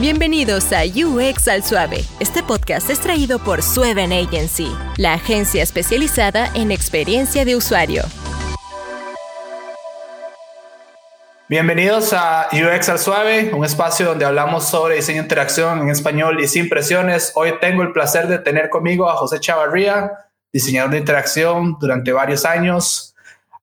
Bienvenidos 0.00 0.72
a 0.72 0.84
UX 0.84 1.48
al 1.48 1.62
Suave. 1.62 2.02
Este 2.18 2.42
podcast 2.42 2.88
es 2.88 2.98
traído 2.98 3.38
por 3.38 3.62
Sueven 3.62 4.10
Agency, 4.10 4.74
la 4.96 5.12
agencia 5.12 5.62
especializada 5.62 6.50
en 6.54 6.70
experiencia 6.70 7.44
de 7.44 7.56
usuario. 7.56 8.02
Bienvenidos 11.46 12.14
a 12.14 12.48
UX 12.52 12.88
al 12.88 12.98
Suave, 12.98 13.52
un 13.52 13.66
espacio 13.66 14.06
donde 14.06 14.24
hablamos 14.24 14.66
sobre 14.66 14.96
diseño 14.96 15.18
de 15.18 15.24
interacción 15.24 15.82
en 15.82 15.90
español 15.90 16.40
y 16.40 16.48
sin 16.48 16.70
presiones. 16.70 17.30
Hoy 17.34 17.52
tengo 17.60 17.82
el 17.82 17.92
placer 17.92 18.28
de 18.28 18.38
tener 18.38 18.70
conmigo 18.70 19.10
a 19.10 19.16
José 19.16 19.40
Chavarría, 19.40 20.10
diseñador 20.50 20.92
de 20.92 20.98
interacción 20.98 21.76
durante 21.78 22.12
varios 22.12 22.46
años, 22.46 23.14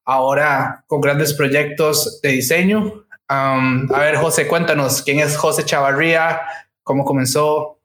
ahora 0.05 0.83
con 0.85 1.01
grandes 1.01 1.33
proyectos 1.33 2.21
de 2.21 2.29
diseño 2.29 3.08
a 3.29 3.99
ver, 3.99 4.15
José, 4.15 4.47
cuéntanos, 4.47 5.03
¿quién 5.03 5.19
es 5.19 5.37
José 5.37 5.63
Chavarría? 5.63 6.41
¿Cómo 6.83 7.05
comenzó? 7.05 7.79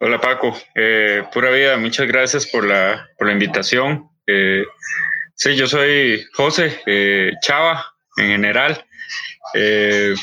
Hola 0.00 0.20
Paco, 0.20 0.56
eh, 0.74 1.22
pura 1.32 1.50
vida, 1.50 1.76
muchas 1.76 2.08
gracias 2.08 2.46
por 2.46 2.66
la, 2.66 3.08
por 3.18 3.26
la 3.26 3.34
invitación. 3.34 4.08
Eh, 4.26 4.64
sí, 5.34 5.54
yo 5.54 5.66
soy 5.66 6.24
José 6.32 6.80
eh, 6.86 7.32
Chava 7.42 7.84
en 8.16 8.28
general. 8.28 8.84
Eh, 9.54 10.14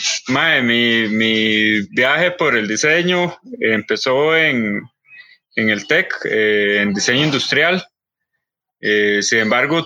mi, 0.63 1.07
mi, 1.07 1.81
viaje 1.91 2.31
por 2.31 2.57
el 2.57 2.67
diseño 2.67 3.38
empezó 3.62 4.35
en, 4.35 4.81
en 5.55 5.70
el 5.70 5.85
TEC, 5.85 6.12
en 6.26 6.93
diseño 6.93 7.26
industrial. 7.26 7.85
sin 8.81 9.40
embargo, 9.40 9.85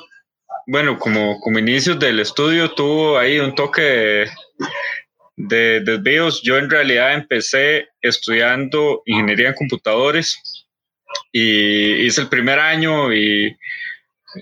bueno, 0.67 0.98
como, 0.98 1.40
como 1.40 1.59
inicios 1.59 1.99
del 1.99 2.20
estudio 2.20 2.71
tuvo 2.71 3.17
ahí 3.17 3.40
un 3.40 3.55
toque 3.55 4.26
de, 5.35 5.81
desvíos. 5.81 6.41
Yo 6.41 6.58
en 6.58 6.70
realidad 6.70 7.13
empecé 7.13 7.90
estudiando 8.02 9.04
ingeniería 9.05 9.49
en 9.49 9.55
computadores 9.55 10.68
y 11.32 12.05
hice 12.05 12.21
el 12.21 12.29
primer 12.29 12.60
año 12.60 13.13
y 13.13 13.55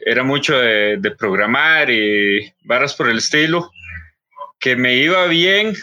era 0.06 0.24
mucho 0.24 0.58
de, 0.58 1.14
programar 1.18 1.90
y 1.90 2.54
varas 2.64 2.96
por 2.96 3.10
el 3.10 3.18
estilo, 3.18 3.72
que 4.60 4.76
me 4.76 4.96
iba 4.96 5.26
bien, 5.28 5.76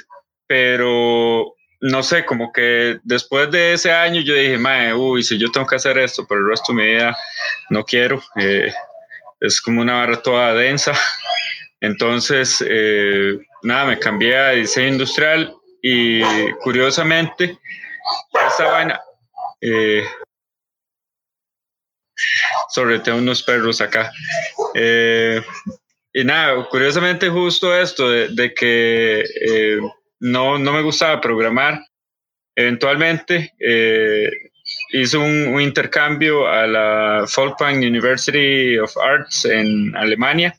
pero 0.47 1.55
no 1.81 2.03
sé, 2.03 2.25
como 2.25 2.53
que 2.53 2.99
después 3.03 3.51
de 3.51 3.75
ese 3.75 3.93
año 3.93 4.21
yo 4.23 4.34
dije, 4.34 4.57
mae, 4.57 4.95
uy, 4.95 5.23
si 5.23 5.39
yo 5.39 5.51
tengo 5.51 5.67
que 5.67 5.77
hacer 5.77 5.99
esto 5.99 6.27
por 6.27 6.39
el 6.39 6.49
resto 6.49 6.73
de 6.73 6.83
mi 6.83 6.89
vida, 6.89 7.17
no 7.71 7.84
quiero. 7.84 8.23
Eh, 8.37 8.73
es 9.41 9.61
como 9.61 9.81
una 9.81 9.94
barra 9.94 10.22
toda 10.22 10.55
densa. 10.55 10.92
Entonces, 11.81 12.64
eh, 12.67 13.39
nada, 13.62 13.86
me 13.86 13.98
cambié 13.98 14.36
a 14.36 14.50
diseño 14.50 14.89
industrial 14.89 15.55
y 15.81 16.22
curiosamente, 16.62 17.56
esta 18.48 18.64
vaina, 18.64 19.00
eh, 19.61 20.05
sobre 22.70 23.00
unos 23.12 23.42
perros 23.42 23.81
acá. 23.81 24.11
Eh, 24.75 25.41
y 26.12 26.25
nada, 26.25 26.66
curiosamente 26.69 27.28
justo 27.28 27.75
esto 27.75 28.11
de, 28.11 28.55
que 28.55 29.25
no, 30.19 30.59
no 30.59 30.72
me 30.72 30.83
gustaba 30.83 31.20
programar, 31.20 31.81
eventualmente 32.56 33.53
hizo 34.91 35.20
un, 35.20 35.61
intercambio 35.61 36.47
a 36.47 36.67
la 36.67 37.25
Folkwang 37.27 37.78
University 37.78 38.78
of 38.78 38.97
Arts 38.97 39.44
en 39.44 39.94
Alemania 39.97 40.55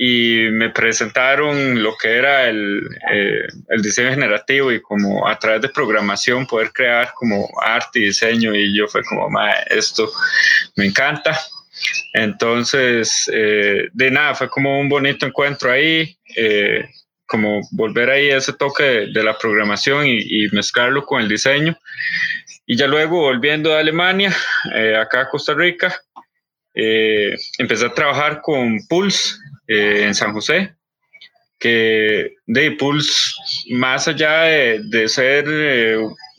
y 0.00 0.46
me 0.52 0.70
presentaron 0.70 1.82
lo 1.82 1.96
que 1.96 2.16
era 2.16 2.48
el, 2.48 2.88
eh, 3.12 3.48
el, 3.68 3.82
diseño 3.82 4.10
generativo 4.10 4.70
y 4.70 4.80
como 4.80 5.26
a 5.26 5.36
través 5.36 5.60
de 5.62 5.70
programación 5.70 6.46
poder 6.46 6.70
crear 6.72 7.12
como 7.14 7.48
arte 7.60 7.98
y 7.98 8.04
diseño 8.04 8.54
y 8.54 8.76
yo 8.76 8.86
fue 8.86 9.02
como, 9.02 9.28
esto 9.68 10.08
me 10.76 10.86
encanta. 10.86 11.36
Entonces, 12.12 13.28
eh, 13.32 13.88
de 13.92 14.10
nada, 14.12 14.34
fue 14.36 14.48
como 14.48 14.78
un 14.78 14.88
bonito 14.88 15.26
encuentro 15.26 15.72
ahí, 15.72 16.16
eh, 16.36 16.88
como 17.26 17.60
volver 17.72 18.10
ahí 18.10 18.30
a 18.30 18.38
ese 18.38 18.52
toque 18.52 19.08
de, 19.12 19.22
la 19.22 19.36
programación 19.36 20.06
y, 20.06 20.18
y, 20.18 20.48
mezclarlo 20.52 21.04
con 21.04 21.20
el 21.20 21.28
diseño. 21.28 21.76
Y 22.70 22.76
ya 22.76 22.86
luego 22.86 23.22
volviendo 23.22 23.74
a 23.74 23.80
Alemania, 23.80 24.36
eh, 24.74 24.94
acá 24.94 25.22
a 25.22 25.28
Costa 25.30 25.54
Rica, 25.54 25.98
eh, 26.74 27.34
empecé 27.56 27.86
a 27.86 27.94
trabajar 27.94 28.42
con 28.42 28.78
Pulse 28.90 29.36
eh, 29.66 30.04
en 30.04 30.14
San 30.14 30.34
José, 30.34 30.74
que 31.58 32.34
de 32.46 32.70
Pulse, 32.72 33.10
más 33.70 34.06
allá 34.06 34.42
de, 34.42 35.08
ser 35.08 35.48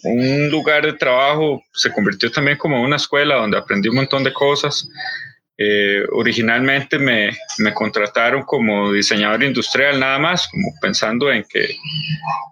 un 0.03 0.51
lugar 0.51 0.85
de 0.85 0.93
trabajo, 0.93 1.63
se 1.73 1.91
convirtió 1.91 2.31
también 2.31 2.59
como 2.59 2.79
una 2.79 2.97
escuela 2.97 3.37
donde 3.37 3.57
aprendí 3.57 3.89
un 3.89 3.95
montón 3.95 4.23
de 4.23 4.31
cosas. 4.31 4.87
Eh, 5.61 6.05
originalmente 6.13 6.97
me, 6.97 7.31
me, 7.57 7.73
contrataron 7.73 8.43
como 8.43 8.93
diseñador 8.93 9.43
industrial 9.43 9.99
nada 9.99 10.17
más, 10.17 10.47
como 10.47 10.69
pensando 10.81 11.29
en 11.29 11.43
que 11.43 11.75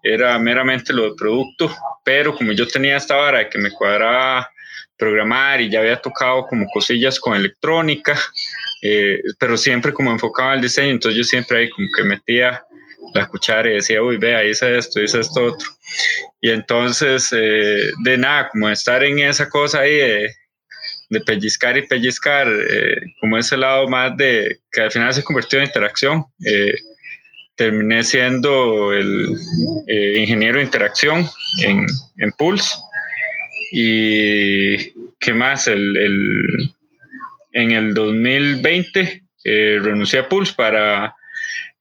era 0.03 0.37
meramente 0.39 0.91
lo 0.91 1.03
de 1.03 1.15
producto, 1.15 1.73
pero 2.03 2.35
como 2.35 2.51
yo 2.51 2.67
tenía 2.67 2.97
esta 2.97 3.15
vara 3.15 3.39
de 3.39 3.49
que 3.49 3.59
me 3.59 3.71
cuadraba 3.71 4.51
programar 4.97 5.61
y 5.61 5.69
ya 5.69 5.79
había 5.79 6.01
tocado 6.01 6.47
como 6.47 6.65
cosillas 6.67 7.17
con 7.17 7.33
electrónica, 7.33 8.19
eh, 8.81 9.21
pero 9.39 9.55
siempre 9.55 9.93
como 9.93 10.11
enfocaba 10.11 10.51
al 10.51 10.61
diseño, 10.61 10.91
entonces 10.91 11.17
yo 11.17 11.23
siempre 11.23 11.59
ahí 11.59 11.69
como 11.69 11.87
que 11.95 12.03
metía 12.03 12.61
la 13.13 13.25
cuchara 13.27 13.69
y 13.69 13.75
decía, 13.75 14.01
uy, 14.01 14.17
vea, 14.17 14.43
hice 14.43 14.77
esto, 14.77 15.01
hice 15.01 15.21
esto 15.21 15.45
otro. 15.45 15.69
Y 16.41 16.49
entonces, 16.49 17.29
eh, 17.31 17.89
de 18.03 18.17
nada, 18.17 18.49
como 18.49 18.67
estar 18.69 19.01
en 19.05 19.19
esa 19.19 19.47
cosa 19.47 19.79
ahí 19.79 19.95
de 19.95 20.35
de 21.09 21.21
pellizcar 21.21 21.77
y 21.77 21.87
pellizcar, 21.87 22.47
eh, 22.47 22.97
como 23.19 23.37
ese 23.37 23.57
lado 23.57 23.87
más 23.87 24.15
de 24.17 24.59
que 24.71 24.81
al 24.81 24.91
final 24.91 25.13
se 25.13 25.23
convirtió 25.23 25.59
en 25.59 25.65
interacción. 25.65 26.25
Eh, 26.45 26.73
terminé 27.55 28.03
siendo 28.03 28.93
el 28.93 29.35
eh, 29.87 30.19
ingeniero 30.19 30.59
de 30.59 30.65
interacción 30.65 31.25
en, 31.63 31.87
en, 32.17 32.31
Pulse. 32.33 32.75
Y 33.71 34.91
qué 35.19 35.33
más, 35.33 35.67
el, 35.67 35.97
el 35.97 36.71
en 37.53 37.71
el 37.71 37.93
2020 37.95 39.23
renuncié 39.43 40.19
a 40.19 40.29
Pulse 40.29 40.53
para 40.55 41.16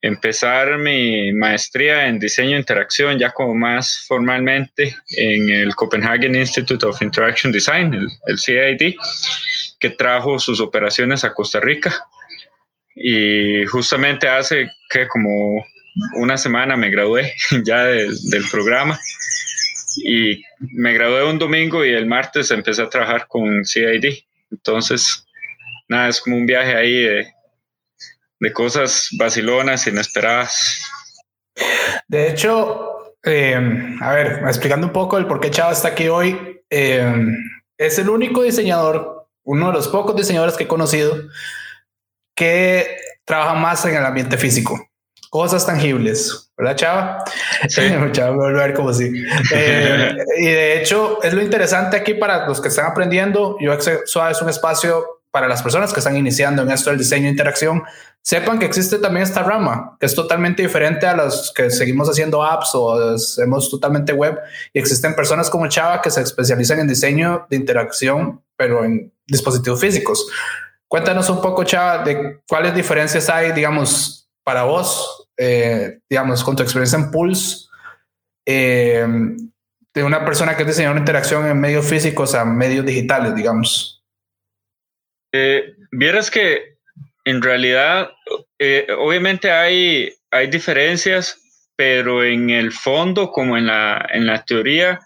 empezar 0.02 0.78
mi 0.78 1.32
maestría 1.32 2.06
en 2.06 2.18
diseño 2.18 2.50
de 2.50 2.58
interacción 2.58 3.18
ya 3.18 3.30
como 3.32 3.54
más 3.54 4.04
formalmente 4.06 4.94
en 5.16 5.50
el 5.50 5.74
Copenhagen 5.74 6.34
Institute 6.34 6.84
of 6.86 7.00
Interaction 7.02 7.52
Design, 7.52 7.94
el, 8.26 8.38
CID, 8.38 8.94
que 9.78 9.90
trajo 9.90 10.38
sus 10.38 10.60
operaciones 10.60 11.24
a 11.24 11.32
Costa 11.32 11.60
Rica. 11.60 11.94
Y 12.94 13.66
justamente 13.66 14.28
hace 14.28 14.70
que 14.88 15.06
como 15.08 15.64
una 16.14 16.36
semana 16.36 16.76
me 16.76 16.90
gradué 16.90 17.34
ya 17.64 17.84
del 17.84 18.44
programa 18.50 18.98
y 20.04 20.42
me 20.60 20.92
gradué 20.92 21.24
un 21.24 21.38
domingo 21.38 21.84
y 21.84 21.90
el 21.90 22.06
martes 22.06 22.50
empecé 22.50 22.82
a 22.82 22.88
trabajar 22.88 23.26
con 23.28 23.64
CID. 23.64 24.24
Entonces, 24.50 25.26
nada, 25.88 26.08
es 26.08 26.20
como 26.20 26.36
un 26.36 26.46
viaje 26.46 26.74
ahí 26.74 27.02
de, 27.02 27.35
de 28.41 28.52
cosas 28.52 29.08
vacilonas, 29.19 29.86
inesperadas. 29.86 30.82
De 32.08 32.28
hecho, 32.30 33.14
eh, 33.24 33.58
a 34.00 34.12
ver, 34.12 34.42
explicando 34.47 34.86
un 34.86 34.92
poco 34.92 35.19
el 35.19 35.26
por 35.26 35.41
qué 35.41 35.50
Chava 35.50 35.72
está 35.72 35.88
aquí 35.88 36.08
hoy, 36.08 36.60
eh, 36.70 37.12
es 37.78 37.98
el 37.98 38.08
único 38.08 38.42
diseñador, 38.42 39.28
uno 39.44 39.69
de 39.69 39.72
los 39.72 39.88
pocos 39.88 40.16
diseñadores 40.16 40.56
que 40.56 40.64
he 40.64 40.69
conocido 40.69 41.14
que 42.36 42.98
trabaja 43.24 43.54
más 43.54 43.84
en 43.86 43.97
el 43.97 44.04
ambiente 44.04 44.36
físico, 44.36 44.88
cosas 45.30 45.66
tangibles, 45.66 46.53
¿verdad, 46.56 46.76
Chava? 46.76 47.24
Sí. 47.68 47.82
Chava, 48.12 48.36
voy 48.36 48.50
a 48.50 48.66
ver 48.66 48.74
como 48.74 48.92
si. 48.92 49.24
Eh, 49.53 50.16
y 50.38 50.47
de 50.47 50.78
hecho, 50.78 51.22
es 51.22 51.33
lo 51.33 51.42
interesante 51.42 51.97
aquí 51.97 52.15
para 52.15 52.47
los 52.47 52.60
que 52.60 52.68
están 52.68 52.86
aprendiendo. 52.86 53.56
UX 53.60 54.03
Suave 54.04 54.33
es 54.33 54.42
un 54.42 54.50
espacio 54.50 55.16
para 55.36 55.48
las 55.48 55.62
personas 55.62 55.92
que 55.92 56.00
están 56.00 56.16
iniciando 56.16 56.62
en 56.62 56.71
esto 56.71 56.88
del 56.88 56.98
diseño 56.98 57.24
de 57.24 57.33
interacción, 57.33 57.83
sepan 58.22 58.59
que 58.59 58.65
existe 58.65 58.97
también 58.97 59.22
esta 59.22 59.42
rama, 59.42 59.94
que 60.00 60.06
es 60.06 60.15
totalmente 60.15 60.62
diferente 60.62 61.06
a 61.06 61.15
los 61.15 61.53
que 61.54 61.68
seguimos 61.68 62.09
haciendo 62.09 62.42
apps 62.42 62.71
o 62.72 63.12
hacemos 63.12 63.71
totalmente 63.71 64.15
web. 64.15 64.38
Y 64.72 64.78
existen 64.78 65.15
personas 65.15 65.50
como 65.50 65.68
Chava 65.68 66.00
que 66.00 66.10
se 66.10 66.22
especializan 66.22 66.80
en 66.80 66.88
diseño 66.88 67.47
de 67.50 67.56
interacción, 67.56 68.42
pero 68.56 68.83
en 68.83 69.12
dispositivos 69.27 69.78
físicos. 69.78 70.27
Cuéntanos 70.88 71.28
un 71.28 71.42
poco, 71.42 71.65
Chava, 71.65 72.03
de 72.03 72.41
cuáles 72.48 72.74
diferencias 72.74 73.28
hay, 73.28 73.53
digamos, 73.53 74.30
para 74.42 74.62
vos, 74.62 75.28
eh, 75.36 75.98
digamos, 76.09 76.42
con 76.42 76.56
tu 76.56 76.62
experiencia 76.62 76.98
en 76.98 77.10
Pulse, 77.10 77.66
eh, 78.47 79.06
de 79.94 80.03
una 80.03 80.24
persona 80.24 80.56
que 80.56 80.62
es 80.62 80.68
diseñador 80.68 80.94
de 80.94 81.00
interacción 81.00 81.47
en 81.47 81.60
medios 81.60 81.84
físicos 81.84 82.34
a 82.34 82.47
medios 82.47 82.86
digitales, 82.86 83.34
digamos. 83.34 83.96
Eh, 85.38 85.74
vieras 85.91 86.30
que 86.30 86.77
en 87.27 87.42
realidad, 87.42 88.10
eh, 88.59 88.86
obviamente 88.97 89.50
hay, 89.50 90.15
hay 90.30 90.47
diferencias, 90.47 91.38
pero 91.77 92.24
en 92.24 92.48
el 92.48 92.72
fondo, 92.72 93.30
como 93.30 93.59
en 93.59 93.66
la, 93.66 94.09
en 94.12 94.27
la 94.27 94.44
teoría, 94.44 95.00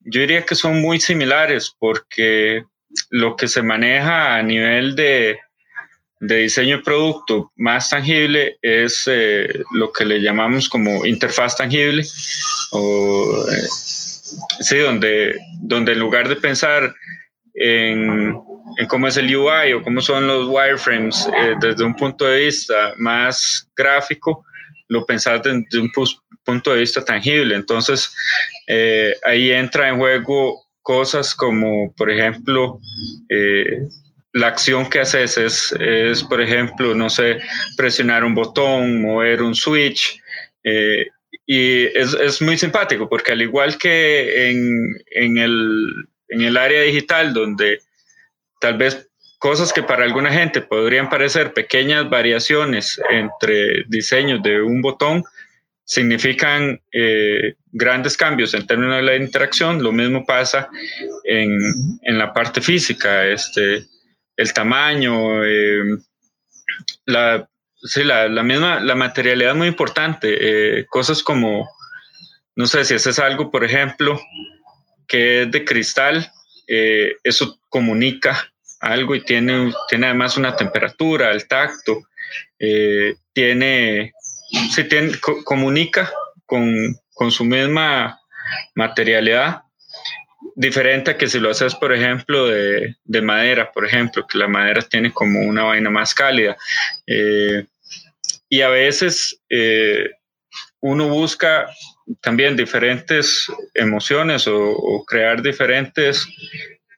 yo 0.00 0.22
diría 0.22 0.46
que 0.46 0.54
son 0.54 0.80
muy 0.80 0.98
similares 0.98 1.74
porque 1.78 2.64
lo 3.10 3.36
que 3.36 3.48
se 3.48 3.62
maneja 3.62 4.36
a 4.36 4.42
nivel 4.42 4.96
de, 4.96 5.38
de 6.20 6.36
diseño 6.36 6.78
de 6.78 6.82
producto 6.82 7.52
más 7.56 7.90
tangible 7.90 8.56
es 8.62 9.02
eh, 9.06 9.62
lo 9.72 9.92
que 9.92 10.06
le 10.06 10.22
llamamos 10.22 10.70
como 10.70 11.04
interfaz 11.04 11.56
tangible, 11.56 12.02
o, 12.70 13.44
eh, 13.52 13.68
sí, 14.60 14.78
donde, 14.78 15.38
donde 15.60 15.92
en 15.92 15.98
lugar 15.98 16.28
de 16.28 16.36
pensar 16.36 16.94
en, 17.60 18.36
en, 18.76 18.86
cómo 18.88 19.06
es 19.06 19.16
el 19.16 19.34
UI 19.34 19.72
o 19.74 19.82
cómo 19.82 20.00
son 20.00 20.26
los 20.26 20.48
wireframes 20.48 21.28
eh, 21.36 21.54
desde 21.60 21.84
un 21.84 21.94
punto 21.94 22.24
de 22.24 22.44
vista 22.44 22.94
más 22.98 23.68
gráfico, 23.76 24.44
lo 24.88 25.06
pensar 25.06 25.40
desde 25.42 25.80
un 25.80 25.90
punto 26.44 26.72
de 26.72 26.80
vista 26.80 27.04
tangible. 27.04 27.54
Entonces, 27.54 28.12
ahí 29.24 29.50
entra 29.52 29.88
en 29.88 29.98
juego 29.98 30.64
cosas 30.82 31.34
como, 31.34 31.92
por 31.94 32.10
ejemplo, 32.10 32.80
eh, 33.28 33.86
la 34.32 34.48
acción 34.48 34.88
que 34.88 35.00
haces 35.00 35.38
es, 35.38 35.72
es, 35.78 36.22
por 36.24 36.40
ejemplo, 36.40 36.94
no 36.94 37.10
sé, 37.10 37.38
presionar 37.76 38.24
un 38.24 38.34
botón, 38.34 39.00
mover 39.02 39.42
un 39.42 39.54
switch. 39.54 40.20
Eh, 40.64 41.06
y 41.46 41.84
es, 41.96 42.14
es, 42.14 42.42
muy 42.42 42.56
simpático 42.56 43.08
porque 43.08 43.32
al 43.32 43.42
igual 43.42 43.76
que 43.78 44.50
en, 44.50 44.96
en, 45.12 45.38
el, 45.38 46.08
en 46.30 46.40
el 46.42 46.56
área 46.56 46.82
digital, 46.82 47.34
donde 47.34 47.80
tal 48.60 48.78
vez 48.78 49.08
cosas 49.38 49.72
que 49.72 49.82
para 49.82 50.04
alguna 50.04 50.30
gente 50.32 50.60
podrían 50.60 51.08
parecer 51.08 51.54
pequeñas 51.54 52.08
variaciones 52.10 53.00
entre 53.10 53.84
diseños 53.88 54.42
de 54.42 54.60
un 54.60 54.82
botón, 54.82 55.24
significan 55.84 56.80
eh, 56.92 57.54
grandes 57.72 58.16
cambios 58.16 58.54
en 58.54 58.66
términos 58.66 58.96
de 58.96 59.02
la 59.02 59.16
interacción. 59.16 59.82
Lo 59.82 59.90
mismo 59.90 60.24
pasa 60.24 60.68
en, 61.24 61.58
en 62.02 62.18
la 62.18 62.32
parte 62.32 62.60
física, 62.60 63.26
este, 63.26 63.86
el 64.36 64.52
tamaño, 64.52 65.44
eh, 65.44 65.98
la, 67.06 67.48
sí, 67.74 68.04
la, 68.04 68.28
la, 68.28 68.42
misma, 68.42 68.78
la 68.78 68.94
materialidad 68.94 69.52
es 69.52 69.56
muy 69.56 69.68
importante. 69.68 70.28
Eh, 70.78 70.86
cosas 70.88 71.22
como, 71.22 71.68
no 72.54 72.66
sé 72.66 72.84
si 72.84 72.94
ese 72.94 73.10
es 73.10 73.18
algo, 73.18 73.50
por 73.50 73.64
ejemplo, 73.64 74.20
que 75.10 75.42
es 75.42 75.50
de 75.50 75.64
cristal, 75.64 76.32
eso 77.24 77.58
comunica 77.68 78.48
algo 78.78 79.16
y 79.16 79.24
tiene, 79.24 79.72
tiene 79.88 80.06
además 80.06 80.36
una 80.36 80.54
temperatura, 80.54 81.32
el 81.32 81.48
tacto, 81.48 82.04
tiene 83.32 84.12
se 84.70 84.84
tiene, 84.84 85.12
comunica 85.44 86.10
con, 86.46 86.96
con, 87.14 87.30
su 87.30 87.44
misma 87.44 88.20
materialidad, 88.74 89.62
diferente 90.56 91.12
a 91.12 91.16
que 91.16 91.28
si 91.28 91.38
lo 91.38 91.50
haces, 91.50 91.74
por 91.74 91.92
ejemplo, 91.92 92.48
de, 92.48 92.96
de, 93.04 93.22
madera, 93.22 93.70
por 93.72 93.86
ejemplo, 93.86 94.26
que 94.26 94.38
la 94.38 94.48
madera 94.48 94.82
tiene 94.82 95.12
como 95.12 95.40
una 95.40 95.64
vaina 95.64 95.90
más 95.90 96.14
cálida. 96.14 96.56
Eh, 97.06 97.66
y 98.48 98.62
a 98.62 98.68
veces 98.68 99.40
eh, 99.48 100.10
uno 100.80 101.08
busca 101.08 101.68
también 102.20 102.56
diferentes 102.56 103.46
emociones 103.74 104.46
o, 104.46 105.04
crear 105.06 105.42
diferentes 105.42 106.26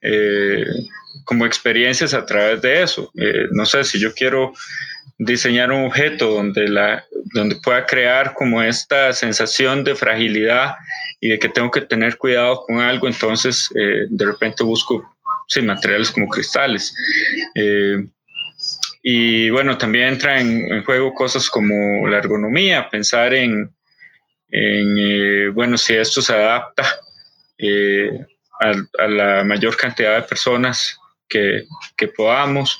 eh, 0.01 0.65
como 1.25 1.45
experiencias 1.45 2.13
a 2.13 2.25
través 2.25 2.61
de 2.61 2.83
eso. 2.83 3.11
no 3.51 3.65
sé 3.65 3.83
si 3.83 3.99
yo 3.99 4.13
quiero 4.13 4.53
diseñar 5.17 5.71
un 5.71 5.85
objeto 5.85 6.31
donde, 6.31 6.67
la, 6.67 7.05
donde 7.33 7.55
pueda 7.57 7.85
crear 7.85 8.33
como 8.33 8.61
esta 8.61 9.13
sensación 9.13 9.83
de 9.83 9.95
fragilidad 9.95 10.75
y 11.19 11.29
de 11.29 11.39
que 11.39 11.49
tengo 11.49 11.71
que 11.71 11.81
tener 11.81 12.17
cuidado 12.17 12.63
con 12.65 12.79
algo, 12.79 13.07
entonces 13.07 13.69
eh, 13.75 14.07
de 14.09 14.25
repente 14.25 14.63
busco 14.63 15.15
sí, 15.47 15.61
materiales 15.61 16.11
como 16.11 16.27
cristales. 16.27 16.93
Eh, 17.55 18.05
y 19.01 19.49
bueno, 19.49 19.77
también 19.77 20.09
entra 20.09 20.39
en, 20.39 20.83
juego 20.83 21.13
cosas 21.13 21.49
como 21.49 22.07
la 22.07 22.17
ergonomía, 22.17 22.89
pensar 22.89 23.33
en, 23.33 23.71
en 24.55 24.97
eh, 24.99 25.49
bueno, 25.49 25.77
si 25.77 25.95
esto 25.95 26.21
se 26.21 26.33
adapta 26.33 26.83
a, 28.61 29.03
a, 29.03 29.07
la 29.07 29.43
mayor 29.43 29.75
cantidad 29.75 30.15
de 30.15 30.27
personas 30.27 30.97
que, 31.27 31.65
que 31.97 32.07
podamos. 32.07 32.79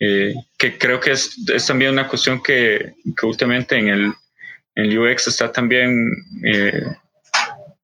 Eh, 0.00 0.34
que 0.58 0.76
creo 0.76 1.00
que 1.00 1.12
es, 1.12 1.36
es, 1.48 1.66
también 1.66 1.92
una 1.92 2.08
cuestión 2.08 2.42
que, 2.42 2.94
que 3.16 3.26
últimamente 3.26 3.78
en 3.78 3.88
el, 3.88 4.12
en 4.74 4.98
UX 4.98 5.28
está 5.28 5.52
también 5.52 6.10
eh, 6.44 6.82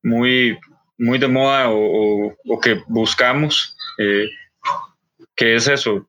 muy, 0.02 0.58
muy 0.98 1.18
de 1.18 1.28
moda 1.28 1.70
o, 1.70 2.34
o, 2.44 2.60
que 2.60 2.82
buscamos, 2.88 3.76
eh, 3.98 4.28
que 5.36 5.54
es 5.54 5.68
eso, 5.68 6.06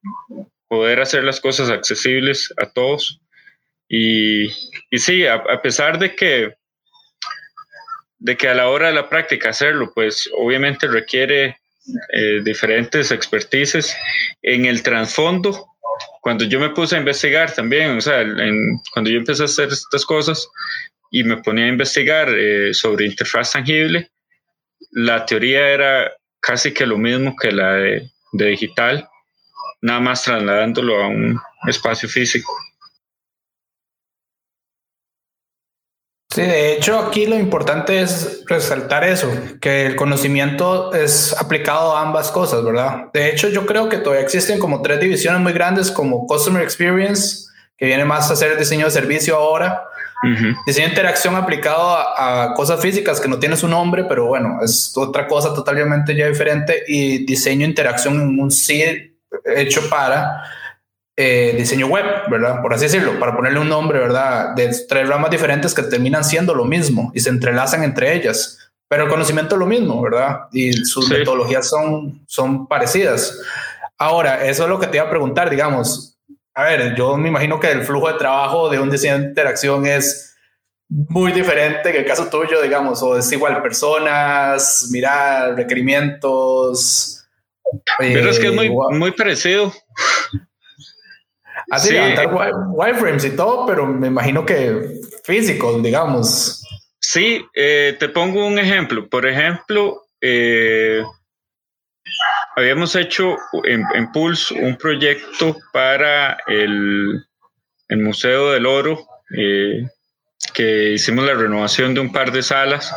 poder 0.68 1.00
hacer 1.02 1.24
las 1.24 1.40
cosas 1.40 1.70
accesibles 1.70 2.52
a 2.58 2.66
todos. 2.66 3.22
Y, 3.88 4.48
y 4.90 4.98
sí, 4.98 5.26
a, 5.26 5.36
a, 5.36 5.62
pesar 5.62 6.00
de 6.00 6.16
que, 6.16 6.54
de 8.22 8.38
que 8.38 8.48
a 8.48 8.54
la 8.54 8.70
hora 8.70 8.88
de 8.88 8.94
la 8.94 9.10
práctica 9.10 9.50
hacerlo, 9.50 9.92
pues 9.94 10.30
obviamente 10.38 10.88
requiere 10.88 11.58
diferentes 12.44 13.12
expertices 13.12 13.98
en 14.44 14.66
el 14.66 14.84
trasfondo 14.84 15.72
cuando 16.22 16.46
yo 16.46 16.60
me 16.60 16.70
puse 16.70 16.96
a 16.96 17.00
investigar 17.00 17.54
también, 17.54 17.98
o 17.98 18.02
sea, 18.02 18.24
cuando 18.94 19.10
yo 19.10 19.18
empecé 19.18 19.42
a 19.42 19.46
hacer 19.46 19.70
estas 19.70 20.06
cosas 20.06 20.48
y 21.10 21.24
me 21.24 21.38
ponía 21.38 21.66
a 21.66 21.70
investigar 21.70 22.30
eh, 22.30 22.74
sobre 22.74 23.06
interfaz 23.06 23.54
tangible, 23.54 24.10
la 24.92 25.26
teoría 25.26 25.70
era 25.70 26.12
casi 26.40 26.74
que 26.74 26.86
lo 26.86 26.98
mismo 26.98 27.36
que 27.36 27.52
la 27.52 27.74
de, 27.74 28.10
de 28.34 28.46
digital, 28.48 29.08
nada 29.82 30.00
más 30.00 30.24
trasladándolo 30.24 31.04
a 31.04 31.08
un 31.08 31.40
espacio 31.68 32.08
físico. 32.08 32.54
Sí, 36.34 36.42
de 36.44 36.74
hecho 36.74 36.98
aquí 36.98 37.26
lo 37.26 37.38
importante 37.38 38.02
es 38.02 38.44
resaltar 38.48 39.04
eso, 39.04 39.30
que 39.60 39.86
el 39.86 39.98
conocimiento 39.98 40.94
es 40.94 41.36
aplicado 41.38 41.98
a 41.98 42.04
ambas 42.04 42.32
cosas, 42.32 42.64
¿verdad? 42.64 43.12
De 43.14 43.30
hecho 43.30 43.50
yo 43.50 43.66
creo 43.66 43.90
que 43.90 43.98
todavía 43.98 44.24
existen 44.24 44.58
como 44.58 44.82
tres 44.82 45.02
divisiones 45.02 45.42
muy 45.42 45.52
grandes 45.52 45.92
como 45.92 46.26
Customer 46.28 46.64
Experience, 46.64 47.50
que 47.78 47.86
viene 47.86 48.06
más 48.06 48.30
a 48.30 48.34
hacer 48.34 48.58
diseño 48.58 48.86
de 48.86 48.92
servicio 48.92 49.36
ahora, 49.36 49.84
diseño 50.66 50.86
de 50.86 50.92
interacción 50.92 51.36
aplicado 51.36 51.98
a, 51.98 52.54
cosas 52.56 52.80
físicas 52.80 53.20
que 53.20 53.28
no 53.28 53.38
tiene 53.38 53.58
su 53.58 53.68
nombre, 53.68 54.06
pero 54.06 54.28
bueno, 54.28 54.60
es 54.64 54.94
otra 54.96 55.28
cosa 55.28 55.54
totalmente 55.54 56.16
ya 56.16 56.30
diferente, 56.30 56.82
y 56.88 57.26
diseño 57.26 57.66
de 57.66 57.72
interacción 57.72 58.22
en 58.22 58.40
un 58.40 58.52
sí 58.52 58.82
hecho 59.54 59.90
para 59.90 60.44
eh, 61.18 61.54
diseño 61.58 61.88
web, 61.88 62.06
¿verdad? 62.30 62.62
Por 62.62 62.74
así 62.74 62.86
decirlo, 62.86 63.20
para 63.20 63.36
ponerle 63.36 63.60
un 63.60 63.70
nombre, 63.70 64.00
¿verdad? 64.00 64.56
De 64.56 64.74
tres 64.88 65.08
ramas 65.08 65.30
diferentes 65.30 65.74
que 65.74 65.84
terminan 65.84 66.24
siendo 66.24 66.56
lo 66.56 66.66
mismo 66.66 67.12
y 67.14 67.20
se 67.20 67.30
entrelazan 67.30 67.84
entre 67.84 68.16
ellas, 68.16 68.72
pero 68.88 69.04
el 69.04 69.10
conocimiento 69.10 69.56
es 69.56 69.60
lo 69.60 69.66
mismo, 69.66 70.02
¿verdad? 70.02 70.48
Y 70.52 70.74
sus 70.74 71.10
metodologías 71.10 71.70
son, 71.70 72.24
son 72.28 72.68
parecidas. 72.68 73.40
Ahora, 73.98 74.46
eso 74.46 74.64
es 74.64 74.70
lo 74.70 74.80
que 74.80 74.88
te 74.88 74.98
iba 74.98 75.06
a 75.06 75.10
preguntar, 75.10 75.50
digamos. 75.50 76.18
A 76.54 76.64
ver, 76.64 76.96
yo 76.96 77.16
me 77.18 77.30
imagino 77.30 77.60
que 77.60 77.72
el 77.72 77.84
flujo 77.84 78.12
de 78.12 78.18
trabajo 78.18 78.70
de 78.70 78.80
un 78.80 78.90
diseño 78.90 79.18
de 79.18 79.26
interacción 79.26 79.86
es 79.86 80.36
muy 80.90 81.32
diferente 81.32 81.92
que 81.92 82.00
el 82.00 82.06
caso 82.06 82.28
tuyo, 82.28 82.62
digamos, 82.62 83.02
o 83.02 83.18
es 83.18 83.32
igual 83.32 83.62
personas, 83.62 84.90
mirar, 84.92 85.56
requerimientos. 85.56 87.24
Pero 87.98 88.30
es 88.30 88.40
que 88.40 88.48
es 88.48 88.54
muy, 88.54 88.68
eh, 88.68 88.76
muy 88.92 89.12
parecido. 89.12 89.72
Así 91.72 91.94
levantar 91.94 92.30
wireframes 92.74 93.24
y 93.24 93.36
todo, 93.36 93.66
pero 93.66 93.88
me 93.88 94.08
imagino 94.08 94.46
que 94.46 95.00
físicos, 95.24 95.82
digamos. 95.82 96.62
Sí, 97.00 97.46
eh, 97.56 97.96
te 97.98 98.10
pongo 98.10 98.46
un 98.46 98.60
ejemplo. 98.60 99.08
Por 99.08 99.26
ejemplo, 99.26 100.04
eh, 100.20 101.02
habíamos 102.58 102.96
hecho 102.98 103.38
en, 103.64 103.86
en, 103.96 104.12
Pulse 104.12 104.54
un 104.54 104.76
proyecto 104.76 105.56
para 105.72 106.38
el, 106.48 107.26
el 107.88 107.98
Museo 108.00 108.52
del 108.52 108.66
Oro, 108.66 109.08
eh, 109.38 109.88
que 110.54 110.92
hicimos 110.92 111.26
la 111.26 111.36
renovación 111.36 111.94
de 111.94 112.02
un 112.02 112.12
par 112.12 112.34
de 112.34 112.44
salas, 112.44 112.94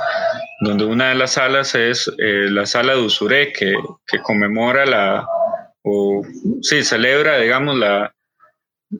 donde 0.62 0.84
una 0.84 1.10
de 1.10 1.14
las 1.14 1.34
salas 1.34 1.76
es 1.76 2.08
eh, 2.18 2.48
la 2.50 2.66
sala 2.66 2.94
de 2.94 3.02
Usuré, 3.02 3.52
que, 3.52 3.74
que 4.06 4.18
conmemora 4.18 4.84
la, 4.84 5.26
o 5.82 6.22
sí, 6.62 6.82
celebra, 6.82 7.38
digamos, 7.38 7.78
la, 7.78 8.13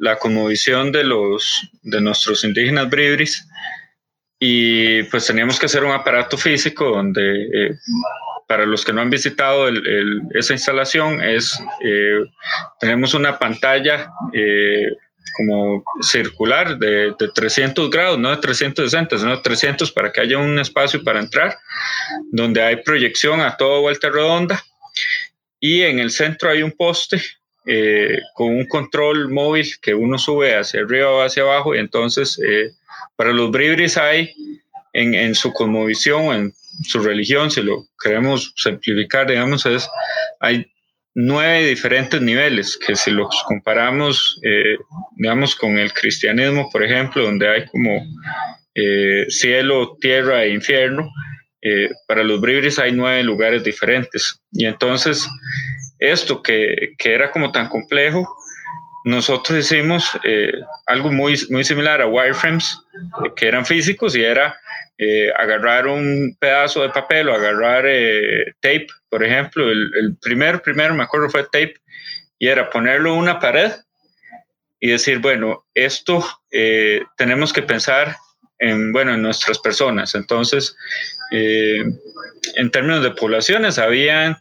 la 0.00 0.18
conmovisión 0.18 0.92
de, 0.92 1.04
los, 1.04 1.70
de 1.82 2.00
nuestros 2.00 2.44
indígenas 2.44 2.88
bribris 2.88 3.46
y 4.38 5.02
pues 5.04 5.26
teníamos 5.26 5.58
que 5.58 5.66
hacer 5.66 5.84
un 5.84 5.92
aparato 5.92 6.36
físico 6.36 6.90
donde 6.90 7.44
eh, 7.44 7.70
para 8.46 8.66
los 8.66 8.84
que 8.84 8.92
no 8.92 9.00
han 9.00 9.10
visitado 9.10 9.68
esa 10.34 10.52
instalación 10.52 11.22
es 11.22 11.58
eh, 11.82 12.20
tenemos 12.78 13.14
una 13.14 13.38
pantalla 13.38 14.10
eh, 14.32 14.88
como 15.36 15.82
circular 16.00 16.78
de, 16.78 17.14
de, 17.18 17.28
300 17.34 17.90
grados, 17.90 18.18
no 18.18 18.30
de 18.30 18.36
360, 18.36 19.18
sino 19.18 19.30
de 19.36 19.42
300 19.42 19.90
para 19.92 20.12
que 20.12 20.20
haya 20.20 20.38
un 20.38 20.58
espacio 20.58 21.02
para 21.02 21.18
entrar, 21.18 21.58
donde 22.30 22.62
hay 22.62 22.76
proyección 22.76 23.40
a 23.40 23.56
toda 23.56 23.80
vuelta 23.80 24.10
redonda. 24.10 24.62
Y 25.58 25.82
en 25.82 25.98
el 25.98 26.10
centro 26.10 26.50
hay 26.50 26.62
un 26.62 26.72
poste 26.72 27.20
eh, 27.66 28.18
con 28.34 28.48
un 28.48 28.66
control 28.66 29.30
móvil 29.30 29.66
que 29.80 29.94
uno 29.94 30.18
sube 30.18 30.56
hacia 30.56 30.80
arriba 30.80 31.10
o 31.10 31.22
hacia 31.22 31.42
abajo. 31.42 31.74
Y 31.74 31.78
entonces, 31.78 32.38
eh, 32.46 32.70
para 33.16 33.32
los 33.32 33.50
bribris 33.50 33.96
hay 33.96 34.32
en, 34.92 35.14
en 35.14 35.34
su 35.34 35.52
cosmovisión, 35.52 36.34
en 36.34 36.52
su 36.84 37.00
religión, 37.00 37.50
si 37.50 37.62
lo 37.62 37.86
queremos 38.02 38.52
simplificar, 38.56 39.28
digamos, 39.28 39.66
es, 39.66 39.88
hay 40.40 40.66
nueve 41.14 41.68
diferentes 41.68 42.20
niveles, 42.20 42.76
que 42.76 42.96
si 42.96 43.10
los 43.10 43.42
comparamos, 43.46 44.40
eh, 44.42 44.76
digamos, 45.16 45.54
con 45.54 45.78
el 45.78 45.92
cristianismo, 45.92 46.68
por 46.70 46.82
ejemplo, 46.82 47.22
donde 47.22 47.48
hay 47.48 47.66
como 47.66 48.04
eh, 48.74 49.26
cielo, 49.28 49.96
tierra 50.00 50.44
e 50.44 50.50
infierno, 50.50 51.08
eh, 51.62 51.88
para 52.08 52.24
los 52.24 52.40
bribris 52.40 52.78
hay 52.78 52.92
nueve 52.92 53.22
lugares 53.22 53.62
diferentes. 53.62 54.40
Y 54.52 54.66
entonces, 54.66 55.26
esto 55.98 56.42
que, 56.42 56.94
que 56.98 57.14
era 57.14 57.30
como 57.30 57.52
tan 57.52 57.68
complejo, 57.68 58.36
nosotros 59.04 59.58
hicimos 59.58 60.10
algo 60.86 61.12
muy, 61.12 61.38
muy 61.50 61.62
similar 61.62 62.00
a 62.00 62.06
wireframes, 62.06 62.80
que 63.36 63.48
eran 63.48 63.66
físicos 63.66 64.16
y 64.16 64.24
era 64.24 64.56
eh, 64.96 65.28
agarrar 65.36 65.88
un 65.88 66.36
pedazo 66.38 66.82
de 66.82 66.90
papel 66.90 67.28
o 67.28 67.34
agarrar 67.34 67.84
eh, 67.84 68.54
tape, 68.60 68.86
por 69.08 69.24
ejemplo, 69.24 69.68
el, 69.68 69.90
el, 69.98 70.16
primer, 70.18 70.62
primero 70.62 70.94
me 70.94 71.02
acuerdo 71.02 71.28
fue 71.28 71.42
tape, 71.42 71.74
y 72.38 72.46
era 72.46 72.70
ponerlo 72.70 73.12
en 73.12 73.18
una 73.18 73.40
pared 73.40 73.72
y 74.78 74.90
decir, 74.90 75.18
bueno, 75.18 75.66
esto 75.74 76.24
eh, 76.52 77.02
tenemos 77.16 77.52
que 77.52 77.62
pensar 77.62 78.14
en, 78.60 78.92
bueno, 78.92 79.14
en 79.14 79.22
nuestras 79.22 79.58
personas. 79.58 80.14
Entonces, 80.14 80.76
en 81.32 82.70
términos 82.70 83.02
de 83.02 83.10
poblaciones, 83.10 83.78
habían 83.78 84.36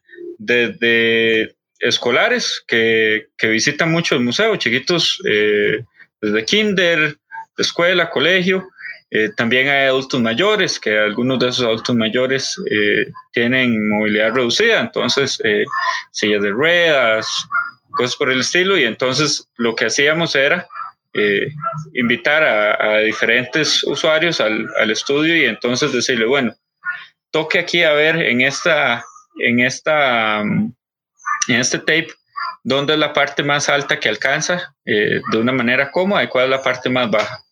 desde 0.46 1.56
escolares 1.80 2.64
que, 2.68 3.28
que 3.38 3.48
visitan 3.48 3.92
mucho 3.92 4.16
el 4.16 4.22
museo, 4.22 4.56
chiquitos 4.56 5.20
desde 5.24 6.46
kinder, 6.46 7.18
escuela, 7.58 8.10
colegio, 8.10 8.68
eh, 9.16 9.30
también 9.38 9.68
hay 9.68 9.86
adultos 9.86 10.20
mayores, 10.20 10.80
que 10.80 10.98
algunos 10.98 11.38
de 11.38 11.50
esos 11.50 11.66
adultos 11.66 11.96
mayores 11.96 12.60
eh, 12.72 13.06
tienen 13.32 13.88
movilidad 13.88 14.34
reducida, 14.34 14.82
entonces 14.82 15.40
eh, 15.44 15.66
sillas 16.10 16.42
de 16.42 16.50
ruedas, 16.50 17.28
cosas 17.92 18.16
por 18.16 18.32
el 18.32 18.40
estilo, 18.40 18.76
y 18.76 18.86
entonces 18.86 19.48
lo 19.58 19.76
que 19.76 19.86
hacíamos 19.86 20.36
era 20.36 20.68
invitar 21.94 22.44
a, 22.44 22.98
diferentes 23.02 23.84
usuarios 23.84 24.42
al, 24.42 24.68
al, 24.80 24.90
estudio 24.90 25.38
y 25.38 25.46
entonces 25.46 25.94
decirle, 25.94 26.26
bueno, 26.26 26.56
toque 27.30 27.60
aquí 27.60 27.84
a 27.84 27.94
ver 27.94 28.16
en 28.16 28.42
esta, 28.42 29.06
en 29.40 29.60
esta, 29.60 30.42
en 30.42 30.76
este 31.48 31.80
tape, 31.80 32.10
dónde 32.64 32.94
es 32.94 33.00
la 33.00 33.14
parte 33.14 33.44
más 33.44 33.70
alta 33.70 34.00
que 34.00 34.10
alcanza 34.10 34.76
de 34.86 35.38
una 35.38 35.52
manera 35.52 35.92
cómoda 35.92 36.24
y 36.24 36.28
cuál 36.28 36.46
es 36.46 36.52
la 36.52 36.64
parte 36.64 36.90
más 36.90 37.10
baja. 37.10 37.44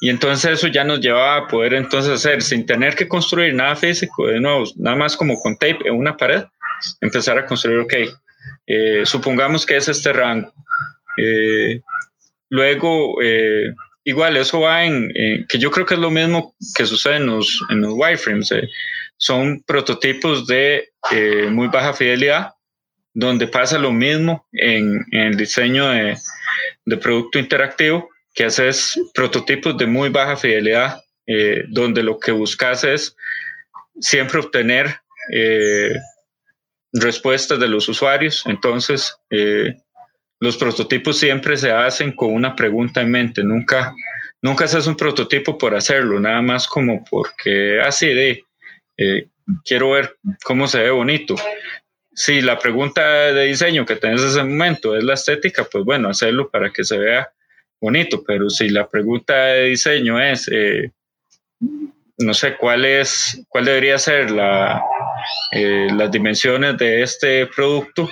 Y 0.00 0.10
entonces 0.10 0.52
eso 0.52 0.68
ya 0.68 0.84
nos 0.84 1.00
llevaba 1.00 1.36
a 1.36 1.48
poder 1.48 1.74
entonces 1.74 2.12
hacer, 2.12 2.42
sin 2.42 2.66
tener 2.66 2.94
que 2.94 3.08
construir 3.08 3.54
nada 3.54 3.76
físico, 3.76 4.26
de 4.26 4.40
nuevo, 4.40 4.64
nada 4.76 4.96
más 4.96 5.16
como 5.16 5.40
con 5.40 5.56
tape 5.56 5.78
en 5.84 5.94
una 5.94 6.16
pared, 6.16 6.44
empezar 7.00 7.38
a 7.38 7.46
construir, 7.46 7.78
ok, 7.80 7.94
eh, 8.66 9.02
supongamos 9.04 9.64
que 9.64 9.76
es 9.76 9.88
este 9.88 10.12
rango. 10.12 10.52
Eh, 11.16 11.80
luego, 12.50 13.22
eh, 13.22 13.72
igual, 14.04 14.36
eso 14.36 14.60
va 14.60 14.84
en, 14.84 15.10
que 15.48 15.58
yo 15.58 15.70
creo 15.70 15.86
que 15.86 15.94
es 15.94 16.00
lo 16.00 16.10
mismo 16.10 16.54
que 16.74 16.84
sucede 16.84 17.16
en 17.16 17.26
los, 17.26 17.60
en 17.70 17.80
los 17.80 17.94
wireframes. 17.94 18.50
Son 19.16 19.62
prototipos 19.66 20.46
de 20.46 20.90
muy 21.50 21.68
baja 21.68 21.92
fidelidad, 21.92 22.52
donde 23.14 23.46
pasa 23.46 23.78
lo 23.78 23.92
mismo 23.92 24.46
en, 24.52 25.04
el 25.12 25.36
diseño 25.36 25.88
de, 25.88 26.16
de 26.84 26.96
producto 26.96 27.38
interactivo 27.38 28.08
que 28.36 28.44
haces 28.44 29.00
prototipos 29.14 29.76
de 29.78 29.86
muy 29.86 30.10
baja 30.10 30.36
fidelidad, 30.36 31.02
eh, 31.26 31.64
donde 31.68 32.02
lo 32.02 32.20
que 32.20 32.30
buscas 32.30 32.84
es 32.84 33.16
siempre 33.98 34.38
obtener 34.38 34.94
eh, 35.32 35.98
respuestas 36.92 37.58
de 37.58 37.66
los 37.66 37.88
usuarios. 37.88 38.44
Entonces, 38.46 39.16
eh, 39.30 39.74
los 40.38 40.58
prototipos 40.58 41.18
siempre 41.18 41.56
se 41.56 41.72
hacen 41.72 42.12
con 42.12 42.34
una 42.34 42.54
pregunta 42.54 43.00
en 43.00 43.10
mente. 43.10 43.42
Nunca, 43.42 43.94
nunca 44.42 44.66
haces 44.66 44.86
un 44.86 44.96
prototipo 44.96 45.56
por 45.56 45.74
hacerlo, 45.74 46.20
nada 46.20 46.42
más 46.42 46.68
como 46.68 47.02
porque 47.10 47.80
así 47.80 48.10
ah, 48.10 48.45
de 48.96 49.28
quiero 49.64 49.90
ver 49.92 50.16
cómo 50.44 50.66
se 50.66 50.82
ve 50.82 50.90
bonito. 50.90 51.34
Si 52.14 52.40
la 52.40 52.58
pregunta 52.58 53.02
de 53.32 53.44
diseño 53.44 53.84
que 53.84 53.96
tenés 53.96 54.22
en 54.22 54.28
ese 54.28 54.42
momento 54.42 54.96
es 54.96 55.04
la 55.04 55.14
estética, 55.14 55.64
pues 55.64 55.84
bueno, 55.84 56.08
hacerlo 56.08 56.48
para 56.50 56.72
que 56.72 56.84
se 56.84 56.98
vea 56.98 57.30
bonito, 57.80 58.24
pero 58.26 58.48
si 58.48 58.70
la 58.70 58.88
pregunta 58.88 59.34
de 59.34 59.64
diseño 59.64 60.20
es, 60.20 60.48
eh, 60.50 60.92
no 62.18 62.32
sé, 62.32 62.56
cuál 62.56 62.84
es, 62.86 63.44
cuál 63.48 63.66
debería 63.66 63.98
ser 63.98 64.30
la, 64.30 64.82
eh, 65.52 65.88
las 65.94 66.10
dimensiones 66.10 66.78
de 66.78 67.02
este 67.02 67.46
producto, 67.46 68.08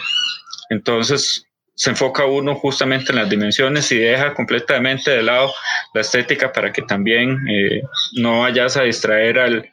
entonces 0.69 1.47
se 1.77 1.91
enfoca 1.91 2.25
uno 2.27 2.55
justamente 2.55 3.11
en 3.11 3.17
las 3.17 3.29
dimensiones 3.29 3.91
y 3.91 3.99
deja 3.99 4.35
completamente 4.35 5.11
de 5.11 5.23
lado 5.23 5.53
la 5.93 6.03
estética 6.03 6.53
para 6.53 6.73
que 6.73 6.83
también 6.83 7.49
eh, 7.49 7.83
no 8.13 8.41
vayas 8.41 8.77
a 8.77 8.83
distraer 8.83 9.39
al, 9.39 9.71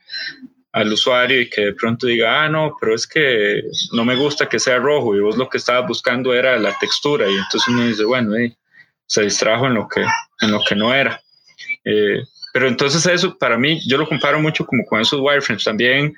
al 0.73 0.93
usuario 0.93 1.41
y 1.41 1.49
que 1.49 1.61
de 1.61 1.73
pronto 1.73 2.07
diga, 2.07 2.43
ah, 2.43 2.49
no, 2.49 2.75
pero 2.79 2.95
es 2.95 3.05
que 3.05 3.61
no 3.91 4.05
me 4.05 4.15
gusta 4.15 4.47
que 4.47 4.59
sea 4.59 4.77
rojo 4.77 5.15
y 5.15 5.19
vos 5.19 5.37
lo 5.37 5.49
que 5.49 5.57
estabas 5.57 5.87
buscando 5.87 6.33
era 6.33 6.57
la 6.57 6.77
textura 6.79 7.27
y 7.27 7.35
entonces 7.35 7.67
uno 7.67 7.85
dice, 7.85 8.03
bueno, 8.05 8.35
se 9.05 9.23
distrajo 9.23 9.67
en 9.67 9.73
lo 9.73 9.87
que, 9.87 10.01
en 10.01 10.51
lo 10.51 10.61
que 10.67 10.75
no 10.75 10.93
era. 10.93 11.21
Eh, 11.83 12.21
pero 12.53 12.67
entonces 12.67 13.05
eso 13.05 13.37
para 13.37 13.57
mí, 13.57 13.81
yo 13.87 13.97
lo 13.97 14.07
comparo 14.07 14.39
mucho 14.39 14.65
como 14.65 14.85
con 14.85 15.01
esos 15.01 15.19
wireframes 15.19 15.63
también, 15.63 16.15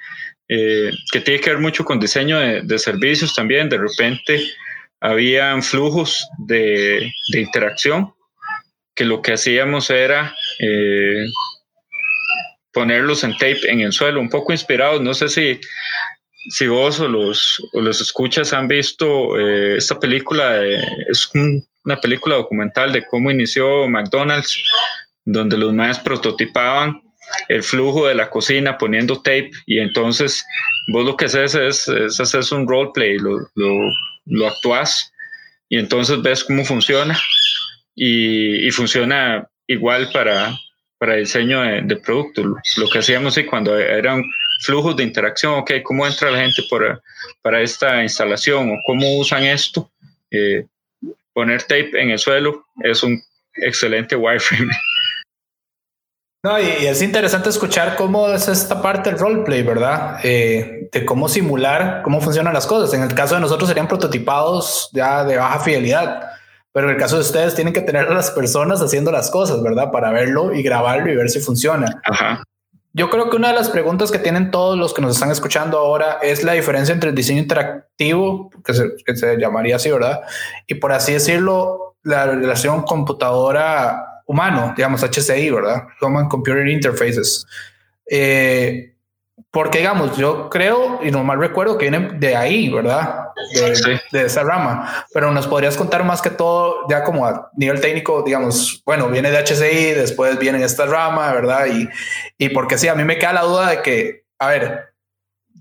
eh, 0.48 0.91
que 1.12 1.22
tiene 1.22 1.39
que 1.39 1.50
ver 1.50 1.60
mucho 1.60 1.83
con 1.83 2.00
diseño 2.00 2.39
de, 2.39 2.79
servicios 2.79 3.33
también. 3.33 3.69
De 3.69 3.77
repente 3.77 4.43
habían 5.00 5.63
flujos 5.63 6.27
de, 6.38 7.12
de 7.31 7.39
interacción 7.39 8.13
que 8.95 9.05
lo 9.05 9.22
que 9.22 9.33
hacíamos 9.33 9.89
era 9.89 10.36
eh, 10.60 11.25
ponerlos 12.74 13.24
en 13.24 13.34
tape 13.34 13.70
en 13.72 13.82
el 13.82 13.94
suelo, 13.94 14.20
un 14.20 14.30
poco 14.30 14.51
inspirados. 14.51 15.01
No 15.01 15.13
sé 15.13 15.30
si, 15.30 15.60
si 16.50 16.68
vos 16.68 17.00
o 17.00 17.08
los, 17.08 17.62
o 17.74 17.82
los 17.82 18.01
escuchas 18.01 18.53
han 18.53 18.68
visto 18.68 19.39
esta 19.39 20.00
película, 20.00 20.62
es 21.10 21.30
un 21.34 21.65
una 21.86 22.00
película 22.00 22.36
documental 22.36 22.92
de 22.92 23.06
cómo 23.06 23.32
inició 23.32 23.88
McDonald's, 23.88 24.58
donde 25.25 25.58
los 25.58 25.74
más 25.74 26.00
prototipaban 26.00 27.01
el 27.48 27.63
flujo 27.63 28.08
de 28.08 28.15
la 28.15 28.30
cocina 28.30 28.77
poniendo 28.77 29.22
tape 29.22 29.51
y 29.65 29.80
entonces 29.80 30.46
vos 30.92 31.06
lo 31.06 31.15
que 31.15 31.25
haces 31.25 31.56
es, 31.56 31.88
es 31.88 32.51
un 32.51 32.68
roleplay, 32.68 33.18
lo, 33.18 33.39
lo, 33.56 33.92
lo 34.25 34.48
actuás 34.48 35.12
y 35.70 35.77
entonces 35.77 36.22
ves 36.22 36.44
cómo 36.44 36.63
funciona 36.63 37.18
y 37.96 38.70
funciona 38.72 39.48
igual 39.68 40.10
para, 40.12 40.56
para 41.03 41.15
diseño 41.15 41.62
de, 41.62 41.81
de 41.81 41.98
producto. 41.98 42.41
Lo 42.77 42.89
que 42.89 43.00
hacíamos 43.00 43.38
y 43.38 43.45
cuando 43.45 43.77
eran 43.77 44.24
flujos 44.62 44.95
de 44.95 45.03
interacción, 45.03 45.55
ok, 45.55 45.72
¿cómo 45.83 46.07
entra 46.07 46.31
la 46.31 46.39
gente 46.39 46.62
por, 46.69 47.03
para 47.41 47.60
esta 47.60 48.01
instalación 48.01 48.72
o 48.72 48.75
cómo 48.88 49.17
usan 49.17 49.43
esto? 49.43 49.91
Eh, 50.31 50.65
poner 51.33 51.62
tape 51.63 52.01
en 52.01 52.12
el 52.12 52.19
suelo 52.19 52.67
es 52.81 53.03
un 53.03 53.22
excelente 53.55 54.15
wireframe. 54.15 54.72
No, 56.41 56.57
y, 56.57 56.86
es 56.86 57.01
interesante 57.01 57.50
escuchar 57.50 57.98
cómo 57.98 58.29
es 58.29 58.48
esta 58.48 58.81
parte 58.81 59.10
del 59.10 59.19
roleplay, 59.19 59.62
¿verdad? 59.62 60.22
Eh, 60.24 60.88
de 60.89 61.03
cómo 61.03 61.27
simular 61.27 62.01
cómo 62.01 62.22
funcionan 62.22 62.53
las 62.53 62.65
cosas. 62.65 62.93
En 62.93 63.03
el 63.03 63.13
caso 63.13 63.36
de 63.36 63.41
nosotros 63.41 63.67
serían 63.67 63.89
prototipados 63.89 64.89
ya 64.93 65.25
de 65.25 65.36
baja 65.36 65.60
fidelidad, 65.60 66.29
pero 66.74 66.89
en 66.89 66.96
el 66.96 67.00
caso 67.00 67.15
de 67.15 67.22
ustedes 67.22 67.56
tienen 67.56 67.74
que 67.74 67.82
tener 67.82 68.08
a 68.08 68.13
las 68.13 68.32
personas 68.32 68.82
haciendo 68.82 69.12
las 69.12 69.30
cosas, 69.30 69.62
¿verdad? 69.62 69.92
Para 69.92 70.12
verlo 70.12 70.53
y 70.53 70.63
grabarlo 70.63 71.12
y 71.12 71.15
ver 71.15 71.30
si 71.30 71.39
funciona. 71.39 72.01
Ajá. 72.03 72.44
Yo 72.96 73.10
creo 73.10 73.30
que 73.30 73.38
una 73.38 73.50
de 73.50 73.56
las 73.56 73.70
preguntas 73.70 74.12
que 74.12 74.20
tienen 74.20 74.51
todos 74.51 74.77
los 74.77 74.94
que 74.94 75.01
nos 75.01 75.13
están 75.13 75.32
escuchando 75.32 75.80
ahora 75.80 76.20
es 76.22 76.44
la 76.44 76.53
diferencia 76.53 76.94
entre 76.94 77.10
el 77.10 77.15
diseño 77.15 77.42
interactivo, 77.42 78.51
que 78.63 79.15
se, 79.15 79.38
llamaría 79.38 79.77
así, 79.77 79.92
¿verdad? 79.92 80.22
Y 80.68 80.75
por 80.75 80.92
así 80.92 81.13
decirlo, 81.13 81.96
la 82.03 82.25
relación 82.25 82.84
computadora 82.84 84.22
humano, 84.27 84.74
digamos 84.75 85.03
HCI, 85.03 85.50
¿verdad? 85.50 85.88
Human 86.01 86.27
Computer 86.27 86.68
Interfaces. 86.68 87.48
Eh, 88.06 88.92
Porque, 89.53 89.77
digamos, 89.77 90.17
yo 90.17 90.50
creo 90.50 91.00
y 91.03 91.12
no 91.12 91.24
mal 91.24 91.38
recuerdo 91.38 91.77
que 91.77 91.88
viene 91.88 92.17
de 92.17 92.36
ahí, 92.36 92.72
¿verdad? 92.72 93.27
De, 93.53 94.01
de, 94.12 94.25
esa 94.25 94.41
rama. 94.41 95.05
Pero 95.13 95.31
nos 95.31 95.45
podrías 95.45 95.77
contar 95.77 96.03
más 96.03 96.24
que 96.24 96.31
todo, 96.31 96.88
ya 96.89 97.03
como 97.03 97.27
a 97.27 97.51
nivel 97.55 97.79
técnico, 97.79 98.24
digamos, 98.24 98.81
bueno, 98.83 99.10
viene 99.10 99.29
de 99.29 99.38
HCI, 99.38 99.91
después 99.93 100.39
viene 100.39 100.63
esta 100.63 100.88
rama, 100.88 101.31
¿verdad? 101.31 101.67
Y, 101.67 101.88
y 102.39 102.50
porque 102.50 102.79
sí, 102.79 102.88
a 102.88 102.95
mí 102.95 103.03
me 103.03 103.19
queda 103.19 103.33
la 103.33 103.43
duda 103.43 103.69
de 103.69 103.83
que, 103.83 104.25
a 104.39 104.48
ver, 104.48 104.95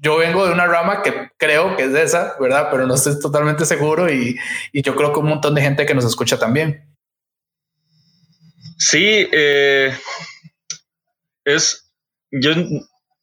yo 0.01 0.17
vengo 0.17 0.47
de 0.47 0.55
una 0.55 0.67
rama 0.67 1.03
que 1.03 1.29
creo 1.37 1.77
que 1.77 1.83
es 1.83 1.93
de 1.93 2.03
esa, 2.03 2.35
¿verdad? 2.41 2.69
Pero 2.71 2.87
no 2.87 2.95
estoy 2.95 3.21
totalmente 3.21 3.67
seguro 3.67 4.11
y, 4.11 4.39
y 4.73 4.81
yo 4.81 4.97
creo 4.97 5.13
que 5.13 5.21
un 5.21 5.29
montón 5.29 5.55
de 5.55 5.61
gente 5.61 5.85
que 5.85 5.93
nos 5.95 6.07
escucha 6.07 6.39
también. 6.39 6.89
Sí, 8.79 9.29
eh, 9.33 9.95
es, 11.45 11.93
yo 12.31 12.53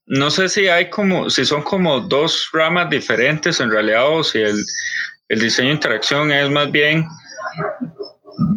no 0.09 0.31
sé 0.31 0.49
si 0.49 0.67
hay 0.67 0.89
como, 0.89 1.29
si 1.29 1.45
son 1.45 1.61
como 1.61 1.99
dos 1.99 2.49
ramas 2.51 2.89
diferentes 2.89 3.59
en 3.59 3.69
realidad 3.69 4.09
o 4.09 4.23
si 4.23 4.39
el, 4.39 4.65
diseño 5.29 5.69
de 5.69 5.75
interacción 5.75 6.31
es 6.31 6.49
más 6.49 6.71
bien 6.71 7.05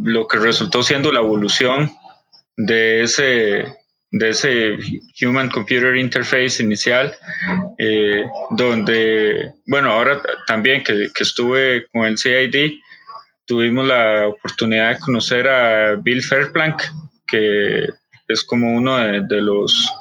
lo 0.02 0.26
que 0.26 0.38
resultó 0.38 0.82
siendo 0.82 1.12
la 1.12 1.20
evolución 1.20 1.92
de 2.56 3.02
ese, 3.02 3.66
de 4.10 4.28
ese 4.30 4.78
Human 5.20 5.50
Computer 5.50 5.94
Interface 5.94 6.62
inicial, 6.62 7.14
eh, 7.76 8.24
donde, 8.52 9.52
bueno, 9.66 9.92
ahora 9.92 10.22
también 10.46 10.82
que, 10.82 11.10
estuve 11.20 11.86
con 11.92 12.06
el 12.06 12.16
CID, 12.16 12.78
tuvimos 13.44 13.86
la 13.86 14.28
oportunidad 14.28 14.94
de 14.94 15.00
conocer 15.00 15.46
a 15.46 15.96
Bill 15.96 16.22
Fairplank, 16.22 16.80
que 17.26 17.88
es 18.28 18.42
como 18.42 18.72
uno 18.72 18.96
de 18.96 19.42
los 19.42 19.92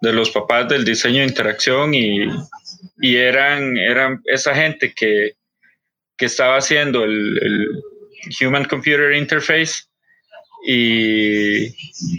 de 0.00 0.12
los 0.12 0.30
papás 0.30 0.68
del 0.68 0.84
diseño 0.84 1.20
de 1.20 1.28
interacción 1.28 1.94
y, 1.94 2.26
eran, 3.00 3.76
eran 3.76 4.20
esa 4.26 4.54
gente 4.54 4.92
que, 4.94 5.34
estaba 6.18 6.56
haciendo 6.56 7.02
el, 7.02 7.68
Human 8.40 8.64
Computer 8.66 9.12
Interface 9.12 9.82
y, 10.64 11.66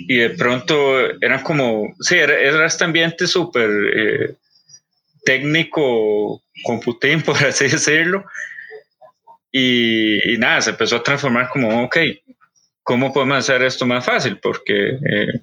de 0.07 0.29
pronto 0.37 0.99
eran 1.21 1.41
como, 1.41 1.95
sí, 2.01 2.15
era, 2.15 2.65
este 2.65 2.83
ambiente 2.83 3.27
súper 3.27 3.69
eh, 3.95 4.35
técnico, 5.23 6.43
computín, 6.63 7.21
por 7.25 7.37
así 7.37 7.67
decirlo. 7.67 8.25
Y, 9.51 10.37
nada, 10.37 10.61
se 10.61 10.71
empezó 10.71 10.97
a 10.97 11.03
transformar 11.03 11.47
como, 11.49 11.83
ok, 11.83 11.97
¿cómo 12.81 13.13
podemos 13.13 13.37
hacer 13.37 13.61
esto 13.63 13.85
más 13.85 14.03
fácil? 14.05 14.37
Porque 14.39 14.97
eh, 15.09 15.39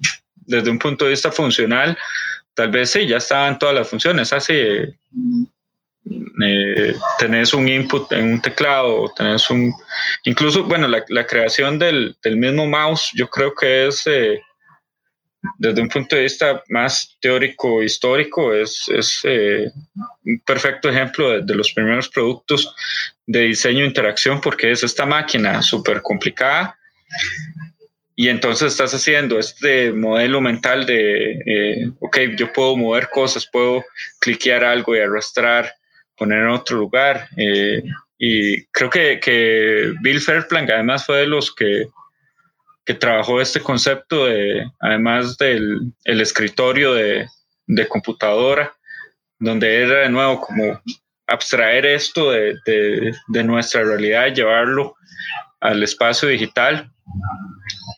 desde 0.51 0.69
un 0.69 0.77
punto 0.77 1.05
de 1.05 1.11
vista 1.11 1.31
funcional, 1.31 1.97
tal 2.53 2.69
vez 2.69 2.91
sí, 2.91 3.07
ya 3.07 3.17
estaban 3.17 3.57
todas 3.57 3.73
las 3.73 3.89
funciones, 3.89 4.33
así. 4.33 4.53
Eh, 6.43 6.95
tenés 7.19 7.53
un 7.53 7.67
input 7.67 8.11
en 8.11 8.33
un 8.33 8.41
teclado, 8.41 9.11
tenés 9.15 9.49
un, 9.49 9.71
incluso, 10.23 10.63
bueno, 10.63 10.87
la, 10.87 11.25
creación 11.25 11.79
del, 11.79 12.17
mismo 12.25 12.65
mouse, 12.65 13.11
yo 13.13 13.29
creo 13.29 13.53
que 13.53 13.87
es, 13.87 14.05
eh, 14.07 14.41
desde 15.57 15.81
un 15.81 15.89
punto 15.89 16.15
de 16.15 16.23
vista 16.23 16.63
más 16.69 17.17
teórico, 17.21 17.81
histórico, 17.81 18.53
es, 18.53 18.89
eh, 19.23 19.71
un 20.25 20.39
perfecto 20.45 20.89
ejemplo 20.89 21.29
de, 21.29 21.43
de, 21.43 21.55
los 21.55 21.71
primeros 21.71 22.09
productos 22.09 22.73
de 23.27 23.41
diseño 23.41 23.83
e 23.83 23.87
interacción, 23.87 24.41
porque 24.41 24.71
es 24.71 24.83
esta 24.83 25.05
máquina 25.05 25.61
súper 25.61 26.01
complicada 26.01 26.77
y 28.15 28.27
entonces 28.29 28.73
estás 28.73 28.93
haciendo 28.93 29.39
este 29.39 29.93
modelo 29.93 30.41
mental 30.41 30.85
de, 30.85 31.31
eh, 31.45 31.91
ok, 31.99 32.17
yo 32.37 32.51
puedo 32.51 32.75
mover 32.75 33.09
cosas, 33.09 33.47
puedo 33.47 33.83
cliquear 34.19 34.63
algo 34.63 34.95
y 34.95 34.99
arrastrar, 34.99 35.73
poner 36.17 36.39
en 36.39 36.49
otro 36.49 36.77
lugar. 36.77 37.29
Eh, 37.37 37.83
y 38.17 38.65
creo 38.65 38.89
que, 38.89 39.19
que, 39.19 39.93
Bill 40.01 40.19
Fairplank 40.21 40.69
además 40.69 41.05
fue 41.05 41.19
de 41.19 41.27
los 41.27 41.53
que, 41.55 41.87
que 42.85 42.93
trabajó 42.93 43.39
este 43.39 43.61
concepto 43.61 44.25
de, 44.25 44.69
además 44.79 45.37
del 45.37 45.93
el 46.03 46.21
escritorio 46.21 46.93
de, 46.93 47.27
de, 47.65 47.87
computadora, 47.87 48.73
donde 49.39 49.83
era 49.83 50.01
de 50.01 50.09
nuevo 50.09 50.41
como 50.41 50.81
abstraer 51.27 51.85
esto 51.85 52.31
de, 52.31 52.55
de, 52.65 53.13
de 53.29 53.43
nuestra 53.43 53.83
realidad 53.83 54.27
y 54.27 54.35
llevarlo 54.35 54.95
al 55.61 55.81
espacio 55.81 56.27
digital 56.27 56.91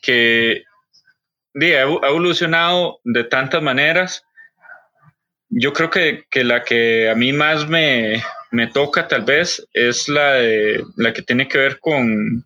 que 0.04 0.64
ha 1.62 1.82
evolucionado 1.82 3.00
de 3.04 3.24
tantas 3.24 3.62
maneras. 3.62 4.24
Yo 5.48 5.72
creo 5.72 5.90
que, 5.90 6.24
la 6.44 6.62
que 6.62 7.08
a 7.08 7.14
mí 7.14 7.32
más 7.32 7.68
me, 7.68 8.22
toca 8.72 9.06
tal 9.08 9.22
vez 9.22 9.66
es 9.72 10.08
la, 10.08 10.32
de, 10.34 10.82
la 10.96 11.12
que 11.12 11.22
tiene 11.22 11.48
que 11.48 11.58
ver 11.58 11.78
con, 11.80 12.44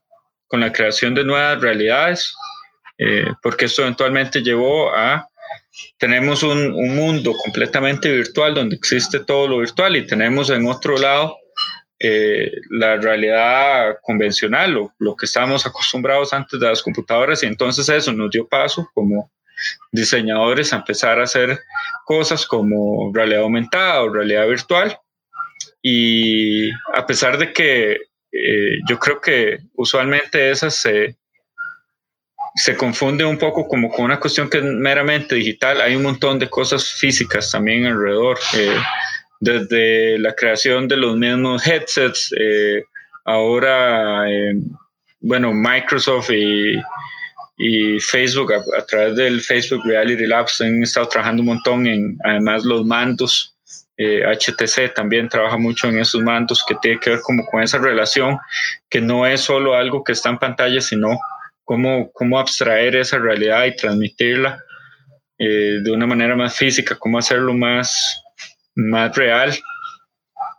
la 0.50 0.72
creación 0.72 1.14
de 1.14 1.24
nuevas 1.24 1.60
realidades, 1.60 2.34
eh, 2.98 3.26
porque 3.42 3.66
esto 3.66 3.82
eventualmente 3.82 4.42
llevó 4.42 4.94
a, 4.94 5.26
tenemos 5.98 6.42
un, 6.42 6.72
un, 6.72 6.96
mundo 6.96 7.32
completamente 7.44 8.10
virtual 8.10 8.54
donde 8.54 8.76
existe 8.76 9.20
todo 9.20 9.46
lo 9.46 9.58
virtual 9.58 9.96
y 9.96 10.06
tenemos 10.06 10.50
en 10.50 10.66
otro 10.66 10.96
lado 10.96 11.36
eh, 12.00 12.52
la 12.70 12.96
realidad 12.96 13.98
convencional 14.02 14.76
o 14.76 14.94
lo 14.98 15.16
que 15.16 15.26
estábamos 15.26 15.66
acostumbrados 15.66 16.32
antes 16.32 16.60
de 16.60 16.66
las 16.66 16.82
computadoras 16.82 17.42
y 17.42 17.46
entonces 17.46 17.88
eso 17.88 18.12
nos 18.12 18.30
dio 18.30 18.46
paso 18.46 18.88
como 18.94 19.32
diseñadores 19.90 20.72
a 20.72 20.76
empezar 20.76 21.18
a 21.18 21.24
hacer 21.24 21.58
cosas 22.04 22.46
como 22.46 23.10
realidad 23.12 23.42
aumentada 23.42 24.02
o 24.02 24.10
realidad 24.10 24.46
virtual 24.46 24.96
y 25.82 26.70
a 26.94 27.04
pesar 27.04 27.36
de 27.36 27.52
que 27.52 27.92
eh, 28.30 28.78
yo 28.88 28.98
creo 28.98 29.20
que 29.20 29.58
usualmente 29.74 30.50
esas 30.50 30.76
se, 30.76 31.16
se 32.54 32.76
confunde 32.76 33.24
un 33.24 33.38
poco 33.38 33.66
como 33.66 33.90
con 33.90 34.04
una 34.04 34.20
cuestión 34.20 34.48
que 34.48 34.58
es 34.58 34.64
meramente 34.64 35.34
digital, 35.34 35.80
hay 35.80 35.96
un 35.96 36.02
montón 36.04 36.38
de 36.38 36.48
cosas 36.48 36.92
físicas 36.92 37.50
también 37.50 37.86
alrededor. 37.86 38.38
Eh, 38.54 38.76
desde 39.40 40.18
la 40.18 40.34
creación 40.34 40.88
de 40.88 40.96
los 40.96 41.16
mismos 41.16 41.66
headsets, 41.66 42.32
eh, 42.38 42.82
ahora, 43.24 44.30
eh, 44.30 44.54
bueno, 45.20 45.52
Microsoft 45.52 46.30
y, 46.30 46.76
Facebook 48.00 48.52
a, 48.52 48.86
través 48.86 49.16
del 49.16 49.40
Facebook 49.40 49.82
Reality 49.84 50.26
Labs 50.26 50.60
han 50.60 50.80
estado 50.80 51.08
trabajando 51.08 51.42
un 51.42 51.48
montón 51.48 51.88
en, 51.88 52.16
además, 52.24 52.64
los 52.64 52.84
mandos. 52.86 53.56
HTC 53.96 54.78
eh, 54.78 54.88
también 54.94 55.28
trabaja 55.28 55.56
mucho 55.56 55.88
en 55.88 55.98
esos 55.98 56.22
mandos 56.22 56.64
que 56.64 56.76
tiene 56.76 57.00
que 57.00 57.10
ver 57.10 57.20
como 57.20 57.44
con 57.46 57.60
esa 57.60 57.78
relación, 57.78 58.38
que 58.88 59.00
no 59.00 59.26
es 59.26 59.40
solo 59.40 59.74
algo 59.74 60.04
que 60.04 60.12
está 60.12 60.30
en 60.30 60.38
pantalla, 60.38 60.80
sino 60.80 61.18
cómo, 61.64 62.12
cómo 62.12 62.38
abstraer 62.38 62.94
esa 62.94 63.18
realidad 63.18 63.64
y 63.64 63.74
transmitirla 63.74 64.62
de 65.36 65.90
una 65.90 66.06
manera 66.06 66.36
más 66.36 66.56
física, 66.56 66.96
cómo 66.96 67.18
hacerlo 67.18 67.54
más, 67.54 68.22
más 68.78 69.14
real. 69.16 69.52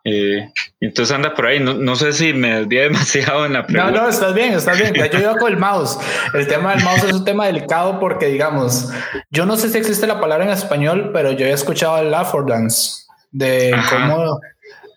Eh, 0.04 0.52
entonces 0.80 1.16
anda 1.16 1.34
por 1.34 1.48
ahí. 1.48 1.60
No, 1.60 1.96
sé 1.96 2.14
si 2.14 2.34
me 2.34 2.60
desvié 2.60 2.82
demasiado 2.84 3.46
en 3.46 3.54
la 3.54 3.66
pregunta. 3.66 3.92
No, 3.92 4.04
no, 4.04 4.10
estás 4.10 4.34
bien, 4.34 4.54
estás 4.54 4.78
bien. 4.78 4.94
Yo 4.94 5.20
iba 5.20 5.38
con 5.38 5.52
el 5.52 5.58
mouse. 5.58 5.98
El 6.34 6.48
tema 6.48 6.76
del 6.76 6.84
mouse 6.84 7.04
es 7.06 7.14
un 7.14 7.26
tema 7.26 7.48
delicado 7.48 8.00
porque, 8.00 8.28
digamos, 8.28 8.90
yo 9.30 9.46
no 9.46 9.58
sé 9.58 9.70
si 9.70 9.78
existe 9.78 10.06
la 10.06 10.20
palabra 10.20 10.46
en 10.46 10.52
español, 10.52 11.12
pero 11.14 11.32
yo 11.32 11.46
he 11.46 11.52
escuchado 11.52 12.00
el 12.00 12.14
affordance 12.14 13.06
de 13.32 13.76
cómo, 13.90 14.40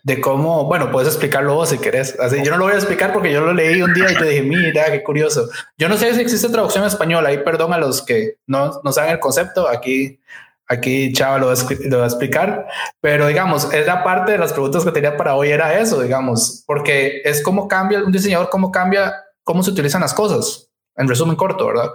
de 0.03 0.21
cómo, 0.21 0.65
bueno, 0.65 0.91
puedes 0.91 1.07
explicarlo 1.07 1.55
vos 1.55 1.69
si 1.69 1.77
querés. 1.77 2.19
Así, 2.19 2.43
yo 2.43 2.51
no 2.51 2.57
lo 2.57 2.65
voy 2.65 2.73
a 2.73 2.77
explicar 2.77 3.13
porque 3.13 3.31
yo 3.31 3.41
lo 3.41 3.53
leí 3.53 3.81
un 3.81 3.93
día 3.93 4.11
y 4.11 4.15
te 4.15 4.25
dije, 4.25 4.41
mira, 4.43 4.85
qué 4.91 5.01
curioso. 5.03 5.49
Yo 5.77 5.87
no 5.87 5.97
sé 5.97 6.13
si 6.13 6.21
existe 6.21 6.49
traducción 6.49 6.83
en 6.83 6.89
español. 6.89 7.25
Ahí 7.25 7.37
perdón 7.39 7.73
a 7.73 7.77
los 7.77 8.01
que 8.01 8.37
no, 8.47 8.81
no 8.83 8.91
saben 8.91 9.11
el 9.11 9.19
concepto. 9.19 9.67
Aquí 9.67 10.19
Aquí 10.67 11.11
Chava 11.11 11.37
lo 11.37 11.47
va, 11.47 11.53
a, 11.53 12.05
explicar, 12.05 12.67
pero 13.01 13.27
digamos, 13.27 13.71
es 13.73 13.85
la 13.85 14.03
parte 14.03 14.31
de 14.31 14.37
las 14.37 14.53
preguntas 14.53 14.85
que 14.85 14.91
tenía 14.91 15.17
para 15.17 15.35
hoy 15.35 15.49
era 15.49 15.77
eso, 15.77 16.01
digamos, 16.01 16.63
porque 16.65 17.21
es 17.25 17.43
cómo 17.43 17.67
cambia 17.67 18.01
un 18.01 18.11
diseñador, 18.11 18.49
cómo 18.49 18.71
cambia, 18.71 19.13
cómo 19.43 19.61
se 19.61 19.71
utilizan 19.71 20.01
las 20.01 20.13
cosas, 20.13 20.69
en 20.95 21.07
resumen 21.07 21.35
corto, 21.35 21.67
¿verdad? 21.67 21.91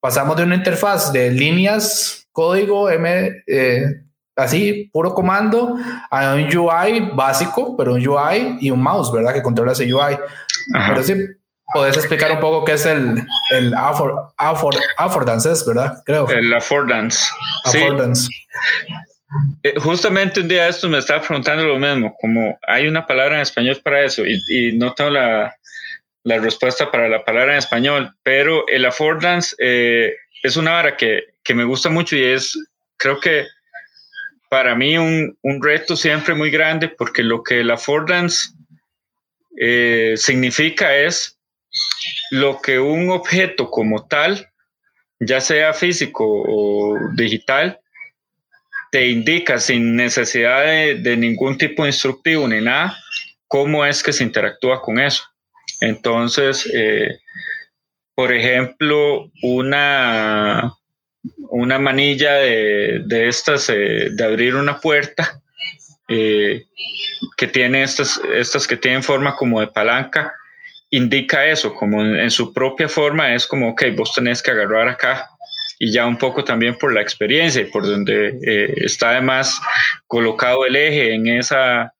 Pasamos 0.00 0.36
de 0.36 0.42
una 0.42 0.54
interfaz 0.54 1.12
de 1.12 1.30
líneas, 1.30 2.28
código, 2.32 2.90
M, 2.90 3.42
eh, 3.46 4.02
así, 4.36 4.90
puro 4.92 5.14
comando, 5.14 5.76
a 6.10 6.34
un 6.34 6.56
UI 6.56 7.10
básico, 7.14 7.76
pero 7.76 7.94
un 7.94 8.06
UI 8.06 8.58
y 8.60 8.70
un 8.70 8.82
mouse, 8.82 9.10
¿verdad? 9.12 9.32
Que 9.32 9.42
controla 9.42 9.72
ese 9.72 9.92
UI. 9.92 10.18
Pero 10.88 11.02
sí, 11.02 11.14
¿Puedes 11.72 11.96
explicar 11.96 12.32
un 12.32 12.40
poco 12.40 12.64
qué 12.64 12.72
es 12.72 12.86
el, 12.86 13.24
el 13.50 13.74
affordance, 13.76 15.64
¿verdad? 15.66 16.02
Creo. 16.04 16.28
El 16.28 16.52
affordance. 16.52 17.26
Affordance. 17.64 18.28
Eh, 19.62 19.74
justamente 19.78 20.40
un 20.40 20.48
día 20.48 20.64
de 20.64 20.70
estos 20.70 20.90
me 20.90 20.98
estaba 20.98 21.22
preguntando 21.22 21.64
lo 21.64 21.78
mismo, 21.78 22.16
como 22.20 22.58
hay 22.66 22.88
una 22.88 23.06
palabra 23.06 23.36
en 23.36 23.42
español 23.42 23.80
para 23.84 24.04
eso 24.04 24.24
y, 24.26 24.76
no 24.76 24.92
tengo 24.94 25.10
la, 25.10 25.54
respuesta 26.24 26.90
para 26.90 27.08
la 27.08 27.24
palabra 27.24 27.52
en 27.52 27.58
español, 27.58 28.12
pero 28.24 28.66
el 28.66 28.84
affordance 28.84 29.54
eh, 29.60 30.14
es 30.42 30.56
una 30.56 30.72
vara 30.72 30.96
que, 30.96 31.22
que 31.44 31.54
me 31.54 31.64
gusta 31.64 31.88
mucho 31.88 32.16
y 32.16 32.24
es, 32.24 32.58
creo 32.96 33.20
que 33.20 33.46
para 34.48 34.74
mí 34.74 34.98
un, 34.98 35.38
un, 35.42 35.62
reto 35.62 35.94
siempre 35.94 36.34
muy 36.34 36.50
grande 36.50 36.88
porque 36.88 37.22
lo 37.22 37.44
que 37.44 37.62
la 37.62 37.74
affordance 37.74 38.50
eh, 39.56 40.14
significa 40.16 40.96
es 40.96 41.38
lo 42.30 42.60
que 42.60 42.78
un 42.78 43.10
objeto 43.10 43.70
como 43.70 44.06
tal, 44.06 44.48
ya 45.18 45.40
sea 45.40 45.72
físico 45.72 46.24
o 46.26 46.98
digital, 47.14 47.80
te 48.90 49.08
indica 49.08 49.58
sin 49.58 49.96
necesidad 49.96 50.64
de, 50.64 51.16
ningún 51.16 51.56
tipo 51.56 51.82
de 51.82 51.90
instructivo 51.90 52.48
ni 52.48 52.60
nada, 52.60 52.96
cómo 53.46 53.84
es 53.84 54.02
que 54.02 54.12
se 54.12 54.24
interactúa 54.24 54.82
con 54.82 54.98
eso. 54.98 55.24
Entonces, 55.80 56.68
eh, 56.74 57.18
por 58.14 58.32
ejemplo, 58.32 59.30
una, 59.42 60.74
una 61.50 61.78
manilla 61.78 62.34
de, 62.34 63.28
estas, 63.28 63.68
eh, 63.70 64.08
de 64.10 64.24
abrir 64.24 64.56
una 64.56 64.80
puerta, 64.80 65.40
eh, 66.08 66.66
que 67.36 67.46
tiene 67.46 67.84
estas, 67.84 68.20
estas 68.34 68.66
que 68.66 68.76
tienen 68.76 69.02
forma 69.02 69.36
como 69.36 69.60
de 69.60 69.68
palanca, 69.68 70.34
indica 70.90 71.46
eso, 71.46 71.74
como 71.74 72.04
en, 72.04 72.30
su 72.30 72.52
propia 72.52 72.88
forma 72.88 73.34
es 73.34 73.46
como, 73.46 73.70
ok, 73.70 73.84
vos 73.96 74.12
tenés 74.12 74.42
que 74.42 74.50
agarrar 74.50 74.88
acá 74.88 75.30
y 75.78 75.92
ya 75.92 76.06
un 76.06 76.18
poco 76.18 76.44
también 76.44 76.76
por 76.76 76.92
la 76.92 77.00
experiencia 77.00 77.62
y 77.62 77.66
por 77.66 77.86
donde 77.86 78.38
eh, 78.42 78.74
está 78.84 79.10
además 79.10 79.60
colocado 80.06 80.66
el 80.66 80.76
eje 80.76 81.14
en 81.14 81.26
esa, 81.28 81.94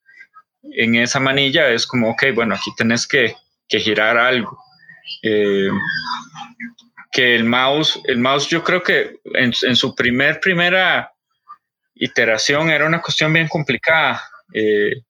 en 0.62 0.96
esa 0.96 1.20
manilla, 1.20 1.70
es 1.70 1.86
como, 1.86 2.10
ok, 2.10 2.24
bueno, 2.34 2.54
aquí 2.54 2.70
tenés 2.76 3.06
que, 3.06 3.34
que 3.68 3.80
girar 3.80 4.18
algo. 4.18 4.58
Eh, 5.22 5.70
que 7.12 7.34
el 7.34 7.44
mouse, 7.44 8.00
el 8.04 8.18
mouse 8.18 8.48
yo 8.48 8.62
creo 8.62 8.82
que 8.82 9.18
en, 9.34 9.52
en, 9.62 9.76
su 9.76 9.94
primer, 9.94 10.40
primera 10.40 11.12
iteración 11.94 12.70
era 12.70 12.86
una 12.86 13.00
cuestión 13.00 13.32
bien 13.32 13.48
complicada, 13.48 14.22
eh, 14.52 15.02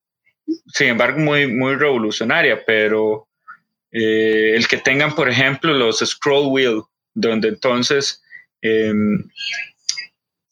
sin 0.66 0.88
embargo 0.88 1.18
muy, 1.18 1.46
muy 1.46 1.74
revolucionaria, 1.74 2.64
pero 2.64 3.28
eh, 3.92 4.54
el 4.54 4.68
que 4.68 4.78
tengan, 4.78 5.14
por 5.14 5.28
ejemplo, 5.28 5.72
los 5.72 5.98
scroll 5.98 6.48
wheel, 6.48 6.82
donde 7.14 7.48
entonces 7.48 8.22
em, 8.62 9.28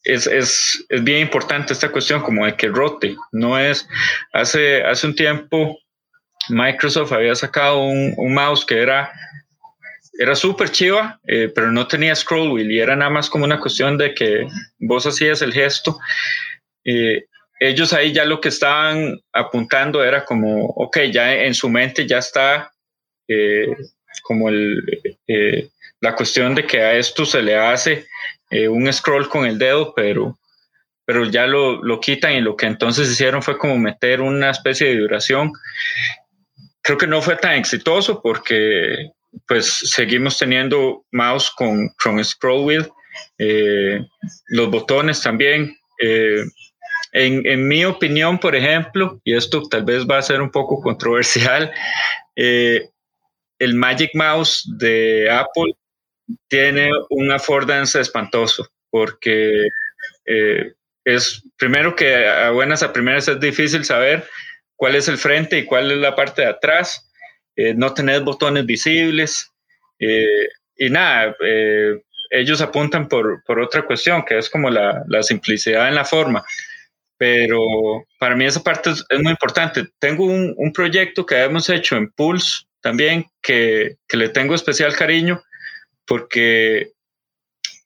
es, 0.03 0.27
es, 0.27 0.85
es, 0.89 1.03
bien 1.03 1.21
importante 1.21 1.73
esta 1.73 1.91
cuestión 1.91 2.21
como 2.21 2.45
de 2.45 2.55
que 2.55 2.67
rote. 2.67 3.15
No 3.31 3.57
es, 3.57 3.87
hace, 4.33 4.83
hace 4.83 5.07
un 5.07 5.15
tiempo 5.15 5.79
Microsoft 6.49 7.13
había 7.13 7.35
sacado 7.35 7.83
un, 7.83 8.33
mouse 8.33 8.65
que 8.65 8.81
era, 8.81 9.11
era 10.19 10.35
súper 10.35 10.71
chiva, 10.71 11.19
eh, 11.27 11.51
pero 11.53 11.71
no 11.71 11.87
tenía 11.87 12.15
scroll 12.15 12.51
wheel 12.51 12.71
y 12.71 12.79
era 12.79 12.95
nada 12.95 13.11
más 13.11 13.29
como 13.29 13.45
una 13.45 13.59
cuestión 13.59 13.97
de 13.97 14.13
que 14.13 14.47
vos 14.79 15.05
hacías 15.05 15.41
el 15.41 15.53
gesto. 15.53 15.97
Eh, 16.83 17.25
ellos 17.59 17.93
ahí 17.93 18.13
ya 18.13 18.25
lo 18.25 18.39
que 18.39 18.49
estaban 18.49 19.19
apuntando 19.33 20.03
era 20.03 20.23
como, 20.25 20.65
ok, 20.67 20.99
ya 21.11 21.33
en 21.33 21.53
su 21.53 21.69
mente 21.69 22.07
ya 22.07 22.19
está 22.19 22.71
eh, 23.29 23.75
como 24.23 24.49
el, 24.49 24.83
eh, 25.27 25.69
la 26.01 26.15
cuestión 26.15 26.55
de 26.55 26.65
que 26.65 26.81
a 26.81 26.95
esto 26.95 27.25
se 27.25 27.41
le 27.43 27.55
hace 27.55 28.07
eh, 28.49 28.67
un 28.67 28.91
scroll 28.91 29.29
con 29.29 29.45
el 29.45 29.59
dedo, 29.59 29.93
pero, 29.95 30.39
pero 31.05 31.25
ya 31.25 31.45
lo, 31.45 31.83
lo, 31.83 31.99
quitan 31.99 32.33
y 32.33 32.41
lo 32.41 32.57
que 32.57 32.65
entonces 32.65 33.09
hicieron 33.09 33.43
fue 33.43 33.57
como 33.57 33.77
meter 33.77 34.19
una 34.21 34.49
especie 34.49 34.87
de 34.87 34.95
vibración. 34.95 35.51
Creo 36.81 36.97
que 36.97 37.07
no 37.07 37.21
fue 37.21 37.35
tan 37.35 37.53
exitoso 37.53 38.19
porque 38.21 39.11
pues 39.47 39.91
seguimos 39.91 40.39
teniendo 40.39 41.05
mouse 41.11 41.51
con, 41.51 41.89
con 42.03 42.23
scroll 42.25 42.65
wheel, 42.65 42.91
los 44.47 44.71
botones 44.71 45.21
también. 45.21 45.75
En, 47.11 47.45
en, 47.45 47.67
mi 47.67 47.85
opinión, 47.85 48.39
por 48.39 48.55
ejemplo, 48.55 49.19
y 49.23 49.35
esto 49.35 49.63
tal 49.63 49.83
vez 49.83 50.05
va 50.05 50.17
a 50.19 50.23
ser 50.23 50.41
un 50.41 50.51
poco 50.51 50.79
controversial, 50.79 51.71
eh, 52.41 52.89
el 53.59 53.75
Magic 53.75 54.11
Mouse 54.13 54.63
de 54.77 55.29
Apple 55.29 55.73
tiene 56.47 56.89
un 57.09 57.31
affordance 57.31 57.99
espantoso 57.99 58.67
porque 58.89 59.67
eh, 60.25 60.73
es 61.03 61.43
primero 61.57 61.95
que 61.95 62.27
a 62.27 62.51
buenas 62.51 62.83
a 62.83 62.93
primeras 62.93 63.27
es 63.27 63.39
difícil 63.39 63.85
saber 63.85 64.27
cuál 64.75 64.95
es 64.95 65.07
el 65.07 65.17
frente 65.17 65.59
y 65.59 65.65
cuál 65.65 65.91
es 65.91 65.97
la 65.97 66.15
parte 66.15 66.43
de 66.43 66.47
atrás, 66.47 67.11
eh, 67.55 67.73
no 67.75 67.93
tener 67.93 68.21
botones 68.21 68.65
visibles 68.65 69.51
eh, 69.99 70.47
y 70.77 70.89
nada, 70.89 71.35
ellos 72.29 72.61
apuntan 72.61 73.09
por, 73.09 73.43
por, 73.43 73.59
otra 73.59 73.81
cuestión 73.81 74.23
que 74.23 74.37
es 74.37 74.49
como 74.49 74.69
la, 74.69 75.03
la, 75.07 75.21
simplicidad 75.23 75.89
en 75.89 75.95
la 75.95 76.05
forma. 76.05 76.45
Pero 77.17 77.59
para 78.17 78.33
mí 78.33 78.45
esa 78.45 78.63
parte 78.63 78.91
es, 78.91 79.03
es 79.09 79.19
muy 79.19 79.31
importante. 79.31 79.89
Tengo 79.99 80.23
un, 80.23 80.53
un 80.55 80.71
proyecto 80.71 81.25
que 81.25 81.35
hemos 81.43 81.69
hecho 81.69 81.97
en 81.97 82.09
Pulse 82.11 82.68
también 82.81 83.25
que, 83.41 83.97
que 84.07 84.17
le 84.17 84.29
tengo 84.29 84.55
especial 84.55 84.95
cariño 84.95 85.41
porque 86.05 86.91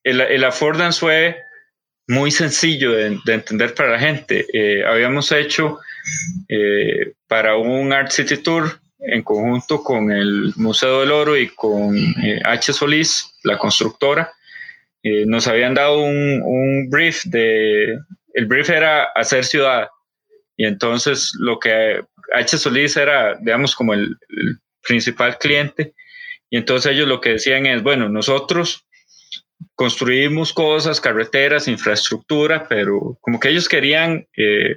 el, 0.03 0.21
el 0.21 0.43
affordance 0.43 0.99
fue 0.99 1.37
muy 2.07 2.31
sencillo 2.31 2.91
de, 2.91 3.17
de 3.25 3.33
entender 3.33 3.73
para 3.73 3.91
la 3.91 3.99
gente. 3.99 4.45
Eh, 4.53 4.83
habíamos 4.85 5.31
hecho 5.31 5.79
eh, 6.49 7.13
para 7.27 7.57
un 7.57 7.93
Art 7.93 8.11
City 8.11 8.37
Tour 8.37 8.79
en 8.99 9.23
conjunto 9.23 9.83
con 9.83 10.11
el 10.11 10.53
Museo 10.55 11.01
del 11.01 11.11
Oro 11.11 11.37
y 11.37 11.49
con 11.49 11.97
eh, 11.97 12.41
H. 12.45 12.73
Solís, 12.73 13.33
la 13.43 13.57
constructora. 13.57 14.31
Eh, 15.03 15.25
nos 15.25 15.47
habían 15.47 15.73
dado 15.73 16.01
un, 16.01 16.41
un, 16.41 16.89
brief 16.89 17.23
de, 17.25 17.97
el 18.33 18.45
brief 18.45 18.69
era 18.69 19.03
hacer 19.15 19.43
ciudad. 19.43 19.89
Y 20.55 20.65
entonces 20.65 21.33
lo 21.39 21.59
que 21.59 22.01
H. 22.33 22.57
Solís 22.57 22.95
era, 22.95 23.35
digamos, 23.35 23.75
como 23.75 23.93
el, 23.93 24.15
el 24.29 24.59
principal 24.85 25.37
cliente. 25.37 25.93
Y 26.49 26.57
entonces 26.57 26.91
ellos 26.91 27.07
lo 27.07 27.19
que 27.19 27.31
decían 27.31 27.65
es, 27.65 27.81
bueno, 27.81 28.09
nosotros 28.09 28.85
construimos 29.75 30.53
cosas, 30.53 31.01
carreteras, 31.01 31.67
infraestructura, 31.67 32.67
pero 32.67 33.17
como 33.21 33.39
que 33.39 33.49
ellos 33.49 33.67
querían 33.67 34.27
eh, 34.37 34.75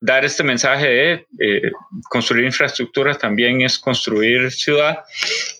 dar 0.00 0.24
este 0.24 0.42
mensaje 0.42 0.86
de 0.86 1.12
eh, 1.40 1.70
construir 2.08 2.44
infraestructura 2.44 3.14
también 3.16 3.60
es 3.60 3.78
construir 3.78 4.50
ciudad. 4.50 5.04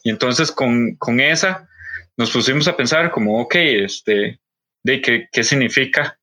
Y 0.03 0.11
entonces 0.11 0.51
con, 0.51 0.97
con 0.97 1.21
esa 1.21 1.69
nos 2.17 2.31
pusimos 2.33 2.67
a 2.67 2.77
pensar 2.77 3.11
como, 3.11 3.41
ok, 3.41 3.55
este, 3.55 4.41
de 4.83 5.01
qué, 5.01 5.29
qué 5.31 5.45
significa 5.45 6.19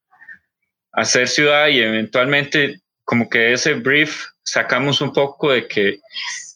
hacer 0.91 1.27
ciudad 1.27 1.67
y 1.67 1.79
eventualmente 1.79 2.81
como 3.03 3.29
que 3.29 3.53
ese 3.53 3.75
brief 3.75 4.25
sacamos 4.43 5.01
un 5.01 5.13
poco 5.13 5.51
de 5.51 5.67
que 5.67 5.99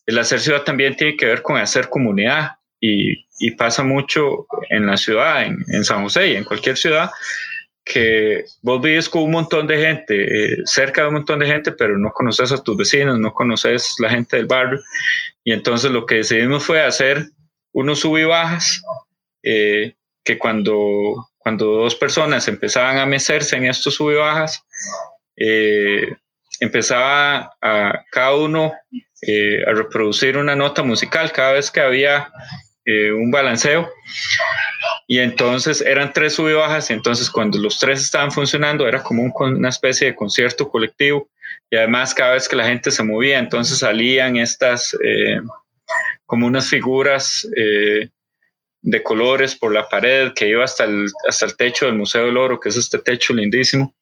el 0.09 0.17
hacer 0.17 0.39
ciudad 0.39 0.63
también 0.63 0.95
tiene 0.95 1.15
que 1.15 1.27
ver 1.27 1.43
con 1.43 1.57
hacer 1.57 1.87
comunidad 1.87 2.53
y, 2.81 3.27
y 3.37 3.51
pasa 3.51 3.83
mucho 3.83 4.47
en 4.69 4.87
la 4.87 4.97
ciudad, 4.97 5.43
en, 5.43 5.63
en, 5.67 5.85
San 5.85 6.01
José 6.01 6.29
y 6.29 6.35
en 6.35 6.45
cualquier 6.45 6.77
ciudad, 6.77 7.11
que 7.85 8.43
vos 8.63 8.81
vives 8.81 9.07
con 9.07 9.21
un 9.21 9.31
montón 9.31 9.67
de 9.67 9.77
gente, 9.77 10.15
eh, 10.15 10.57
cerca 10.65 11.01
de 11.01 11.09
un 11.09 11.13
montón 11.13 11.39
de 11.39 11.45
gente, 11.45 11.71
pero 11.73 11.95
no 11.99 12.11
conoces 12.11 12.51
a 12.51 12.63
tus 12.63 12.75
vecinos, 12.75 13.19
no 13.19 13.33
conoces 13.33 13.95
la 13.99 14.09
gente 14.09 14.37
del 14.37 14.47
barrio. 14.47 14.79
Y 15.43 15.53
entonces 15.53 15.91
lo 15.91 16.07
que 16.07 16.15
decidimos 16.15 16.65
fue 16.65 16.81
hacer 16.81 17.27
unos 17.71 17.99
sub 17.99 18.17
y 18.17 18.23
bajas, 18.23 18.81
eh, 19.43 19.93
que 20.23 20.39
cuando, 20.39 21.29
cuando 21.37 21.65
dos 21.65 21.93
personas 21.93 22.47
empezaban 22.47 22.97
a 22.97 23.05
mecerse 23.05 23.57
en 23.57 23.65
estos 23.65 23.93
sub 23.93 24.09
y 24.09 24.15
bajas, 24.15 24.65
eh, 25.37 26.15
empezaba 26.59 27.51
a 27.61 28.03
cada 28.11 28.35
uno 28.35 28.73
eh, 29.21 29.63
a 29.67 29.73
reproducir 29.73 30.37
una 30.37 30.55
nota 30.55 30.83
musical 30.83 31.31
cada 31.31 31.53
vez 31.53 31.71
que 31.71 31.81
había 31.81 32.31
eh, 32.85 33.11
un 33.11 33.29
balanceo. 33.29 33.87
Y 35.07 35.19
entonces 35.19 35.81
eran 35.81 36.13
tres 36.13 36.33
sub 36.33 36.49
y 36.49 36.53
bajas, 36.53 36.89
y 36.89 36.93
entonces 36.93 37.29
cuando 37.29 37.57
los 37.59 37.77
tres 37.79 38.01
estaban 38.01 38.31
funcionando 38.31 38.87
era 38.87 39.03
como 39.03 39.23
un, 39.23 39.33
una 39.39 39.69
especie 39.69 40.07
de 40.07 40.15
concierto 40.15 40.69
colectivo. 40.69 41.29
Y 41.69 41.75
además 41.75 42.13
cada 42.13 42.33
vez 42.33 42.47
que 42.47 42.55
la 42.55 42.65
gente 42.65 42.91
se 42.91 43.03
movía, 43.03 43.37
entonces 43.39 43.79
salían 43.79 44.37
estas 44.37 44.95
eh, 45.03 45.39
como 46.25 46.47
unas 46.47 46.69
figuras 46.69 47.47
eh, 47.55 48.09
de 48.81 49.03
colores 49.03 49.55
por 49.55 49.73
la 49.73 49.87
pared 49.89 50.31
que 50.33 50.47
iba 50.47 50.63
hasta 50.63 50.85
el, 50.85 51.07
hasta 51.27 51.45
el 51.45 51.57
techo 51.57 51.85
del 51.85 51.95
Museo 51.95 52.25
del 52.25 52.37
Oro, 52.37 52.59
que 52.59 52.69
es 52.69 52.77
este 52.77 52.99
techo 52.99 53.33
lindísimo. 53.33 53.93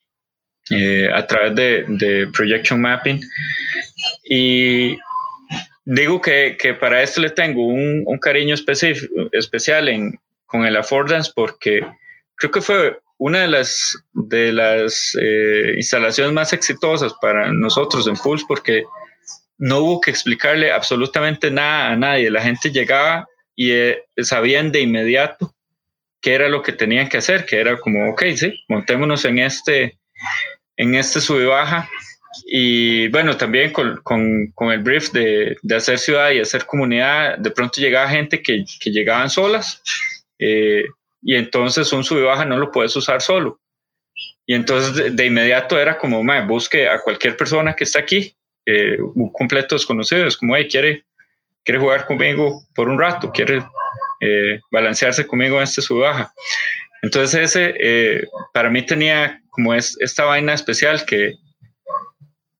Eh, 0.69 1.09
a 1.13 1.25
través 1.25 1.55
de, 1.55 1.85
de, 1.87 2.27
projection 2.27 2.81
mapping. 2.81 3.21
Y 4.25 4.97
digo 5.85 6.21
que, 6.21 6.57
que, 6.59 6.73
para 6.73 7.01
esto 7.01 7.21
le 7.21 7.29
tengo 7.29 7.65
un, 7.65 8.03
un 8.05 8.17
cariño 8.19 8.53
especial 9.31 9.87
en, 9.87 10.19
con 10.45 10.65
el 10.65 10.75
affordance 10.75 11.31
porque 11.33 11.85
creo 12.35 12.51
que 12.51 12.61
fue 12.61 12.99
una 13.17 13.41
de 13.41 13.47
las, 13.47 13.97
de 14.13 14.51
las 14.51 15.17
eh, 15.19 15.73
instalaciones 15.77 16.33
más 16.33 16.53
exitosas 16.53 17.13
para 17.21 17.51
nosotros 17.51 18.07
en 18.07 18.15
Pulse 18.15 18.45
porque 18.47 18.83
no 19.57 19.79
hubo 19.79 20.01
que 20.01 20.11
explicarle 20.11 20.71
absolutamente 20.71 21.49
nada 21.49 21.91
a 21.91 21.95
nadie. 21.95 22.29
La 22.29 22.41
gente 22.41 22.71
llegaba 22.71 23.27
y 23.55 23.71
eh, 23.71 24.03
sabían 24.17 24.71
de 24.71 24.81
inmediato 24.81 25.55
qué 26.21 26.35
era 26.35 26.49
lo 26.49 26.61
que 26.61 26.73
tenían 26.73 27.09
que 27.09 27.17
hacer, 27.17 27.45
que 27.45 27.59
era 27.59 27.77
como, 27.79 28.11
ok, 28.11 28.23
sí, 28.35 28.53
montémonos 28.67 29.25
en 29.25 29.39
este, 29.39 29.97
en 30.77 30.95
este 30.95 31.19
sub 31.19 31.41
y 31.41 31.45
baja. 31.45 31.89
Y 32.45 33.07
bueno, 33.09 33.35
también 33.35 33.73
con, 33.73 33.99
con, 34.03 34.71
el 34.71 34.79
brief 34.79 35.11
de, 35.11 35.57
de, 35.61 35.75
hacer 35.75 35.97
ciudad 35.97 36.31
y 36.31 36.39
hacer 36.39 36.65
comunidad, 36.65 37.37
de 37.37 37.51
pronto 37.51 37.81
llegaba 37.81 38.09
gente 38.09 38.41
que, 38.41 38.63
que 38.79 38.91
llegaban 38.91 39.29
solas 39.29 39.81
eh, 40.39 40.85
y 41.21 41.35
entonces 41.35 41.91
un 41.93 42.03
sub 42.03 42.23
baja 42.23 42.45
no 42.45 42.57
lo 42.57 42.71
puedes 42.71 42.95
usar 42.95 43.21
solo. 43.21 43.59
Y 44.45 44.53
entonces 44.53 45.15
de, 45.15 45.25
inmediato 45.25 45.77
era 45.77 45.97
como, 45.97 46.23
busque 46.45 46.87
a 46.87 47.01
cualquier 47.01 47.35
persona 47.35 47.75
que 47.75 47.83
está 47.83 47.99
aquí, 47.99 48.35
eh, 48.65 48.97
un 49.01 49.31
completo 49.31 49.75
desconocido, 49.75 50.25
es 50.25 50.37
como, 50.37 50.55
hey, 50.55 50.67
quiere, 50.69 51.05
quiere 51.63 51.79
jugar 51.79 52.05
conmigo 52.05 52.61
por 52.73 52.87
un 52.87 52.99
rato, 52.99 53.31
quiere 53.31 53.61
eh, 54.21 54.61
balancearse 54.71 55.27
conmigo 55.27 55.57
en 55.57 55.63
este 55.63 55.81
sub 55.81 56.01
baja. 56.01 56.33
Entonces 57.01 57.51
ese 57.51 57.73
eh, 57.79 58.27
para 58.53 58.69
mí 58.69 58.85
tenía 58.85 59.41
como 59.49 59.73
es, 59.73 59.97
esta 59.99 60.25
vaina 60.25 60.53
especial 60.53 61.05
que, 61.05 61.33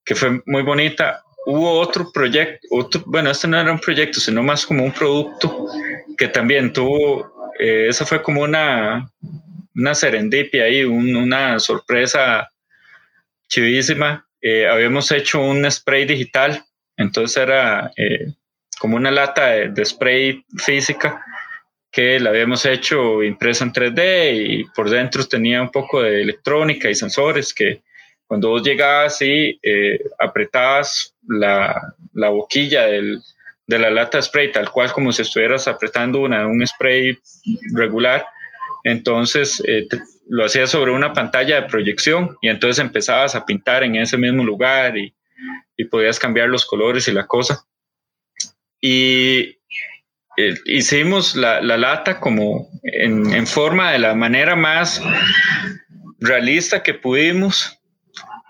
que 0.03 0.15
fue 0.15 0.41
muy 0.45 0.63
bonita. 0.63 1.21
Hubo 1.45 1.79
otro 1.79 2.11
proyecto, 2.11 2.67
otro, 2.71 3.03
bueno, 3.05 3.31
este 3.31 3.47
no 3.47 3.59
era 3.59 3.71
un 3.71 3.79
proyecto, 3.79 4.19
sino 4.19 4.43
más 4.43 4.65
como 4.65 4.83
un 4.83 4.91
producto 4.91 5.67
que 6.17 6.27
también 6.27 6.73
tuvo, 6.73 7.51
eh, 7.59 7.87
esa 7.87 8.05
fue 8.05 8.21
como 8.21 8.41
una, 8.41 9.09
una 9.75 9.95
serendipia 9.95 10.63
ahí, 10.63 10.83
una 10.83 11.59
sorpresa 11.59 12.49
chivísima. 13.47 14.27
Eh, 14.41 14.67
habíamos 14.67 15.11
hecho 15.11 15.41
un 15.41 15.69
spray 15.69 16.05
digital, 16.05 16.63
entonces 16.97 17.37
era 17.37 17.91
eh, 17.95 18.33
como 18.79 18.97
una 18.97 19.11
lata 19.11 19.47
de, 19.47 19.85
spray 19.85 20.43
física 20.57 21.23
que 21.91 22.19
la 22.19 22.29
habíamos 22.29 22.65
hecho 22.65 23.23
impresa 23.23 23.63
en 23.63 23.73
3D 23.73 24.49
y 24.49 24.63
por 24.65 24.89
dentro 24.89 25.25
tenía 25.25 25.61
un 25.61 25.71
poco 25.71 26.01
de 26.01 26.21
electrónica 26.21 26.89
y 26.89 26.95
sensores 26.95 27.53
que 27.53 27.81
cuando 28.27 28.49
vos 28.49 28.61
llegabas 28.61 29.21
y 29.21 29.57
eh, 29.63 29.99
apretabas 30.19 31.15
la, 31.27 31.95
la 32.13 32.29
boquilla 32.29 32.85
del, 32.85 33.21
de 33.65 33.79
la 33.79 33.89
lata 33.89 34.21
spray, 34.21 34.51
tal 34.51 34.69
cual 34.69 34.91
como 34.91 35.11
si 35.11 35.21
estuvieras 35.21 35.67
apretando 35.67 36.19
una, 36.19 36.45
un 36.45 36.65
spray 36.67 37.17
regular, 37.73 38.25
entonces 38.83 39.63
eh, 39.65 39.87
lo 40.29 40.45
hacías 40.45 40.69
sobre 40.69 40.91
una 40.91 41.13
pantalla 41.13 41.61
de 41.61 41.69
proyección 41.69 42.37
y 42.41 42.49
entonces 42.49 42.83
empezabas 42.83 43.33
a 43.35 43.45
pintar 43.45 43.83
en 43.83 43.95
ese 43.95 44.17
mismo 44.17 44.43
lugar 44.43 44.97
y, 44.97 45.13
y 45.77 45.85
podías 45.85 46.19
cambiar 46.19 46.49
los 46.49 46.65
colores 46.65 47.07
y 47.07 47.11
la 47.13 47.27
cosa. 47.27 47.65
Y 48.81 49.57
eh, 50.37 50.53
hicimos 50.65 51.35
la, 51.35 51.61
la, 51.61 51.77
lata 51.77 52.19
como 52.19 52.69
en, 52.83 53.33
en, 53.33 53.47
forma 53.47 53.91
de 53.91 53.99
la 53.99 54.13
manera 54.13 54.55
más 54.55 55.01
realista 56.19 56.83
que 56.83 56.93
pudimos 56.93 57.77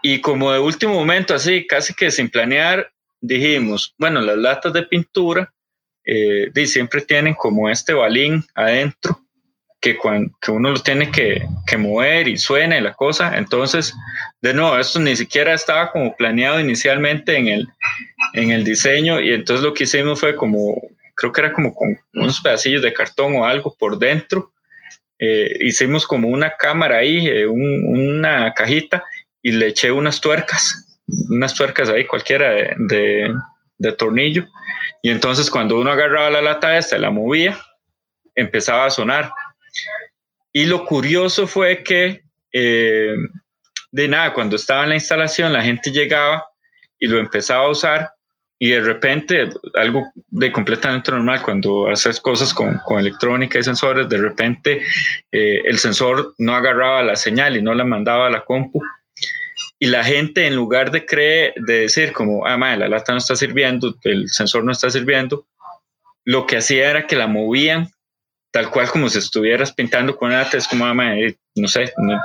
y 0.01 0.21
como 0.21 0.51
de 0.51 0.59
último 0.59 0.93
momento, 0.93 1.33
así 1.33 1.65
casi 1.65 1.93
que 1.93 2.11
sin 2.11 2.29
planear, 2.29 2.91
dijimos, 3.19 3.95
bueno, 3.97 4.21
las 4.21 4.37
latas 4.37 4.73
de 4.73 4.83
pintura 4.83 5.53
eh, 6.05 6.51
siempre 6.65 7.01
tienen 7.01 7.33
como 7.33 7.69
este 7.69 7.93
balín 7.93 8.43
adentro 8.55 9.19
que, 9.81 9.97
cuando, 9.97 10.33
que 10.41 10.51
uno 10.51 10.71
lo 10.71 10.79
tiene 10.79 11.11
que, 11.11 11.45
que, 11.65 11.77
mover 11.77 12.27
y 12.27 12.37
suena 12.37 12.77
y 12.77 12.81
la 12.81 12.93
cosa. 12.93 13.37
Entonces, 13.37 13.93
de 14.41 14.53
nuevo, 14.53 14.77
esto 14.77 14.99
ni 14.99 15.15
siquiera 15.15 15.53
estaba 15.53 15.91
como 15.91 16.15
planeado 16.15 16.59
inicialmente 16.59 17.37
en 17.37 17.47
el, 17.47 17.67
en 18.33 18.51
el 18.51 18.63
diseño 18.63 19.19
y 19.19 19.33
entonces 19.33 19.63
lo 19.63 19.73
que 19.73 19.83
hicimos 19.83 20.19
fue 20.19 20.35
como, 20.35 20.81
creo 21.17 21.33
que 21.33 21.41
era 21.41 21.51
como 21.51 21.73
con 21.73 21.99
unos 22.13 22.39
pedacillos 22.39 22.83
de 22.83 22.93
cartón 22.93 23.35
o 23.35 23.45
algo 23.45 23.75
por 23.77 23.97
dentro. 23.97 24.53
Eh, 25.19 25.57
hicimos 25.61 26.05
como 26.05 26.27
una 26.27 26.55
cámara 26.55 26.97
ahí, 26.97 27.27
eh, 27.27 27.47
una 27.47 28.53
cajita 28.53 29.03
y 29.41 29.51
le 29.51 29.67
eché 29.67 29.91
unas 29.91 30.21
tuercas, 30.21 31.01
unas 31.29 31.55
tuercas 31.55 31.89
ahí 31.89 32.05
cualquiera 32.05 32.51
de, 32.51 33.33
tornillo. 33.97 34.45
Y 35.01 35.09
entonces 35.09 35.49
cuando 35.49 35.79
uno 35.79 35.91
agarraba 35.91 36.29
la 36.29 36.41
lata 36.41 36.77
esta, 36.77 36.99
la 36.99 37.09
movía, 37.09 37.57
empezaba 38.35 38.85
a 38.85 38.91
sonar. 38.91 39.31
Y 40.53 40.65
lo 40.65 40.85
curioso 40.85 41.47
fue 41.47 41.83
que, 41.83 42.21
eh, 42.53 43.15
de 43.91 44.07
nada, 44.07 44.33
cuando 44.33 44.55
estaba 44.55 44.83
en 44.83 44.89
la 44.89 44.95
instalación, 44.95 45.51
la 45.51 45.63
gente 45.63 45.91
llegaba 45.91 46.45
y 46.99 47.07
lo 47.07 47.17
empezaba 47.17 47.65
a 47.65 47.69
usar 47.69 48.11
y 48.59 48.69
de 48.69 48.81
repente, 48.81 49.49
algo 49.75 50.11
de 50.29 50.51
completamente 50.51 51.11
normal, 51.11 51.41
cuando 51.43 51.87
haces 51.89 52.19
cosas 52.19 52.53
con, 52.53 52.79
con 52.85 52.99
electrónica 52.99 53.59
y 53.59 53.63
sensores, 53.63 54.09
de 54.09 54.17
repente 54.17 54.81
eh, 55.31 55.61
el 55.65 55.77
sensor 55.77 56.33
no 56.39 56.55
agarraba 56.55 57.03
la 57.03 57.15
señal 57.15 57.55
y 57.55 57.61
no 57.61 57.75
la 57.75 57.83
mandaba 57.83 58.27
a 58.27 58.31
la 58.31 58.43
compu. 58.45 58.81
Y 59.79 59.87
la 59.87 60.03
gente, 60.03 60.47
en 60.47 60.55
lugar 60.55 60.89
de 60.89 61.05
creer, 61.05 61.53
de 61.55 61.81
decir 61.81 62.13
como, 62.13 62.47
ah, 62.47 62.57
madre, 62.57 62.79
la 62.79 62.89
lata 62.89 63.11
no 63.11 63.19
está 63.19 63.35
sirviendo, 63.35 63.95
el 64.03 64.27
sensor 64.27 64.63
no 64.63 64.71
está 64.71 64.89
sirviendo, 64.89 65.45
lo 66.25 66.47
que 66.47 66.57
hacía 66.57 66.89
era 66.89 67.05
que 67.05 67.15
la 67.15 67.27
movían 67.27 67.89
tal 68.51 68.71
cual 68.71 68.89
como 68.89 69.07
si 69.07 69.19
estuvieras 69.19 69.71
pintando 69.71 70.17
con 70.17 70.31
lata, 70.31 70.57
es 70.57 70.67
como, 70.67 70.85
ah, 70.85 70.93
no 70.93 71.67
sé, 71.67 71.93
no, 71.97 72.19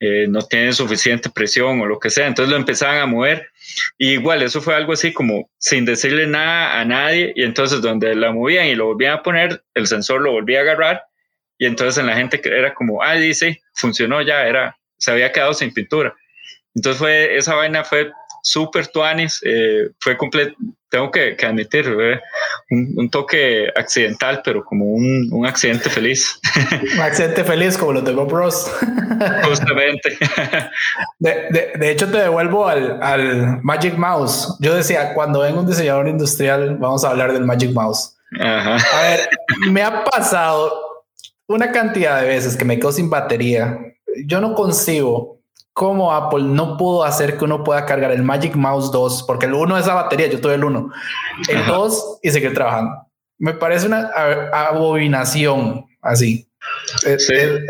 eh, 0.00 0.26
no, 0.28 0.42
tiene 0.42 0.72
suficiente 0.74 1.30
presión 1.30 1.80
o 1.80 1.86
lo 1.86 1.98
que 1.98 2.10
sea. 2.10 2.26
Entonces 2.26 2.50
lo 2.50 2.58
empezaban 2.58 2.98
a 2.98 3.06
mover. 3.06 3.48
Y 3.98 4.12
igual, 4.12 4.42
eso 4.42 4.60
fue 4.60 4.74
algo 4.74 4.92
así 4.92 5.12
como 5.12 5.50
sin 5.58 5.84
decirle 5.84 6.26
nada 6.26 6.80
a 6.80 6.84
nadie. 6.84 7.32
Y 7.34 7.42
entonces 7.42 7.80
donde 7.82 8.14
la 8.14 8.32
movían 8.32 8.66
y 8.66 8.74
lo 8.74 8.86
volvían 8.86 9.14
a 9.14 9.22
poner, 9.22 9.62
el 9.74 9.86
sensor 9.86 10.20
lo 10.20 10.32
volvía 10.32 10.58
a 10.58 10.62
agarrar. 10.62 11.02
Y 11.58 11.66
entonces 11.66 11.98
en 11.98 12.06
la 12.06 12.16
gente 12.16 12.40
era 12.44 12.74
como, 12.74 13.02
ah, 13.02 13.14
dice, 13.14 13.62
funcionó 13.74 14.22
ya, 14.22 14.46
era, 14.46 14.76
se 14.98 15.10
había 15.10 15.32
quedado 15.32 15.54
sin 15.54 15.72
pintura. 15.72 16.14
Entonces 16.74 16.98
fue, 16.98 17.36
esa 17.36 17.54
vaina 17.54 17.84
fue 17.84 18.10
súper 18.42 18.86
tuanis, 18.88 19.40
eh, 19.44 19.88
fue 19.98 20.16
completo, 20.16 20.54
tengo 20.88 21.10
que, 21.10 21.36
que 21.36 21.46
admitir, 21.46 21.88
un, 22.70 22.94
un, 22.96 23.10
toque 23.10 23.68
accidental, 23.74 24.40
pero 24.44 24.64
como 24.64 24.84
un, 24.86 25.28
un 25.32 25.46
accidente 25.46 25.90
feliz. 25.90 26.40
Un 26.94 27.00
accidente 27.00 27.44
feliz 27.44 27.76
como 27.76 27.92
los 27.92 28.04
de 28.04 28.12
Bob 28.12 28.30
Ross. 28.30 28.70
Justamente. 29.44 30.16
De, 31.18 31.30
de, 31.50 31.72
de, 31.78 31.90
hecho, 31.90 32.10
te 32.10 32.18
devuelvo 32.18 32.68
al, 32.68 33.02
al, 33.02 33.62
Magic 33.62 33.96
Mouse. 33.96 34.56
Yo 34.60 34.74
decía, 34.74 35.12
cuando 35.14 35.40
venga 35.40 35.60
un 35.60 35.66
diseñador 35.66 36.08
industrial, 36.08 36.76
vamos 36.76 37.04
a 37.04 37.10
hablar 37.10 37.32
del 37.32 37.44
Magic 37.44 37.72
Mouse. 37.72 38.16
Ajá. 38.40 38.76
A 38.76 39.02
ver, 39.02 39.28
me 39.70 39.82
ha 39.82 40.04
pasado 40.04 41.04
una 41.48 41.72
cantidad 41.72 42.20
de 42.20 42.28
veces 42.28 42.56
que 42.56 42.64
me 42.64 42.78
quedo 42.78 42.92
sin 42.92 43.10
batería. 43.10 43.78
Yo 44.24 44.40
no 44.40 44.54
consigo 44.54 45.35
cómo 45.76 46.10
Apple 46.10 46.44
no 46.44 46.78
pudo 46.78 47.04
hacer 47.04 47.36
que 47.36 47.44
uno 47.44 47.62
pueda 47.62 47.84
cargar 47.84 48.10
el 48.10 48.22
Magic 48.22 48.56
Mouse 48.56 48.90
2, 48.90 49.24
porque 49.24 49.44
el 49.44 49.52
1 49.52 49.76
es 49.76 49.86
la 49.86 49.92
batería, 49.92 50.26
yo 50.26 50.40
tuve 50.40 50.54
el 50.54 50.64
1, 50.64 50.90
el 51.50 51.66
2 51.66 52.20
y 52.22 52.30
seguir 52.30 52.54
trabajando. 52.54 53.06
Me 53.36 53.52
parece 53.52 53.86
una 53.86 54.10
abominación 54.54 55.84
así. 56.00 56.50
Es, 57.04 57.28
es, 57.28 57.60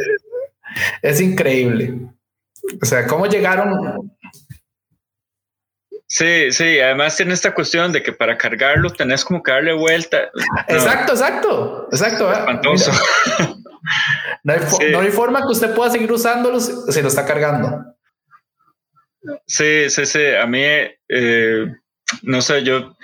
es, 1.02 1.20
increíble. 1.20 1.98
O 2.80 2.86
sea, 2.86 3.08
¿cómo 3.08 3.26
llegaron? 3.26 4.16
Sí, 6.06 6.52
sí, 6.52 6.78
además 6.78 7.16
tiene 7.16 7.34
esta 7.34 7.52
cuestión 7.52 7.90
de 7.90 8.04
que 8.04 8.12
para 8.12 8.38
cargarlo 8.38 8.88
tenés 8.90 9.24
como 9.24 9.42
que 9.42 9.50
darle 9.50 9.72
vuelta. 9.72 10.30
Exacto, 10.68 11.14
exacto, 11.14 11.88
exacto. 11.90 12.32
Espantoso. 12.32 12.92
No 14.44 14.52
hay, 14.52 14.60
sí. 14.68 14.84
no 14.92 15.00
hay, 15.00 15.10
forma 15.10 15.42
que 15.42 15.48
usted 15.48 15.74
pueda 15.74 15.90
seguir 15.90 16.12
usándolo 16.12 16.60
si 16.60 17.02
lo 17.02 17.08
está 17.08 17.24
cargando. 17.24 17.95
Sí, 19.46 19.90
sí, 19.90 20.06
sí. 20.06 20.26
A 20.40 20.46
mí, 20.46 20.62
eh, 20.62 21.66
no 22.22 22.42
sé, 22.42 22.62
yo 22.62 22.96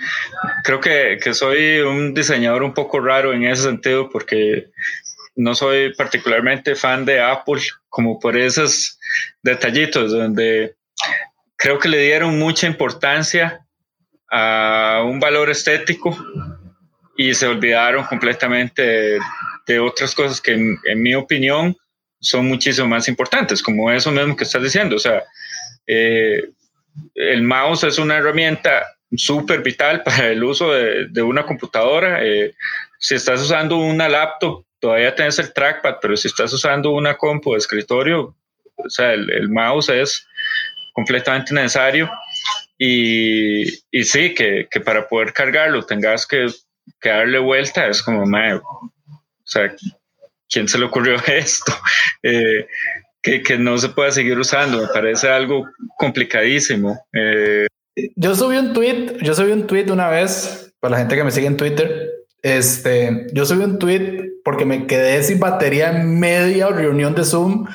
creo 0.63 0.79
que, 0.79 1.19
que, 1.21 1.33
soy 1.33 1.79
un 1.79 2.13
diseñador 2.13 2.63
un 2.63 2.73
poco 2.73 2.99
raro 2.99 3.33
en 3.33 3.43
ese 3.43 3.63
sentido 3.63 4.09
porque 4.09 4.67
no 5.35 5.55
soy 5.55 5.93
particularmente 5.93 6.75
fan 6.75 7.05
de 7.05 7.21
Apple, 7.21 7.61
como 7.89 8.19
por 8.19 8.37
esos 8.37 8.99
detallitos 9.41 10.11
donde 10.11 10.75
creo 11.57 11.79
que 11.79 11.89
le 11.89 11.99
dieron 11.99 12.37
mucha 12.37 12.67
importancia 12.67 13.65
a 14.29 15.03
un 15.05 15.19
valor 15.19 15.49
estético 15.49 16.17
y 17.17 17.33
se 17.33 17.47
olvidaron 17.47 18.05
completamente 18.05 18.81
de, 18.81 19.19
de 19.67 19.79
otras 19.79 20.15
cosas 20.15 20.41
que 20.41 20.53
en, 20.53 20.77
en 20.85 21.01
mi 21.01 21.13
opinión 21.13 21.75
son 22.19 22.47
muchísimo 22.47 22.87
más 22.87 23.07
importantes, 23.07 23.61
como 23.61 23.91
eso 23.91 24.11
mismo 24.11 24.35
que 24.35 24.45
estás 24.45 24.63
diciendo. 24.63 24.95
O 24.95 24.99
sea, 24.99 25.23
eh, 25.87 26.49
el 27.15 27.43
mouse 27.43 27.83
es 27.83 27.97
una 27.97 28.17
herramienta 28.17 28.85
súper 29.15 29.61
vital 29.61 30.03
para 30.05 30.29
el 30.29 30.43
uso 30.43 30.71
de, 30.71 31.07
de 31.09 31.21
una 31.21 31.45
computadora. 31.45 32.23
Eh, 32.25 32.55
si 32.99 33.15
estás 33.15 33.41
usando 33.41 33.77
una 33.77 34.07
laptop, 34.09 34.65
todavía 34.79 35.15
tienes 35.15 35.39
el 35.39 35.53
trackpad, 35.53 35.95
pero 36.01 36.17
si 36.17 36.27
estás 36.27 36.51
usando 36.53 36.91
una 36.91 37.15
compu 37.15 37.53
de 37.53 37.59
escritorio, 37.59 38.35
o 38.75 38.89
sea, 38.89 39.13
el, 39.13 39.29
el 39.29 39.49
mouse 39.49 39.89
es 39.89 40.27
completamente 40.93 41.53
necesario. 41.53 42.09
Y, 42.77 43.63
y 43.91 44.03
sí, 44.03 44.33
que, 44.33 44.67
que, 44.69 44.81
para 44.81 45.07
poder 45.07 45.31
cargarlo 45.31 45.85
tengas 45.85 46.25
que, 46.25 46.47
que 46.99 47.09
darle 47.09 47.39
vuelta, 47.39 47.87
es 47.87 48.01
como, 48.01 48.23
o 48.23 48.91
sea, 49.45 49.73
¿quién 50.49 50.67
se 50.67 50.77
le 50.77 50.85
ocurrió 50.85 51.15
esto? 51.27 51.73
Eh, 52.23 52.67
que, 53.23 53.57
no 53.57 53.77
se 53.77 53.89
pueda 53.89 54.11
seguir 54.11 54.37
usando. 54.37 54.81
Me 54.81 54.87
parece 54.87 55.29
algo 55.29 55.65
complicadísimo. 55.97 56.99
Eh, 57.13 57.67
yo 58.15 58.35
subí 58.35 58.57
un 58.57 58.73
tweet, 58.73 59.17
yo 59.21 59.33
subí 59.33 59.51
un 59.51 59.65
tweet 59.65 59.89
una 59.91 60.09
vez 60.09 60.73
para 60.79 60.91
la 60.91 60.97
gente 60.99 61.15
que 61.15 61.23
me 61.23 61.31
sigue 61.31 61.47
en 61.47 61.57
Twitter. 61.57 62.11
Este, 62.41 63.27
yo 63.33 63.45
subí 63.45 63.63
un 63.63 63.79
tweet 63.79 64.31
porque 64.43 64.65
me 64.65 64.85
quedé 64.85 65.23
sin 65.23 65.39
batería 65.39 65.91
en 65.91 66.19
media 66.19 66.67
reunión 66.67 67.15
de 67.15 67.23
Zoom 67.23 67.65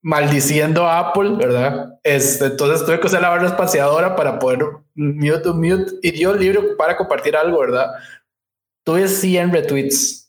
maldiciendo 0.00 0.86
a 0.86 0.98
Apple, 0.98 1.36
¿verdad? 1.36 1.98
Este, 2.02 2.46
entonces 2.46 2.84
tuve 2.84 2.98
que 2.98 3.06
usar 3.06 3.22
la 3.22 3.28
barra 3.28 3.46
espaciadora 3.46 4.16
para 4.16 4.38
poder 4.38 4.60
mute 4.94 5.38
to 5.38 5.54
mute 5.54 5.92
y 6.02 6.18
yo 6.18 6.34
libre 6.34 6.60
para 6.76 6.96
compartir 6.96 7.36
algo, 7.36 7.60
¿verdad? 7.60 7.92
Tuve 8.84 9.06
100 9.06 9.52
retweets 9.52 10.21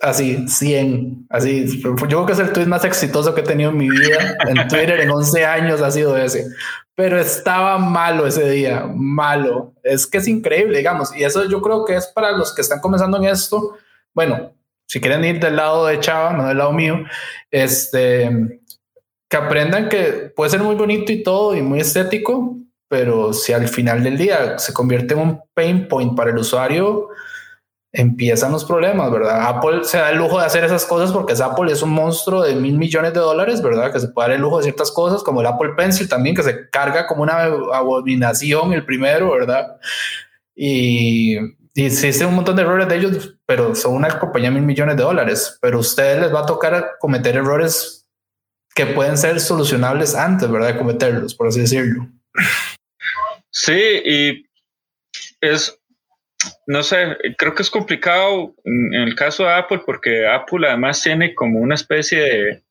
Así, 0.00 0.48
100. 0.48 1.26
Así, 1.28 1.80
yo 1.82 1.94
creo 1.94 2.24
que 2.24 2.32
es 2.32 2.38
el 2.38 2.52
tweet 2.52 2.66
más 2.66 2.84
exitoso 2.84 3.34
que 3.34 3.42
he 3.42 3.44
tenido 3.44 3.70
en 3.70 3.76
mi 3.76 3.90
vida. 3.90 4.36
En 4.48 4.66
Twitter 4.68 4.98
en 5.00 5.10
11 5.10 5.44
años 5.44 5.82
ha 5.82 5.90
sido 5.90 6.16
ese. 6.16 6.46
Pero 6.94 7.18
estaba 7.20 7.76
malo 7.78 8.26
ese 8.26 8.48
día, 8.48 8.86
malo. 8.94 9.74
Es 9.82 10.06
que 10.06 10.18
es 10.18 10.26
increíble, 10.26 10.78
digamos. 10.78 11.14
Y 11.14 11.22
eso 11.22 11.44
yo 11.44 11.60
creo 11.60 11.84
que 11.84 11.96
es 11.96 12.06
para 12.06 12.32
los 12.32 12.54
que 12.54 12.62
están 12.62 12.80
comenzando 12.80 13.18
en 13.18 13.24
esto. 13.24 13.76
Bueno, 14.14 14.52
si 14.86 15.00
quieren 15.00 15.24
ir 15.24 15.38
del 15.38 15.56
lado 15.56 15.86
de 15.86 16.00
Chava, 16.00 16.32
no 16.32 16.48
del 16.48 16.58
lado 16.58 16.72
mío, 16.72 17.04
este, 17.50 18.60
que 19.28 19.36
aprendan 19.36 19.88
que 19.88 20.32
puede 20.34 20.50
ser 20.50 20.60
muy 20.60 20.74
bonito 20.74 21.12
y 21.12 21.22
todo 21.22 21.54
y 21.54 21.62
muy 21.62 21.80
estético, 21.80 22.56
pero 22.88 23.32
si 23.32 23.52
al 23.52 23.68
final 23.68 24.02
del 24.02 24.18
día 24.18 24.58
se 24.58 24.72
convierte 24.72 25.14
en 25.14 25.20
un 25.20 25.42
pain 25.54 25.86
point 25.86 26.16
para 26.16 26.30
el 26.30 26.38
usuario, 26.38 27.08
empiezan 27.92 28.52
los 28.52 28.64
problemas, 28.64 29.10
¿verdad? 29.10 29.48
Apple 29.48 29.84
se 29.84 29.98
da 29.98 30.10
el 30.10 30.18
lujo 30.18 30.38
de 30.38 30.46
hacer 30.46 30.64
esas 30.64 30.84
cosas 30.86 31.12
porque 31.12 31.34
Apple 31.42 31.72
es 31.72 31.82
un 31.82 31.90
monstruo 31.90 32.42
de 32.42 32.54
mil 32.54 32.78
millones 32.78 33.12
de 33.12 33.20
dólares, 33.20 33.62
¿verdad? 33.62 33.92
Que 33.92 34.00
se 34.00 34.08
puede 34.08 34.28
dar 34.28 34.36
el 34.36 34.42
lujo 34.42 34.58
de 34.58 34.64
ciertas 34.64 34.92
cosas, 34.92 35.22
como 35.22 35.40
el 35.40 35.46
Apple 35.46 35.70
Pencil 35.76 36.08
también, 36.08 36.36
que 36.36 36.42
se 36.42 36.70
carga 36.70 37.06
como 37.06 37.22
una 37.22 37.42
abominación 37.42 38.72
el 38.72 38.84
primero, 38.84 39.32
¿verdad? 39.32 39.76
Y, 40.54 41.36
y 41.74 41.84
existen 41.84 42.28
un 42.28 42.36
montón 42.36 42.56
de 42.56 42.62
errores 42.62 42.88
de 42.88 42.96
ellos, 42.96 43.34
pero 43.44 43.74
son 43.74 43.94
una 43.94 44.18
compañía 44.18 44.50
de 44.50 44.56
mil 44.56 44.64
millones 44.64 44.96
de 44.96 45.02
dólares, 45.02 45.58
pero 45.60 45.78
a 45.78 45.80
ustedes 45.80 46.20
les 46.20 46.34
va 46.34 46.40
a 46.40 46.46
tocar 46.46 46.92
cometer 47.00 47.36
errores 47.36 48.06
que 48.74 48.86
pueden 48.86 49.18
ser 49.18 49.40
solucionables 49.40 50.14
antes, 50.14 50.48
¿verdad? 50.48 50.68
De 50.68 50.78
cometerlos, 50.78 51.34
por 51.34 51.48
así 51.48 51.60
decirlo. 51.60 52.08
Sí, 53.50 53.72
y 54.04 54.46
es 55.40 55.79
no 56.66 56.82
sé, 56.82 57.16
creo 57.36 57.54
que 57.54 57.62
es 57.62 57.70
complicado 57.70 58.54
en 58.64 58.94
el 58.94 59.14
caso 59.14 59.44
de 59.44 59.52
Apple 59.52 59.82
porque 59.84 60.26
Apple 60.26 60.66
además 60.66 61.02
tiene 61.02 61.34
como 61.34 61.60
una 61.60 61.74
especie 61.74 62.20
de... 62.20 62.62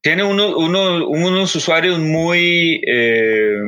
Tiene 0.00 0.22
uno, 0.22 0.56
unos 0.56 1.54
usuarios 1.56 1.98
muy, 1.98 2.80
eh, 2.86 3.58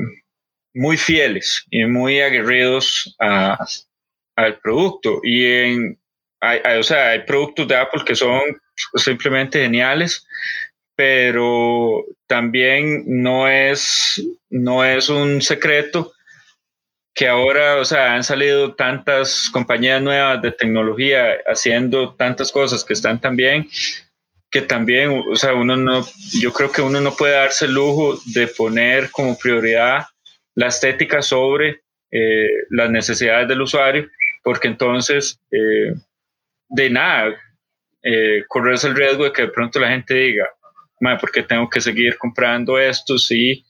muy 0.72 0.96
fieles 0.96 1.64
y 1.70 1.84
muy 1.84 2.20
aguerridos 2.20 3.16
al 3.18 4.58
producto. 4.62 5.20
Y 5.24 5.44
en, 5.44 5.98
hay, 6.40 6.60
o 6.78 6.82
sea, 6.84 7.10
hay 7.10 7.24
productos 7.24 7.66
de 7.66 7.76
Apple 7.76 8.02
que 8.06 8.14
son 8.14 8.40
simplemente 8.94 9.60
geniales, 9.60 10.24
pero 10.94 12.04
también 12.28 13.04
no 13.06 13.48
es, 13.48 14.24
no 14.50 14.84
es 14.84 15.08
un 15.08 15.42
secreto 15.42 16.13
que 17.14 17.28
ahora, 17.28 17.76
o 17.76 17.84
sea, 17.84 18.14
han 18.14 18.24
salido 18.24 18.74
tantas 18.74 19.48
compañías 19.52 20.02
nuevas 20.02 20.42
de 20.42 20.50
tecnología 20.50 21.36
haciendo 21.46 22.14
tantas 22.14 22.50
cosas 22.50 22.84
que 22.84 22.92
están 22.92 23.20
también, 23.20 23.68
que 24.50 24.62
también, 24.62 25.22
o 25.30 25.36
sea, 25.36 25.54
uno 25.54 25.76
no, 25.76 26.04
yo 26.40 26.52
creo 26.52 26.72
que 26.72 26.82
uno 26.82 27.00
no 27.00 27.14
puede 27.14 27.34
darse 27.34 27.66
el 27.66 27.74
lujo 27.74 28.18
de 28.34 28.48
poner 28.48 29.10
como 29.10 29.38
prioridad 29.38 30.06
la 30.56 30.66
estética 30.66 31.22
sobre 31.22 31.82
eh, 32.10 32.48
las 32.70 32.90
necesidades 32.90 33.46
del 33.48 33.62
usuario, 33.62 34.08
porque 34.42 34.68
entonces, 34.68 35.40
eh, 35.52 35.94
de 36.68 36.90
nada, 36.90 37.36
eh, 38.02 38.42
corres 38.48 38.82
el 38.84 38.96
riesgo 38.96 39.24
de 39.24 39.32
que 39.32 39.42
de 39.42 39.48
pronto 39.48 39.78
la 39.78 39.88
gente 39.88 40.14
diga, 40.14 40.48
¿por 41.20 41.30
qué 41.30 41.42
tengo 41.42 41.68
que 41.68 41.80
seguir 41.80 42.16
comprando 42.18 42.78
esto 42.78 43.18
si 43.18 43.64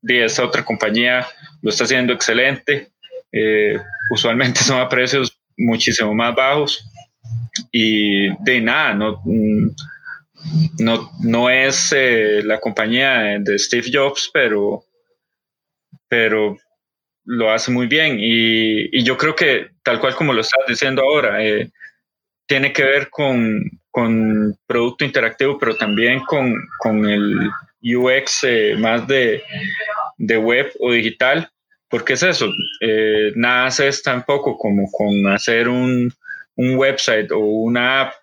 de 0.00 0.24
esta 0.24 0.44
otra 0.44 0.64
compañía 0.64 1.26
lo 1.62 1.70
está 1.70 1.84
haciendo 1.84 2.12
excelente. 2.12 2.88
Eh, 3.32 3.78
usualmente 4.10 4.60
son 4.60 4.80
a 4.80 4.88
precios 4.88 5.38
muchísimo 5.56 6.14
más 6.14 6.34
bajos 6.34 6.84
y 7.72 8.28
de 8.44 8.60
nada, 8.60 8.94
no, 8.94 9.20
mm, 9.24 9.68
no, 10.78 11.10
no 11.22 11.50
es 11.50 11.92
eh, 11.94 12.42
la 12.44 12.60
compañía 12.60 13.38
de 13.40 13.58
Steve 13.58 13.90
Jobs, 13.92 14.30
pero, 14.32 14.84
pero 16.08 16.56
lo 17.24 17.50
hace 17.50 17.70
muy 17.70 17.86
bien 17.86 18.18
y, 18.18 19.02
yo 19.02 19.16
creo 19.16 19.34
que 19.34 19.70
tal 19.82 20.00
cual 20.00 20.14
como 20.14 20.32
lo 20.32 20.40
estás 20.40 20.64
diciendo 20.68 21.02
ahora, 21.02 21.44
eh, 21.44 21.70
tiene 22.46 22.72
que 22.72 22.84
ver 22.84 23.10
con, 23.10 23.60
con, 23.90 24.56
producto 24.66 25.04
interactivo, 25.04 25.58
pero 25.58 25.76
también 25.76 26.20
con, 26.20 26.54
con 26.78 27.04
el 27.06 27.50
UX 27.82 28.46
más 28.78 29.06
de, 29.06 29.42
de 30.18 30.36
web 30.36 30.70
o 30.80 30.92
digital 30.92 31.50
porque 31.88 32.14
es 32.14 32.22
eso, 32.22 32.52
eh, 32.80 33.32
nada 33.34 33.66
haces 33.66 34.02
tampoco 34.02 34.58
como 34.58 34.90
con 34.90 35.26
hacer 35.28 35.68
un, 35.68 36.12
un 36.56 36.76
website 36.76 37.30
o 37.32 37.38
una 37.38 38.02
app 38.02 38.14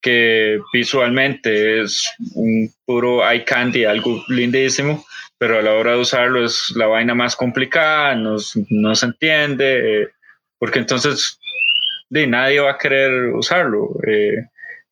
que 0.00 0.58
visualmente 0.72 1.80
es 1.80 2.10
un 2.34 2.68
puro 2.84 3.28
eye 3.28 3.44
candy, 3.44 3.84
algo 3.84 4.22
lindísimo, 4.28 5.04
pero 5.38 5.58
a 5.58 5.62
la 5.62 5.72
hora 5.74 5.92
de 5.92 6.00
usarlo 6.00 6.44
es 6.44 6.72
la 6.76 6.86
vaina 6.86 7.14
más 7.14 7.36
complicada, 7.36 8.14
no, 8.14 8.36
no 8.68 8.94
se 8.94 9.06
entiende, 9.06 10.02
eh, 10.02 10.08
porque 10.58 10.80
entonces 10.80 11.38
de, 12.10 12.26
nadie 12.26 12.60
va 12.60 12.72
a 12.72 12.78
querer 12.78 13.26
usarlo. 13.34 13.90
Eh, 14.06 14.44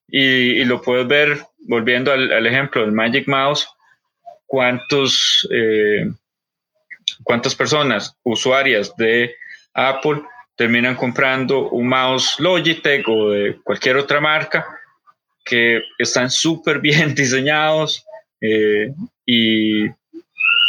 y, 0.08 0.60
y, 0.60 0.64
lo 0.64 0.80
puedes 0.80 1.06
ver, 1.06 1.38
volviendo 1.66 2.12
al, 2.12 2.32
al, 2.32 2.46
ejemplo 2.46 2.82
del 2.82 2.92
Magic 2.92 3.26
Mouse, 3.28 3.66
cuántos 4.46 5.48
eh, 5.50 6.06
cuántas 7.24 7.54
personas 7.54 8.16
usuarias 8.22 8.94
de 8.96 9.34
Apple 9.74 10.22
terminan 10.56 10.94
comprando 10.94 11.70
un 11.70 11.88
mouse 11.88 12.36
Logitech 12.38 13.08
o 13.08 13.30
de 13.30 13.58
cualquier 13.62 13.96
otra 13.96 14.20
marca 14.20 14.66
que 15.44 15.80
están 15.98 16.30
súper 16.30 16.78
bien 16.80 17.14
diseñados 17.16 18.04
eh, 18.40 18.92
y, 19.26 19.86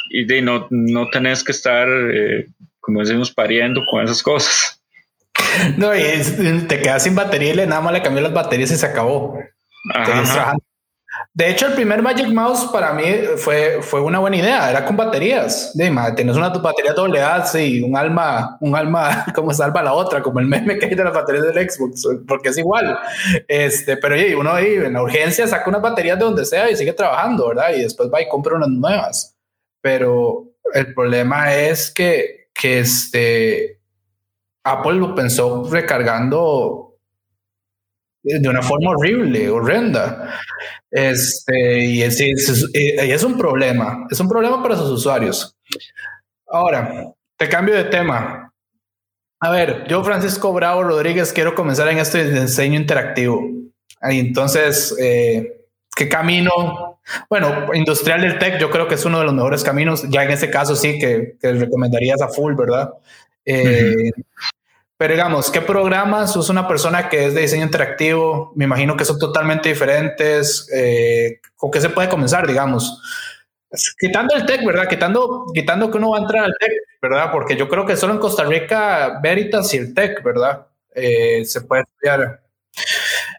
y, 0.09 0.25
de 0.25 0.41
no, 0.41 0.67
no 0.69 1.09
tenés 1.09 1.43
que 1.43 1.51
estar, 1.51 1.87
eh, 1.89 2.47
como 2.79 2.99
decimos, 2.99 3.31
pariendo 3.31 3.81
con 3.89 4.03
esas 4.03 4.21
cosas. 4.21 4.79
No, 5.77 5.95
y 5.95 6.01
te 6.67 6.79
quedas 6.79 7.03
sin 7.03 7.15
batería 7.15 7.53
y 7.53 7.55
le 7.55 7.67
nada 7.67 7.81
más 7.81 7.93
le 7.93 8.01
cambió 8.01 8.21
las 8.21 8.33
baterías 8.33 8.71
y 8.71 8.75
se 8.77 8.85
acabó. 8.85 9.39
De 11.35 11.49
hecho, 11.49 11.65
el 11.65 11.73
primer 11.73 12.03
Magic 12.03 12.27
Mouse 12.27 12.65
para 12.71 12.93
mí 12.93 13.03
fue, 13.37 13.81
fue 13.81 14.01
una 14.01 14.19
buena 14.19 14.37
idea. 14.37 14.69
Era 14.69 14.85
con 14.85 14.95
baterías. 14.95 15.71
De, 15.73 15.91
tienes 16.15 16.37
una 16.37 16.49
batería 16.49 16.93
doble 16.93 17.21
A, 17.23 17.43
sí, 17.43 17.81
un 17.81 17.97
alma, 17.97 18.55
un 18.61 18.75
alma 18.75 19.25
como 19.35 19.51
salva 19.51 19.81
la 19.81 19.93
otra, 19.93 20.21
como 20.21 20.39
el 20.39 20.45
meme 20.45 20.77
que 20.77 20.85
hay 20.85 20.93
de 20.93 21.03
las 21.03 21.13
baterías 21.13 21.45
del 21.45 21.67
Xbox, 21.67 22.07
porque 22.27 22.49
es 22.49 22.57
igual. 22.59 22.99
Este, 23.47 23.97
pero 23.97 24.13
oye, 24.13 24.35
uno 24.35 24.51
ahí 24.53 24.75
en 24.75 24.93
la 24.93 25.01
urgencia 25.01 25.47
saca 25.47 25.67
unas 25.71 25.81
baterías 25.81 26.19
de 26.19 26.25
donde 26.25 26.45
sea 26.45 26.69
y 26.69 26.75
sigue 26.75 26.93
trabajando, 26.93 27.47
¿verdad? 27.47 27.71
Y 27.75 27.81
después 27.81 28.09
va 28.13 28.21
y 28.21 28.29
compra 28.29 28.55
unas 28.55 28.69
nuevas. 28.69 29.35
Pero 29.81 30.51
el 30.71 30.93
problema 30.93 31.55
es 31.55 31.89
que, 31.89 32.49
que 32.53 32.79
este 32.81 33.79
Apple 34.63 34.93
lo 34.93 35.15
pensó 35.15 35.67
recargando 35.69 36.92
de 38.23 38.49
una 38.49 38.61
forma 38.61 38.91
horrible, 38.91 39.49
horrenda. 39.49 40.39
Este, 40.89 41.85
y 41.85 42.01
es, 42.01 42.19
es, 42.21 43.23
un 43.23 43.37
problema, 43.37 44.07
es 44.09 44.19
un 44.19 44.29
problema 44.29 44.61
para 44.63 44.77
sus 44.77 44.89
usuarios. 44.89 45.55
Ahora, 46.47 47.13
te 47.37 47.49
cambio 47.49 47.75
de 47.75 47.85
tema. 47.85 48.53
A 49.39 49.51
ver, 49.51 49.85
yo, 49.87 50.03
Francisco 50.03 50.53
Bravo 50.53 50.83
Rodríguez, 50.83 51.33
quiero 51.33 51.53
comenzar 51.53 51.89
en 51.89 51.97
este 51.97 52.41
diseño 52.41 52.79
interactivo. 52.79 53.41
entonces, 54.01 54.95
eh, 54.99 55.65
¿qué 55.93 56.07
camino? 56.07 57.01
Bueno, 57.29 57.73
industrial 57.73 58.21
del 58.21 58.39
tech, 58.39 58.57
yo 58.57 58.71
creo 58.71 58.87
que 58.87 58.95
es 58.95 59.03
uno 59.03 59.19
de 59.19 59.25
los 59.25 59.33
mejores 59.33 59.63
caminos. 59.63 60.09
Ya 60.09 60.23
en 60.23 60.31
ese 60.31 60.49
caso 60.49 60.77
sí 60.77 60.97
que, 60.97 61.35
que 61.41 61.51
recomendarías 61.51 62.21
a 62.21 62.29
full, 62.29 62.53
¿verdad? 62.55 62.91
Eh, 63.45 64.11
pero 65.03 65.15
digamos, 65.15 65.51
¿qué 65.51 65.59
programas 65.59 66.33
usa 66.33 66.53
una 66.53 66.65
persona 66.65 67.09
que 67.09 67.25
es 67.25 67.33
de 67.33 67.41
diseño 67.41 67.65
interactivo? 67.65 68.53
Me 68.55 68.63
imagino 68.63 68.95
que 68.95 69.03
son 69.03 69.19
totalmente 69.19 69.67
diferentes. 69.67 70.69
Eh, 70.73 71.41
¿Con 71.57 71.71
qué 71.71 71.81
se 71.81 71.89
puede 71.89 72.07
comenzar, 72.07 72.47
digamos? 72.47 73.01
Quitando 73.99 74.33
el 74.33 74.45
tech, 74.45 74.65
¿verdad? 74.65 74.87
Quitando, 74.87 75.47
quitando 75.53 75.91
que 75.91 75.97
uno 75.97 76.11
va 76.11 76.19
a 76.19 76.21
entrar 76.21 76.45
al 76.45 76.55
tech, 76.57 76.71
¿verdad? 77.01 77.33
Porque 77.33 77.57
yo 77.57 77.67
creo 77.67 77.85
que 77.85 77.97
solo 77.97 78.13
en 78.13 78.19
Costa 78.19 78.45
Rica, 78.45 79.19
Veritas 79.21 79.73
y 79.73 79.77
el 79.79 79.93
tech, 79.93 80.23
¿verdad? 80.23 80.67
Eh, 80.95 81.43
se 81.43 81.59
puede 81.59 81.81
estudiar. 81.81 82.41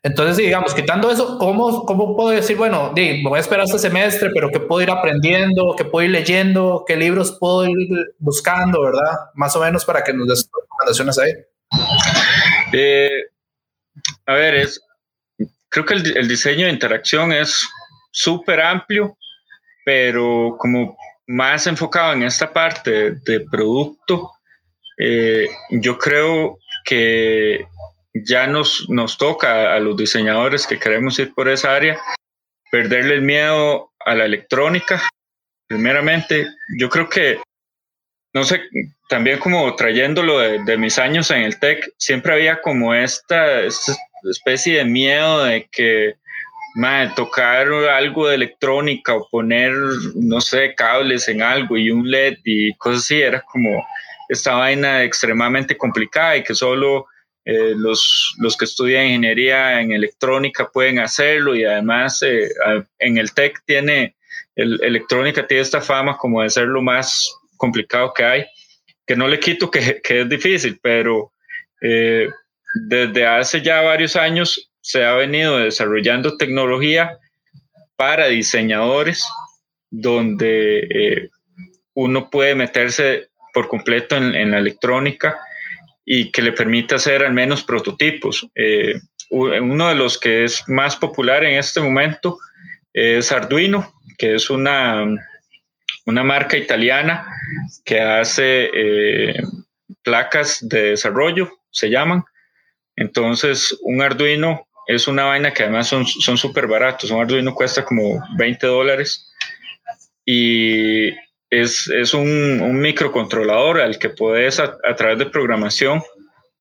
Entonces, 0.02 0.36
digamos, 0.36 0.74
quitando 0.74 1.10
eso, 1.10 1.38
¿cómo, 1.38 1.86
cómo 1.86 2.14
puedo 2.14 2.28
decir, 2.28 2.58
bueno, 2.58 2.92
me 2.94 3.22
voy 3.26 3.38
a 3.38 3.40
esperar 3.40 3.64
este 3.64 3.78
semestre, 3.78 4.28
pero 4.34 4.50
qué 4.50 4.60
puedo 4.60 4.82
ir 4.82 4.90
aprendiendo, 4.90 5.74
qué 5.78 5.86
puedo 5.86 6.04
ir 6.04 6.10
leyendo, 6.10 6.84
qué 6.86 6.94
libros 6.94 7.38
puedo 7.40 7.64
ir 7.64 7.88
buscando, 8.18 8.82
verdad? 8.82 9.30
Más 9.32 9.56
o 9.56 9.60
menos 9.60 9.82
para 9.86 10.04
que 10.04 10.12
nos 10.12 10.28
des 10.28 10.46
recomendaciones 10.52 11.18
ahí. 11.18 11.32
Eh, 12.72 13.26
a 14.26 14.34
ver, 14.34 14.54
es, 14.56 14.80
creo 15.68 15.84
que 15.84 15.94
el, 15.94 16.28
diseño 16.28 16.66
de 16.66 16.72
interacción 16.72 17.32
es 17.32 17.68
súper 18.10 18.60
amplio, 18.60 19.16
pero 19.84 20.56
como 20.58 20.96
más 21.26 21.66
enfocado 21.66 22.12
en 22.14 22.24
esta 22.24 22.52
parte 22.52 23.12
de, 23.12 23.40
producto, 23.50 24.32
eh, 24.98 25.48
yo 25.70 25.98
creo 25.98 26.58
que 26.84 27.66
ya 28.12 28.46
nos, 28.46 28.88
nos 28.88 29.18
toca 29.18 29.74
a 29.74 29.80
los 29.80 29.96
diseñadores 29.96 30.66
que 30.66 30.78
queremos 30.78 31.18
ir 31.18 31.34
por 31.34 31.48
esa 31.48 31.74
área 31.74 32.00
perderle 32.74 33.14
el 33.14 33.22
miedo 33.22 33.92
a 34.04 34.16
la 34.16 34.24
electrónica. 34.24 35.00
Primeramente, 35.68 36.48
yo 36.76 36.88
creo 36.88 37.08
que, 37.08 37.40
no 38.32 38.42
sé, 38.42 38.62
también 39.08 39.38
como 39.38 39.74
trayéndolo 39.76 40.38
de, 40.38 40.76
mis 40.76 40.98
años 40.98 41.30
en 41.30 41.42
el 41.42 41.58
tech, 41.58 41.92
siempre 41.98 42.32
había 42.32 42.60
como 42.60 42.94
esta, 42.94 43.62
especie 44.30 44.78
de 44.78 44.84
miedo 44.86 45.44
de 45.44 45.68
que 45.70 46.14
tocar 47.14 47.68
algo 47.68 48.28
de 48.28 48.34
electrónica 48.34 49.14
o 49.14 49.28
poner, 49.28 49.72
no 50.14 50.40
sé, 50.40 50.74
cables 50.74 51.28
en 51.28 51.42
algo 51.42 51.76
y 51.76 51.90
un 51.90 52.10
LED 52.10 52.38
y 52.44 52.74
cosas 52.74 53.02
así, 53.02 53.20
era 53.20 53.42
como 53.42 53.86
esta 54.28 54.54
vaina 54.54 55.02
extremadamente 55.02 55.76
complicada 55.76 56.36
y 56.36 56.42
que 56.42 56.54
solo 56.54 57.06
eh, 57.44 57.74
los, 57.76 58.34
los, 58.38 58.56
que 58.56 58.64
estudian 58.64 59.04
ingeniería 59.04 59.80
en 59.80 59.92
electrónica 59.92 60.70
pueden 60.70 60.98
hacerlo 60.98 61.54
y 61.54 61.64
además 61.64 62.22
eh, 62.22 62.48
en 62.98 63.18
el 63.18 63.34
TEC 63.34 63.62
tiene, 63.66 64.16
el, 64.56 64.82
electrónica 64.82 65.46
tiene 65.46 65.62
esta 65.62 65.82
fama 65.82 66.16
como 66.16 66.42
de 66.42 66.48
ser 66.48 66.68
lo 66.68 66.80
más 66.80 67.30
complicado 67.58 68.14
que 68.14 68.24
hay, 68.24 68.46
que 69.06 69.16
no 69.16 69.28
le 69.28 69.38
quito 69.40 69.70
que, 69.70 70.00
que 70.04 70.22
es 70.22 70.28
difícil, 70.28 70.78
pero 70.82 71.32
eh, 71.80 72.28
desde 72.88 73.26
hace 73.26 73.62
ya 73.62 73.80
varios 73.82 74.16
años 74.16 74.70
se 74.80 75.04
ha 75.04 75.14
venido 75.14 75.58
desarrollando 75.58 76.36
tecnología 76.36 77.18
para 77.96 78.26
diseñadores 78.26 79.24
donde 79.90 81.30
uno 81.94 82.28
puede 82.28 82.56
meterse 82.56 83.28
por 83.52 83.68
completo 83.68 84.16
en, 84.16 84.34
en 84.34 84.50
la 84.50 84.58
electrónica 84.58 85.38
y 86.04 86.30
que 86.30 86.42
le 86.42 86.52
permita 86.52 86.96
hacer 86.96 87.24
al 87.24 87.32
menos 87.32 87.62
prototipos. 87.62 88.46
Eh, 88.54 89.00
uno 89.30 89.88
de 89.88 89.94
los 89.94 90.18
que 90.18 90.44
es 90.44 90.62
más 90.68 90.96
popular 90.96 91.44
en 91.44 91.58
este 91.58 91.80
momento 91.80 92.38
es 92.92 93.32
Arduino, 93.32 93.94
que 94.18 94.34
es 94.34 94.50
una, 94.50 95.04
una 96.06 96.22
marca 96.22 96.56
italiana 96.56 97.26
que 97.84 98.00
hace 98.00 98.70
eh, 98.72 99.34
placas 100.02 100.58
de 100.60 100.90
desarrollo, 100.90 101.50
se 101.70 101.88
llaman. 101.90 102.24
Entonces, 102.96 103.76
un 103.82 104.02
Arduino 104.02 104.66
es 104.86 105.08
una 105.08 105.24
vaina 105.24 105.52
que 105.52 105.62
además 105.62 105.88
son 105.88 106.38
súper 106.38 106.66
baratos. 106.66 107.10
Un 107.10 107.20
Arduino 107.20 107.54
cuesta 107.54 107.84
como 107.84 108.22
20 108.36 108.66
dólares 108.66 109.30
y 110.24 111.10
es, 111.50 112.14
un, 112.14 112.80
microcontrolador 112.80 113.80
al 113.80 113.98
que 113.98 114.10
puedes 114.10 114.58
a, 114.58 114.78
través 114.96 115.18
de 115.18 115.26
programación 115.26 116.02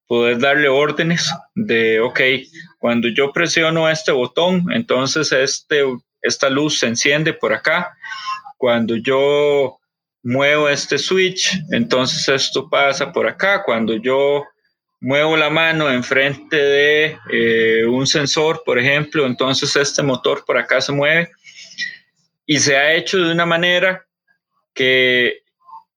poder 0.07 0.39
darle 0.39 0.67
órdenes 0.67 1.33
de, 1.55 1.99
ok, 1.99 2.19
cuando 2.77 3.07
yo 3.07 3.31
presiono 3.31 3.89
este 3.89 4.11
botón, 4.11 4.65
entonces 4.71 5.31
este, 5.31 5.83
esta 6.21 6.49
luz 6.49 6.79
se 6.79 6.87
enciende 6.87 7.33
por 7.33 7.53
acá. 7.53 7.97
Cuando 8.63 8.95
yo 8.95 9.77
muevo 10.23 10.69
este 10.69 10.97
switch, 10.97 11.51
entonces 11.71 12.29
esto 12.29 12.69
pasa 12.69 13.11
por 13.11 13.27
acá. 13.27 13.61
Cuando 13.61 13.97
yo 13.97 14.45
muevo 15.01 15.35
la 15.35 15.49
mano 15.49 15.91
enfrente 15.91 16.55
de 16.55 17.17
eh, 17.29 17.83
un 17.85 18.07
sensor, 18.07 18.63
por 18.65 18.79
ejemplo, 18.79 19.25
entonces 19.25 19.75
este 19.75 20.01
motor 20.01 20.45
por 20.45 20.57
acá 20.57 20.79
se 20.79 20.93
mueve. 20.93 21.29
Y 22.45 22.57
se 22.57 22.77
ha 22.77 22.93
hecho 22.93 23.17
de 23.17 23.33
una 23.33 23.45
manera 23.45 24.05
que, 24.73 25.41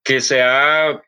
que 0.03 0.19
se, 0.19 0.41
ha, 0.41 1.01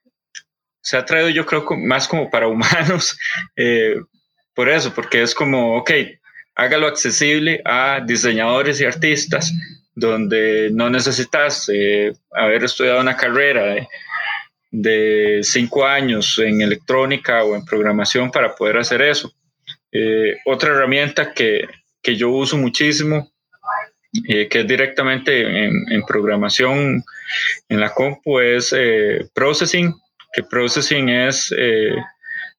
se 0.79 0.95
ha 0.95 1.03
traído 1.03 1.27
yo 1.27 1.45
creo 1.45 1.65
más 1.71 2.07
como 2.07 2.31
para 2.31 2.47
humanos, 2.47 3.19
eh, 3.57 3.97
por 4.53 4.69
eso, 4.69 4.93
porque 4.93 5.23
es 5.23 5.35
como, 5.35 5.75
ok, 5.75 5.91
hágalo 6.55 6.87
accesible 6.87 7.61
a 7.65 7.99
diseñadores 7.99 8.79
y 8.79 8.85
artistas, 8.85 9.51
donde 9.99 10.69
no 10.71 10.89
necesitas 10.89 11.69
eh, 11.73 12.13
haber 12.31 12.63
estudiado 12.63 13.01
una 13.01 13.17
carrera 13.17 13.87
de, 14.71 15.39
cinco 15.43 15.85
años 15.85 16.39
en 16.39 16.61
electrónica 16.61 17.43
o 17.43 17.55
en 17.55 17.65
programación 17.65 18.31
para 18.31 18.55
poder 18.55 18.77
hacer 18.77 19.01
eso. 19.01 19.31
Eh, 19.91 20.37
otra 20.45 20.69
herramienta 20.69 21.33
que, 21.33 21.67
que, 22.01 22.15
yo 22.15 22.29
uso 22.29 22.57
muchísimo 22.57 23.31
eh, 24.27 24.49
que 24.49 24.61
es 24.61 24.67
directamente 24.67 25.65
en, 25.65 26.03
programación 26.07 27.03
en 27.67 27.79
la 27.79 27.93
compu, 27.93 28.39
es 28.39 28.73
eh, 28.75 29.29
Processing, 29.35 29.93
que 30.33 30.41
Processing 30.41 31.09
es, 31.09 31.53
eh, 31.55 31.95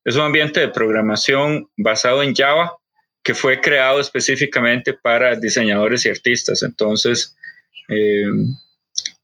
es 0.05 0.15
un 0.15 0.23
ambiente 0.23 0.61
de 0.61 0.69
programación 0.69 1.69
basado 1.77 2.23
en 2.23 2.37
Java 2.37 2.77
que 3.23 3.35
fue 3.35 3.61
creado 3.61 4.01
específicamente 4.01 4.95
para 4.95 5.37
diseñadores 5.37 6.07
y 6.07 6.11
artistas. 6.11 6.63
Entonces, 6.63 7.37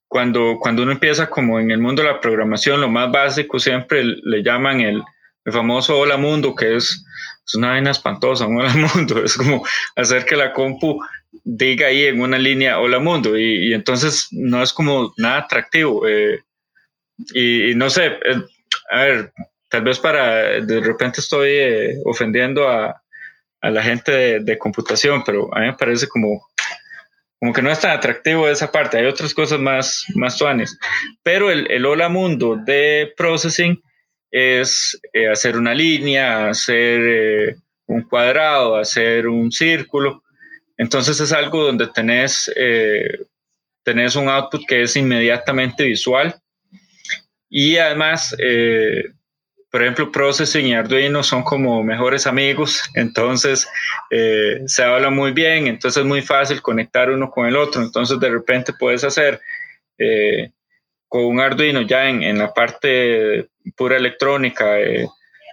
cuando, 0.09 0.59
cuando 0.61 0.83
uno 0.83 0.93
empieza 0.93 1.29
como 1.29 1.61
en 1.61 1.71
el 1.71 1.79
mundo 1.79 2.03
de 2.03 2.09
la 2.09 2.21
programación, 2.21 2.81
lo 2.81 2.89
más 2.89 3.11
básico 3.11 3.59
siempre 3.59 4.03
le 4.05 4.43
llaman 4.43 4.81
el, 4.81 5.03
el 5.45 5.53
famoso 5.53 5.99
hola 5.99 6.17
mundo, 6.17 6.55
que 6.55 6.77
es, 6.77 7.05
es 7.47 7.55
una 7.55 7.71
vaina 7.71 7.93
espantosa, 7.93 8.47
hola 8.47 8.75
mundo, 8.75 9.23
es 9.25 9.37
como 9.37 9.65
hacer 9.95 10.25
que 10.25 10.37
la 10.37 10.53
compu 10.53 11.01
diga 11.45 11.87
ahí 11.87 12.07
en 12.07 12.21
una 12.21 12.39
línea 12.39 12.81
hola 12.81 12.99
mundo 12.99 13.39
y, 13.39 13.73
entonces 13.73 14.29
no 14.33 14.63
es 14.63 14.73
como 14.73 15.13
nada 15.17 15.39
atractivo. 15.39 16.07
Eh, 16.07 16.41
y, 17.35 17.75
no 17.77 17.89
sé, 17.89 18.07
eh, 18.07 18.43
a 18.91 19.05
ver, 19.05 19.33
tal 19.71 19.83
vez 19.83 19.99
para, 19.99 20.61
de 20.61 20.81
repente 20.81 21.21
estoy 21.21 21.51
eh, 21.51 21.95
ofendiendo 22.05 22.69
a, 22.69 23.03
a, 23.67 23.71
la 23.71 23.83
gente 23.83 24.41
de, 24.41 24.59
computación, 24.59 25.23
pero 25.25 25.55
a 25.55 25.61
mí 25.61 25.67
me 25.67 25.75
parece 25.75 26.09
como, 26.09 26.47
como 27.39 27.53
que 27.53 27.63
no 27.63 27.71
es 27.71 27.81
tan 27.81 27.93
atractivo 27.93 28.49
esa 28.49 28.71
parte. 28.71 28.99
Hay 28.99 29.07
otras 29.07 29.35
cosas 29.35 29.61
más, 29.61 30.05
más 30.15 30.37
tuanes. 30.37 30.79
Pero 31.23 31.51
el, 31.51 31.71
el 31.71 31.85
hola 31.87 32.09
mundo 32.09 32.57
de 32.65 33.13
processing 33.17 33.81
es 34.31 35.01
hacer 35.33 35.57
una 35.57 35.75
línea, 35.75 36.49
hacer 36.49 37.57
un 37.87 38.03
cuadrado, 38.03 38.77
hacer 38.77 39.29
un 39.29 39.51
círculo. 39.51 40.23
Entonces 40.77 41.21
es 41.21 41.33
algo 41.33 41.65
donde 41.65 41.87
tenés, 41.89 42.53
eh, 42.57 43.27
tenés 43.83 44.17
un 44.17 44.29
output 44.29 44.67
que 44.67 44.83
es 44.83 44.97
inmediatamente 44.97 45.85
visual 45.85 46.35
y 47.49 47.77
además, 47.79 48.35
eh, 48.39 49.05
por 49.77 49.83
ejemplo, 49.83 50.11
Processing 50.11 50.69
y 50.69 50.75
Arduino 50.75 51.23
son 51.23 51.43
como 51.43 51.85
mejores 51.85 52.27
amigos, 52.27 52.83
entonces 52.95 53.69
eh, 54.11 54.63
se 54.65 54.83
habla 54.83 55.11
muy 55.11 55.33
bien, 55.33 55.67
entonces 55.67 56.01
es 56.01 56.07
muy 56.07 56.23
fácil 56.23 56.63
conectar 56.63 57.11
uno 57.11 57.31
con 57.31 57.47
el 57.47 57.57
otro, 57.57 57.83
entonces 57.83 58.19
de 58.19 58.31
repente 58.31 58.73
puedes 58.73 59.05
hacer 59.05 59.39
con 61.09 61.25
un 61.27 61.41
Arduino 61.41 61.83
ya 61.83 62.09
en, 62.09 62.23
en 62.23 62.39
la 62.39 62.55
parte 62.55 63.49
pura 63.77 63.99
electrónica 63.99 64.77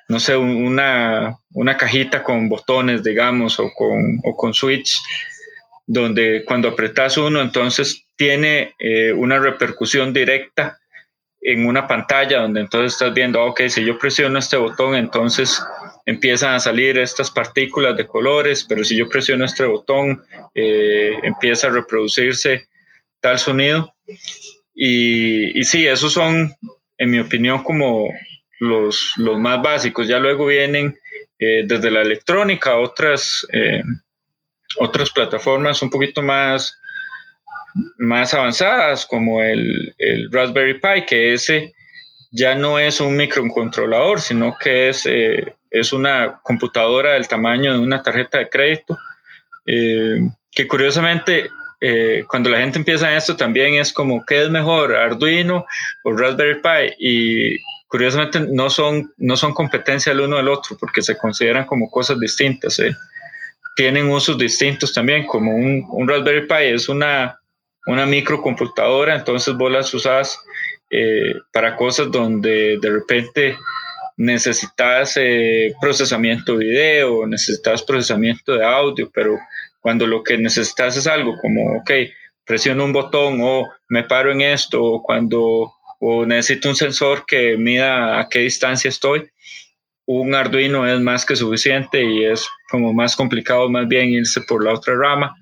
no 0.07 0.19
sé, 0.19 0.37
una, 0.37 1.37
una 1.51 1.75
cajita 1.77 2.23
con 2.23 2.47
botones, 2.47 3.03
digamos, 3.03 3.59
o 3.59 3.71
con, 3.73 4.19
o 4.23 4.35
con 4.37 4.53
switch, 4.53 5.01
donde 5.85 6.43
cuando 6.45 6.69
apretas 6.69 7.17
uno, 7.17 7.41
entonces 7.41 8.05
tiene 8.15 8.75
eh, 8.79 9.11
una 9.11 9.39
repercusión 9.39 10.13
directa 10.13 10.79
en 11.43 11.65
una 11.65 11.87
pantalla 11.87 12.41
donde 12.41 12.61
entonces 12.61 12.93
estás 12.93 13.13
viendo, 13.13 13.39
ah, 13.39 13.45
ok, 13.45 13.63
si 13.67 13.83
yo 13.83 13.97
presiono 13.97 14.39
este 14.39 14.57
botón, 14.57 14.95
entonces 14.95 15.61
empiezan 16.05 16.53
a 16.53 16.59
salir 16.59 16.97
estas 16.97 17.31
partículas 17.31 17.95
de 17.97 18.07
colores, 18.07 18.65
pero 18.67 18.83
si 18.83 18.95
yo 18.95 19.09
presiono 19.09 19.45
este 19.45 19.65
botón, 19.65 20.23
eh, 20.53 21.17
empieza 21.23 21.67
a 21.67 21.71
reproducirse 21.71 22.67
tal 23.19 23.39
sonido. 23.39 23.93
Y, 24.73 25.57
y 25.59 25.63
sí, 25.63 25.85
esos 25.85 26.13
son, 26.13 26.53
en 26.97 27.11
mi 27.11 27.19
opinión, 27.19 27.63
como 27.63 28.09
los, 28.59 29.13
los 29.17 29.39
más 29.39 29.61
básicos. 29.61 30.07
Ya 30.07 30.19
luego 30.19 30.45
vienen 30.45 30.97
eh, 31.39 31.63
desde 31.65 31.91
la 31.91 32.01
electrónica 32.01 32.77
otras, 32.77 33.45
eh, 33.51 33.83
otras 34.77 35.09
plataformas 35.11 35.81
un 35.81 35.89
poquito 35.89 36.21
más, 36.21 36.79
más 37.97 38.33
avanzadas, 38.33 39.05
como 39.05 39.41
el, 39.41 39.95
el, 39.97 40.31
Raspberry 40.31 40.79
Pi, 40.79 41.05
que 41.07 41.33
ese 41.33 41.73
ya 42.31 42.55
no 42.55 42.79
es 42.79 42.99
un 42.99 43.15
microcontrolador, 43.15 44.19
sino 44.19 44.57
que 44.57 44.89
es, 44.89 45.05
eh, 45.05 45.55
es 45.69 45.93
una 45.93 46.39
computadora 46.43 47.13
del 47.13 47.27
tamaño 47.27 47.73
de 47.73 47.79
una 47.79 48.01
tarjeta 48.01 48.39
de 48.39 48.49
crédito, 48.49 48.97
eh, 49.65 50.19
que 50.51 50.67
curiosamente 50.67 51.49
eh, 51.79 52.23
cuando 52.27 52.49
la 52.49 52.59
gente 52.59 52.79
empieza 52.79 53.09
en 53.09 53.17
esto 53.17 53.35
también 53.35 53.75
es 53.75 53.91
como, 53.93 54.25
¿qué 54.25 54.43
es 54.43 54.49
mejor, 54.49 54.95
Arduino 54.95 55.65
o 56.03 56.11
Raspberry 56.11 56.61
Pi? 56.61 56.95
Y 56.97 57.59
curiosamente 57.87 58.39
no 58.39 58.69
son, 58.69 59.13
no 59.17 59.37
son 59.37 59.53
competencia 59.53 60.11
el 60.11 60.21
uno 60.21 60.37
del 60.37 60.49
otro, 60.49 60.77
porque 60.79 61.01
se 61.01 61.17
consideran 61.17 61.65
como 61.65 61.89
cosas 61.91 62.19
distintas. 62.19 62.81
Tienen 63.75 64.09
usos 64.09 64.37
distintos 64.37 64.93
también, 64.93 65.25
como 65.25 65.55
un, 65.55 65.85
un 65.89 66.07
Raspberry 66.07 66.47
Pi 66.47 66.73
es 66.73 66.89
una, 66.89 67.39
una 67.85 68.05
microcomputadora, 68.05 69.15
entonces 69.15 69.53
vos 69.55 69.71
las 69.71 69.93
usas 69.93 70.39
eh, 70.89 71.35
para 71.51 71.75
cosas 71.75 72.11
donde 72.11 72.77
de 72.79 72.89
repente 72.89 73.57
necesitas 74.17 75.17
eh, 75.17 75.73
procesamiento 75.81 76.57
de 76.57 76.65
video, 76.65 77.25
necesitas 77.25 77.83
procesamiento 77.83 78.53
de 78.53 78.65
audio, 78.65 79.09
pero 79.13 79.37
cuando 79.79 80.07
lo 80.07 80.23
que 80.23 80.37
necesitas 80.37 80.95
es 80.97 81.07
algo 81.07 81.35
como, 81.41 81.77
ok, 81.77 81.91
presiono 82.45 82.85
un 82.85 82.93
botón 82.93 83.39
o 83.41 83.69
me 83.89 84.03
paro 84.03 84.31
en 84.31 84.41
esto, 84.41 84.83
o 84.83 85.03
cuando 85.03 85.73
o 85.99 86.25
necesito 86.25 86.69
un 86.69 86.75
sensor 86.75 87.25
que 87.25 87.57
mida 87.57 88.19
a 88.19 88.27
qué 88.29 88.39
distancia 88.39 88.89
estoy, 88.89 89.29
un 90.05 90.35
Arduino 90.35 90.85
es 90.85 90.99
más 90.99 91.25
que 91.25 91.35
suficiente 91.35 92.03
y 92.03 92.25
es 92.25 92.47
como 92.69 92.93
más 92.93 93.15
complicado 93.15 93.69
más 93.69 93.87
bien 93.87 94.09
irse 94.09 94.41
por 94.41 94.63
la 94.63 94.73
otra 94.73 94.95
rama. 94.95 95.35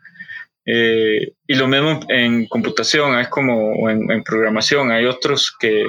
Eh, 0.66 1.34
y 1.48 1.56
lo 1.56 1.68
mismo 1.68 2.00
en 2.10 2.46
computación, 2.48 3.16
hay 3.16 3.26
como 3.26 3.90
en, 3.90 4.24
programación, 4.24 4.92
hay 4.92 5.06
otros 5.06 5.56
que 5.60 5.88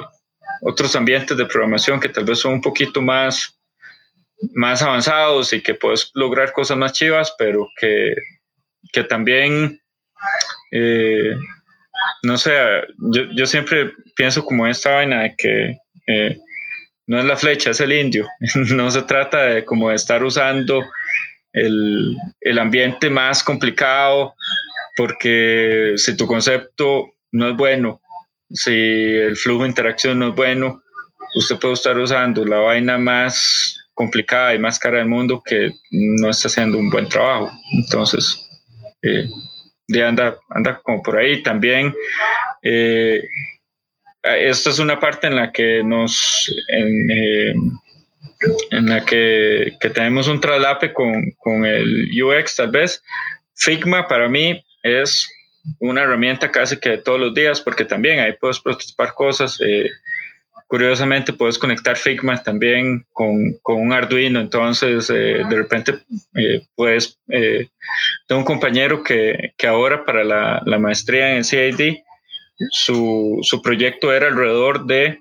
otros 0.61 0.95
ambientes 0.95 1.37
de 1.37 1.45
programación 1.45 1.99
que 1.99 2.09
tal 2.09 2.25
vez 2.25 2.39
son 2.39 2.53
un 2.53 2.61
poquito 2.61 3.01
más, 3.01 3.59
más 4.53 4.81
avanzados 4.81 5.51
y 5.53 5.61
que 5.61 5.75
puedes 5.75 6.11
lograr 6.13 6.53
cosas 6.53 6.77
más 6.77 6.93
chivas, 6.93 7.35
pero 7.37 7.67
que, 7.79 8.13
que 8.91 9.03
también, 9.03 9.79
eh, 10.71 11.35
no 12.23 12.37
sé, 12.37 12.53
yo, 13.13 13.23
yo, 13.35 13.45
siempre 13.45 13.91
pienso 14.15 14.43
como 14.43 14.65
esta 14.67 14.95
vaina 14.95 15.23
de 15.23 15.35
que 15.37 15.77
eh, 16.07 16.37
no 17.07 17.19
es 17.19 17.25
la 17.25 17.35
flecha, 17.35 17.71
es 17.71 17.81
el 17.81 17.91
indio. 17.91 18.27
no 18.55 18.89
se 18.89 19.01
trata 19.03 19.43
de 19.43 19.65
como 19.65 19.89
de 19.89 19.95
estar 19.95 20.23
usando 20.23 20.83
el, 21.53 22.17
el 22.41 22.59
ambiente 22.59 23.09
más 23.09 23.43
complicado 23.43 24.35
porque 24.95 25.93
si 25.97 26.15
tu 26.15 26.27
concepto 26.27 27.13
no 27.31 27.49
es 27.49 27.57
bueno, 27.57 28.01
si 28.49 28.71
el 28.71 29.35
flujo 29.35 29.63
de 29.63 29.69
interacción 29.69 30.19
no 30.19 30.29
es 30.29 30.35
bueno, 30.35 30.83
usted 31.35 31.57
puede 31.57 31.73
estar 31.73 31.97
usando 31.97 32.45
la 32.45 32.57
vaina 32.57 32.97
más 32.97 33.79
complicada 33.93 34.53
y 34.53 34.59
más 34.59 34.79
cara 34.79 34.99
del 34.99 35.07
mundo 35.07 35.41
que 35.43 35.71
no 35.91 36.29
está 36.29 36.47
haciendo 36.47 36.77
un 36.77 36.89
buen 36.89 37.07
trabajo. 37.09 37.51
Entonces, 37.73 38.47
eh, 39.01 39.27
anda, 40.03 40.37
anda 40.49 40.79
como 40.83 41.01
por 41.01 41.17
ahí. 41.17 41.43
También, 41.43 41.93
eh, 42.61 43.21
esta 44.23 44.69
es 44.69 44.79
una 44.79 44.99
parte 44.99 45.27
en 45.27 45.35
la 45.35 45.51
que 45.51 45.83
nos, 45.83 46.53
en, 46.69 47.11
eh, 47.11 47.53
la 48.71 49.05
que, 49.05 49.73
que, 49.79 49.89
tenemos 49.89 50.27
un 50.27 50.41
traslape 50.41 50.93
con, 50.93 51.31
con 51.37 51.65
el 51.65 52.09
UX 52.21 52.55
tal 52.55 52.71
vez. 52.71 53.03
Figma 53.55 54.07
para 54.07 54.27
mí 54.27 54.63
es 54.81 55.29
una 55.79 56.03
herramienta 56.03 56.51
casi 56.51 56.77
que 56.77 56.89
de 56.89 56.97
todos 56.97 57.19
los 57.19 57.33
días 57.33 57.61
porque 57.61 57.85
también 57.85 58.19
ahí 58.19 58.33
puedes 58.39 58.59
prototipar 58.59 59.13
cosas. 59.13 59.59
Eh, 59.61 59.89
curiosamente 60.67 61.33
puedes 61.33 61.57
conectar 61.57 61.95
Figma 61.95 62.41
también 62.41 63.05
con, 63.13 63.53
con 63.61 63.79
un 63.79 63.93
Arduino, 63.93 64.39
entonces 64.39 65.09
eh, 65.09 65.43
de 65.47 65.55
repente 65.55 65.99
eh, 66.35 66.65
puedes, 66.75 67.19
tengo 68.27 68.39
un 68.39 68.45
compañero 68.45 69.03
que, 69.03 69.53
que 69.57 69.67
ahora 69.67 70.03
para 70.03 70.23
la, 70.23 70.61
la, 70.65 70.79
maestría 70.79 71.35
en 71.35 71.43
CID, 71.43 71.97
su, 72.71 73.39
su 73.43 73.61
proyecto 73.61 74.11
era 74.11 74.27
alrededor 74.27 74.85
de 74.85 75.19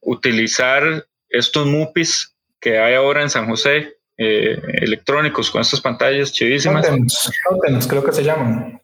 utilizar 0.00 1.06
estos 1.36 1.66
MUPIs 1.66 2.34
que 2.60 2.78
hay 2.78 2.94
ahora 2.94 3.22
en 3.22 3.30
San 3.30 3.46
José, 3.46 3.96
eh, 4.18 4.60
electrónicos 4.80 5.50
con 5.50 5.60
estas 5.60 5.80
pantallas 5.80 6.32
chivísimas. 6.32 6.86
creo 7.86 8.04
que 8.04 8.12
se 8.12 8.24
llaman. 8.24 8.80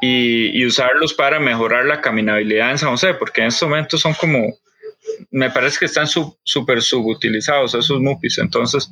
Y, 0.00 0.60
y, 0.60 0.66
usarlos 0.66 1.14
para 1.14 1.40
mejorar 1.40 1.86
la 1.86 2.00
caminabilidad 2.00 2.72
en 2.72 2.78
San 2.78 2.90
José, 2.90 3.14
porque 3.14 3.40
en 3.40 3.46
estos 3.46 3.68
momentos 3.68 4.00
son 4.00 4.12
como, 4.14 4.54
me 5.30 5.50
parece 5.50 5.78
que 5.78 5.84
están 5.86 6.06
súper 6.06 6.82
subutilizados 6.82 7.74
esos 7.74 8.00
MUPIs. 8.00 8.38
Entonces, 8.38 8.90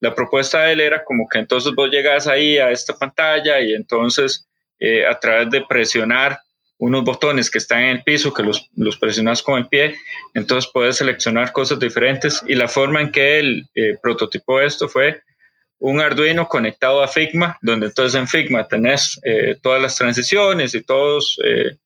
la 0.00 0.14
propuesta 0.14 0.62
de 0.62 0.72
él 0.72 0.80
era 0.80 1.02
como 1.04 1.26
que 1.28 1.38
entonces 1.38 1.74
vos 1.74 1.90
llegas 1.90 2.26
ahí 2.26 2.58
a 2.58 2.70
esta 2.70 2.94
pantalla 2.94 3.60
y 3.60 3.74
entonces 3.74 4.46
eh, 4.78 5.06
a 5.06 5.18
través 5.18 5.50
de 5.50 5.64
presionar 5.66 6.38
unos 6.78 7.04
botones 7.04 7.50
que 7.50 7.58
están 7.58 7.82
en 7.82 7.96
el 7.96 8.02
piso 8.02 8.34
que 8.34 8.42
los, 8.42 8.68
presionas 8.98 9.42
con 9.42 9.58
el 9.58 9.68
pie, 9.68 9.96
entonces 10.34 10.70
puedes 10.72 10.96
seleccionar 10.96 11.52
cosas 11.52 11.78
diferentes. 11.78 12.42
Y 12.46 12.54
la 12.54 12.68
forma 12.68 13.00
en 13.00 13.10
que 13.10 13.38
él 13.38 13.66
eh, 13.74 13.96
prototipó 14.02 14.60
esto 14.60 14.88
fue 14.88 15.22
un 15.78 16.00
Arduino 16.00 16.48
conectado 16.48 17.02
a 17.02 17.08
Figma, 17.08 17.58
donde 17.62 17.86
entonces 17.86 18.18
en 18.18 18.28
Figma 18.28 18.66
tenés 18.66 19.20
eh, 19.24 19.56
todas 19.62 19.80
las 19.80 19.96
transiciones 19.96 20.74
y 20.74 20.82
todos, 20.82 21.38
eh, 21.44 21.76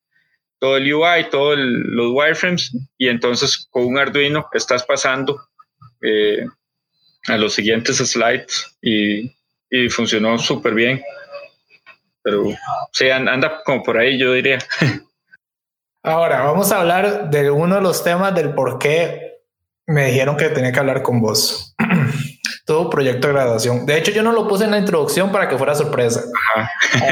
todo 0.58 0.76
el 0.76 0.92
UI, 0.92 1.30
todos 1.30 1.56
los 1.58 2.12
wireframes. 2.12 2.72
Y 2.98 3.08
entonces 3.08 3.68
con 3.70 3.86
un 3.86 3.98
Arduino 3.98 4.48
estás 4.52 4.84
pasando 4.84 5.40
a 7.28 7.36
los 7.36 7.52
siguientes 7.52 7.98
slides 7.98 8.74
y, 8.80 9.30
y 9.70 9.88
funcionó 9.90 10.38
súper 10.38 10.72
bien 10.72 11.02
pero 12.22 12.44
sí, 12.92 13.10
anda 13.10 13.62
como 13.64 13.82
por 13.82 13.98
ahí, 13.98 14.18
yo 14.18 14.32
diría. 14.32 14.58
Ahora, 16.02 16.42
vamos 16.42 16.72
a 16.72 16.80
hablar 16.80 17.30
de 17.30 17.50
uno 17.50 17.76
de 17.76 17.82
los 17.82 18.02
temas 18.02 18.34
del 18.34 18.54
por 18.54 18.78
qué 18.78 19.42
me 19.86 20.06
dijeron 20.06 20.36
que 20.36 20.48
tenía 20.48 20.72
que 20.72 20.78
hablar 20.78 21.02
con 21.02 21.20
vos. 21.20 21.74
Todo 22.66 22.88
proyecto 22.88 23.26
de 23.26 23.34
graduación. 23.34 23.84
De 23.84 23.98
hecho, 23.98 24.12
yo 24.12 24.22
no 24.22 24.32
lo 24.32 24.46
puse 24.46 24.64
en 24.64 24.70
la 24.70 24.78
introducción 24.78 25.32
para 25.32 25.48
que 25.48 25.58
fuera 25.58 25.74
sorpresa. 25.74 26.22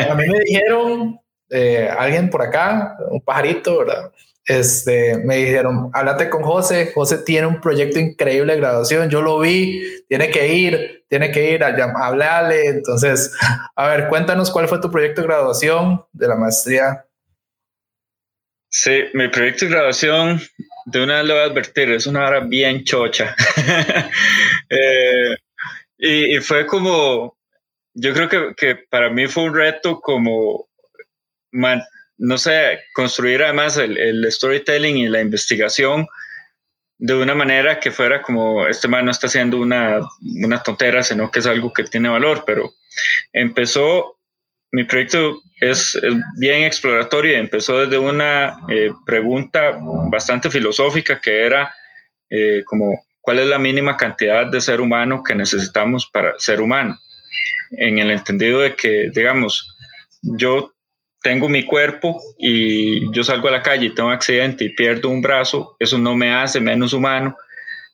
A 0.09 0.15
mí 0.15 0.25
me 0.27 0.39
dijeron, 0.45 1.21
eh, 1.51 1.91
alguien 1.99 2.31
por 2.31 2.43
acá, 2.43 2.97
un 3.11 3.21
pajarito, 3.21 3.79
¿verdad? 3.79 4.13
Este, 4.49 5.19
me 5.19 5.37
dijeron, 5.37 5.91
háblate 5.93 6.31
con 6.31 6.43
José, 6.43 6.91
José 6.95 7.19
tiene 7.19 7.47
un 7.47 7.61
proyecto 7.61 7.99
increíble 7.99 8.55
de 8.55 8.61
graduación, 8.61 9.11
yo 9.11 9.21
lo 9.21 9.39
vi, 9.39 10.03
tiene 10.09 10.31
que 10.31 10.49
ir, 10.49 11.05
tiene 11.07 11.31
que 11.31 11.53
ir 11.53 11.63
a, 11.63 11.69
hablarle, 12.03 12.67
entonces, 12.67 13.37
a 13.77 13.89
ver, 13.89 14.09
cuéntanos 14.09 14.51
cuál 14.51 14.67
fue 14.67 14.81
tu 14.81 14.91
proyecto 14.91 15.21
de 15.21 15.27
graduación 15.27 16.03
de 16.13 16.29
la 16.29 16.35
maestría. 16.35 17.05
Sí, 18.71 19.05
mi 19.13 19.29
proyecto 19.29 19.67
de 19.67 19.71
graduación, 19.71 20.41
de 20.87 21.05
una 21.05 21.19
vez 21.19 21.27
lo 21.27 21.35
voy 21.35 21.43
a 21.43 21.47
advertir, 21.47 21.91
es 21.91 22.07
una 22.07 22.27
hora 22.27 22.41
bien 22.41 22.85
chocha. 22.85 23.37
Eh, 24.71 25.35
y, 25.97 26.37
y, 26.37 26.41
fue 26.41 26.67
como, 26.67 27.39
yo 27.95 28.13
creo 28.13 28.29
que, 28.29 28.55
que, 28.55 28.77
para 28.91 29.09
mí 29.09 29.27
fue 29.27 29.45
un 29.45 29.55
reto 29.55 29.99
como 29.99 30.69
no 32.19 32.37
sé, 32.37 32.81
construir 32.95 33.43
además 33.43 33.77
el, 33.77 34.27
storytelling 34.31 34.99
y 34.99 35.09
la 35.09 35.21
investigación 35.21 36.07
de 36.99 37.15
una 37.15 37.35
manera 37.35 37.79
que 37.79 37.93
fuera 37.93 38.23
como, 38.23 38.67
este 38.67 38.89
man 38.89 39.05
no 39.05 39.13
está 39.13 39.29
haciendo 39.29 39.59
una, 39.59 40.01
una 40.43 40.63
tontera, 40.63 41.03
sino 41.05 41.31
que 41.31 41.39
es 41.39 41.47
algo 41.47 41.73
que 41.73 41.85
tiene 41.85 42.09
valor, 42.09 42.43
pero 42.45 42.73
empezó, 43.33 44.19
mi 44.73 44.83
proyecto 44.83 45.41
es, 45.61 45.99
bien 46.39 46.65
exploratorio 46.65 47.37
empezó 47.37 47.81
desde 47.81 47.99
una 47.99 48.59
eh, 48.69 48.91
pregunta 49.07 49.79
bastante 50.11 50.51
filosófica 50.51 51.21
que 51.21 51.47
era 51.47 51.73
eh, 52.31 52.63
como, 52.67 53.01
¿cuál 53.21 53.39
es 53.39 53.47
la 53.47 53.59
mínima 53.61 53.97
cantidad 53.97 54.47
de 54.47 54.61
ser 54.61 54.81
humano 54.81 55.23
que 55.23 55.37
necesitamos 55.37 56.11
para 56.13 56.35
ser 56.39 56.61
humano? 56.61 56.99
En 57.71 57.99
el 57.99 58.11
entendido 58.11 58.61
de 58.61 58.75
que, 58.75 59.11
digamos, 59.15 59.77
yo 60.23 60.73
tengo 61.23 61.49
mi 61.49 61.65
cuerpo 61.65 62.21
y 62.39 63.11
yo 63.13 63.25
salgo 63.25 63.49
a 63.49 63.53
la 63.53 63.63
calle 63.63 63.87
y 63.87 63.95
tengo 63.95 64.09
un 64.09 64.15
accidente 64.15 64.65
y 64.65 64.75
pierdo 64.75 65.09
un 65.09 65.21
brazo, 65.21 65.77
eso 65.79 65.99
no 65.99 66.15
me 66.15 66.33
hace 66.33 66.61
menos 66.61 66.93
humano. 66.93 67.37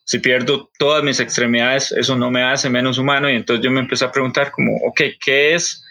Si 0.03 0.19
pierdo 0.19 0.69
todas 0.77 1.03
mis 1.03 1.19
extremidades, 1.19 1.91
eso 1.91 2.15
no 2.15 2.29
me 2.29 2.43
hace 2.43 2.69
menos 2.69 2.99
humano. 2.99 3.29
Y 3.29 3.35
entonces 3.35 3.63
yo 3.63 3.71
me 3.71 3.79
empecé 3.79 4.05
a 4.05 4.11
preguntar 4.11 4.51
como, 4.51 4.75
ok, 4.87 5.01
¿qué 5.19 5.55
es 5.55 5.83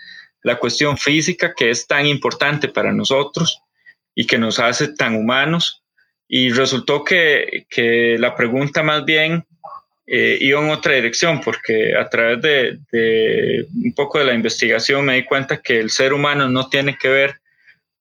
la 0.43 0.57
cuestión 0.57 0.97
física 0.97 1.53
que 1.57 1.71
es 1.71 1.87
tan 1.87 2.07
importante 2.07 2.69
para 2.69 2.93
nosotros 2.93 3.61
y 4.15 4.27
que 4.27 4.39
nos 4.39 4.61
hace 4.61 4.95
tan 4.95 5.17
humanos? 5.17 5.83
Y 6.29 6.51
resultó 6.51 7.03
que, 7.03 7.67
que 7.69 8.17
la 8.19 8.37
pregunta 8.37 8.85
más 8.85 9.05
bien 9.05 9.45
eh, 10.07 10.37
iba 10.41 10.61
en 10.61 10.71
otra 10.71 10.95
dirección, 10.95 11.41
porque 11.41 11.97
a 11.97 12.09
través 12.09 12.43
de, 12.43 13.67
un 13.75 13.95
poco 13.95 14.19
de 14.19 14.27
la 14.27 14.35
investigación 14.35 15.05
me 15.05 15.17
di 15.17 15.25
cuenta 15.25 15.63
que 15.63 15.81
el 15.81 15.91
ser 15.91 16.13
humano 16.13 16.49
no 16.49 16.69
tiene 16.69 16.97
que 16.99 17.09
ver 17.09 17.41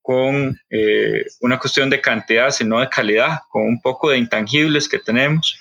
con 0.01 0.59
eh, 0.69 1.25
una 1.39 1.57
cuestión 1.57 1.89
de 1.89 2.01
cantidad, 2.01 2.49
sino 2.51 2.79
de 2.79 2.89
calidad, 2.89 3.39
con 3.49 3.63
un 3.63 3.81
poco 3.81 4.09
de 4.09 4.17
intangibles 4.17 4.89
que 4.89 4.99
tenemos. 4.99 5.57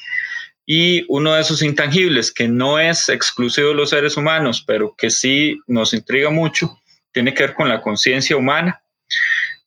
Y 0.66 1.04
uno 1.08 1.34
de 1.34 1.42
esos 1.42 1.62
intangibles 1.62 2.32
que 2.32 2.48
no 2.48 2.78
es 2.78 3.08
exclusivo 3.08 3.68
de 3.68 3.74
los 3.74 3.90
seres 3.90 4.16
humanos, 4.16 4.64
pero 4.66 4.94
que 4.96 5.10
sí 5.10 5.60
nos 5.68 5.94
intriga 5.94 6.30
mucho, 6.30 6.76
tiene 7.12 7.34
que 7.34 7.44
ver 7.44 7.54
con 7.54 7.68
la 7.68 7.80
conciencia 7.80 8.36
humana. 8.36 8.82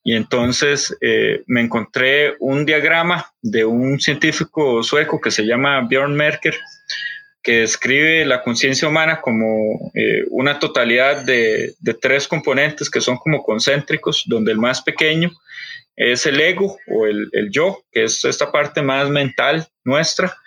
Y 0.08 0.16
entonces 0.16 0.95
eh, 1.01 1.41
me 1.47 1.62
encontré 1.62 2.36
un 2.39 2.64
diagrama 2.64 3.26
de 3.41 3.66
un 3.66 3.99
científico 3.99 4.84
sueco 4.84 5.20
que 5.20 5.32
se 5.32 5.47
llama 5.47 5.82
Björn 5.82 6.16
Merker, 6.16 6.56
que 7.41 7.62
describe 7.62 8.24
la 8.24 8.43
conciencia 8.43 8.88
humana 8.88 9.20
como 9.20 9.91
eh, 9.95 10.24
una 10.30 10.60
totalidad 10.60 11.26
de, 11.26 11.74
tres 11.99 12.28
componentes 12.28 12.88
que 12.88 13.01
son 13.01 13.18
como 13.18 13.41
concéntricos, 13.41 14.26
donde 14.28 14.51
el 14.51 14.60
más 14.60 14.84
pequeño 14.84 15.32
es 15.95 16.28
el 16.28 16.39
ego 16.39 16.78
o 16.88 17.08
el, 17.08 17.28
el 17.32 17.49
yo, 17.49 17.84
que 17.91 18.03
es 18.03 18.24
esta 18.26 18.51
parte 18.51 18.84
más 18.84 19.10
mental 19.10 19.68
nuestra. 19.84 20.38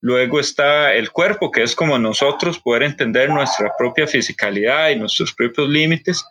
Luego 0.00 0.40
está 0.40 0.94
el 0.94 1.10
cuerpo, 1.10 1.50
que 1.50 1.62
es 1.62 1.74
como 1.74 1.98
nosotros 1.98 2.58
poder 2.58 2.84
entender 2.84 3.28
nuestra 3.28 3.70
propia 3.76 4.06
fisicalidad 4.06 4.88
y 4.88 4.96
nuestros 4.96 5.34
propios 5.34 5.68
límites. 5.68 6.24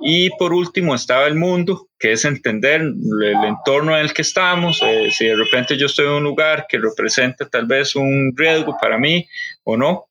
Y 0.00 0.30
por 0.36 0.52
último 0.52 0.94
estaba 0.94 1.26
el 1.26 1.34
mundo, 1.34 1.88
que 1.98 2.12
es 2.12 2.24
entender 2.24 2.80
el 2.80 3.44
entorno 3.44 3.96
en 3.96 4.02
el 4.02 4.12
que 4.12 4.22
estamos. 4.22 4.82
Eh, 4.82 5.10
si 5.10 5.26
de 5.26 5.36
repente 5.36 5.76
yo 5.76 5.86
estoy 5.86 6.06
en 6.06 6.12
un 6.12 6.24
lugar 6.24 6.66
que 6.68 6.78
representa 6.78 7.48
tal 7.48 7.66
vez 7.66 7.96
un 7.96 8.32
riesgo 8.36 8.76
para 8.80 8.98
mí 8.98 9.26
o 9.64 9.76
no. 9.76 10.06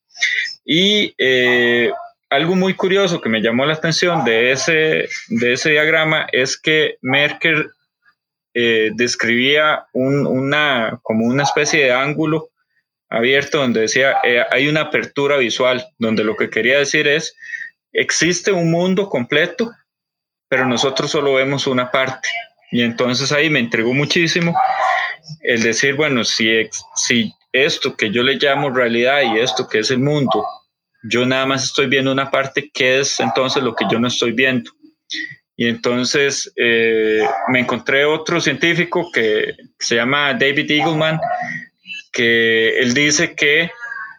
Y 0.63 1.13
eh, 1.17 1.91
algo 2.29 2.55
muy 2.55 2.73
curioso 2.73 3.21
que 3.21 3.29
me 3.29 3.41
llamó 3.41 3.65
la 3.65 3.73
atención 3.73 4.25
de 4.25 4.51
ese, 4.51 5.07
de 5.29 5.53
ese 5.53 5.71
diagrama 5.71 6.27
es 6.31 6.57
que 6.59 6.97
Merkel 7.01 7.69
eh, 8.53 8.91
describía 8.95 9.86
una, 9.93 10.99
como 11.03 11.25
una 11.25 11.43
especie 11.43 11.83
de 11.83 11.91
ángulo 11.91 12.49
abierto 13.07 13.59
donde 13.59 13.81
decía 13.81 14.15
hay 14.51 14.67
una 14.67 14.81
apertura 14.81 15.38
visual, 15.38 15.86
donde 15.99 16.23
lo 16.23 16.36
que 16.36 16.49
quería 16.49 16.79
decir 16.79 17.07
es 17.07 17.36
existe 17.95 18.51
un 18.51 18.69
mundo 18.69 19.09
completo, 19.09 19.71
pero 20.49 20.65
nosotros 20.65 21.11
solo 21.11 21.33
vemos 21.33 21.65
una 21.67 21.91
parte. 21.91 22.29
Y 22.71 22.81
entonces 22.81 23.31
ahí 23.31 23.49
me 23.49 23.59
entregó 23.59 23.93
muchísimo 23.93 24.55
el 25.41 25.63
decir, 25.63 25.95
bueno, 25.95 26.23
si, 26.23 26.69
si 26.95 27.33
esto 27.51 27.95
que 27.95 28.11
yo 28.11 28.21
le 28.21 28.35
llamo 28.35 28.69
realidad 28.69 29.21
y 29.21 29.39
esto 29.39 29.67
que 29.67 29.79
es 29.79 29.91
el 29.91 29.99
mundo, 29.99 30.45
yo 31.03 31.25
nada 31.25 31.45
más 31.45 31.63
estoy 31.63 31.87
viendo 31.87 32.11
una 32.11 32.29
parte, 32.31 32.69
¿qué 32.73 32.99
es 32.99 33.19
entonces 33.19 33.63
lo 33.63 33.75
que 33.75 33.85
yo 33.89 33.99
no 33.99 34.07
estoy 34.07 34.31
viendo? 34.33 34.71
Y 35.55 35.67
entonces 35.67 36.51
eh, 36.57 37.25
me 37.47 37.59
encontré 37.61 38.03
otro 38.05 38.41
científico 38.41 39.09
que 39.13 39.55
se 39.79 39.95
llama 39.95 40.33
David 40.33 40.69
Eagleman, 40.69 41.19
que 42.11 42.79
él 42.79 42.93
dice 42.93 43.35
que 43.35 43.71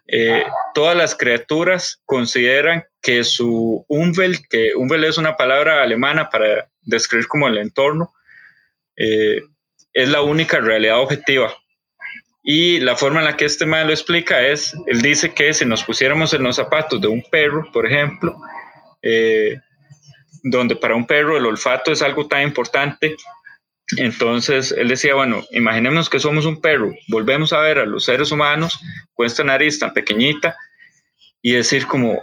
eh, 0.07 0.45
todas 0.75 0.97
las 0.97 1.15
criaturas 1.15 2.01
consideran 2.07 2.85
que 3.07 3.23
su 3.23 3.87
Umwelt, 3.89 4.49
que 4.51 4.75
Umwelt 4.75 5.05
es 5.05 5.17
una 5.17 5.37
palabra 5.37 5.81
alemana 5.81 6.29
para 6.29 6.69
describir 6.83 7.29
como 7.29 7.47
el 7.47 7.59
entorno, 7.59 8.13
eh, 8.97 9.43
es 9.93 10.09
la 10.09 10.23
única 10.23 10.59
realidad 10.59 10.99
objetiva. 10.99 11.57
Y 12.43 12.81
la 12.81 12.97
forma 12.97 13.21
en 13.21 13.27
la 13.27 13.37
que 13.37 13.45
este 13.45 13.65
man 13.65 13.87
lo 13.87 13.93
explica 13.93 14.45
es, 14.45 14.75
él 14.89 15.03
dice 15.03 15.33
que 15.33 15.55
si 15.55 15.65
nos 15.65 15.85
pusiéramos 15.85 16.35
en 16.35 16.43
los 16.43 16.57
zapatos 16.57 17.01
de 17.01 17.07
un 17.07 17.23
perro, 17.31 17.71
por 17.73 17.87
ejemplo, 17.87 18.37
eh, 19.03 19.57
donde 20.43 20.75
para 20.75 20.97
un 20.97 21.07
perro 21.07 21.37
el 21.37 21.47
olfato 21.47 21.93
es 21.93 22.03
algo 22.03 22.27
tan 22.27 22.43
importante 22.43 23.15
entonces 23.99 24.73
él 24.77 24.89
decía, 24.89 25.15
bueno, 25.15 25.45
imaginemos 25.53 26.11
que 26.11 26.19
somos 26.19 26.45
un 26.45 26.61
perro, 26.61 26.93
volvemos 27.07 27.53
a 27.53 27.61
ver 27.61 27.79
a 27.79 27.87
los 27.87 28.05
seres 28.05 28.33
humanos 28.33 28.81
con 29.15 29.27
esta 29.27 29.45
nariz 29.45 29.79
tan 29.79 29.93
pequeñita 29.93 30.57
y 31.41 31.53
decir 31.53 31.87
como, 31.87 32.21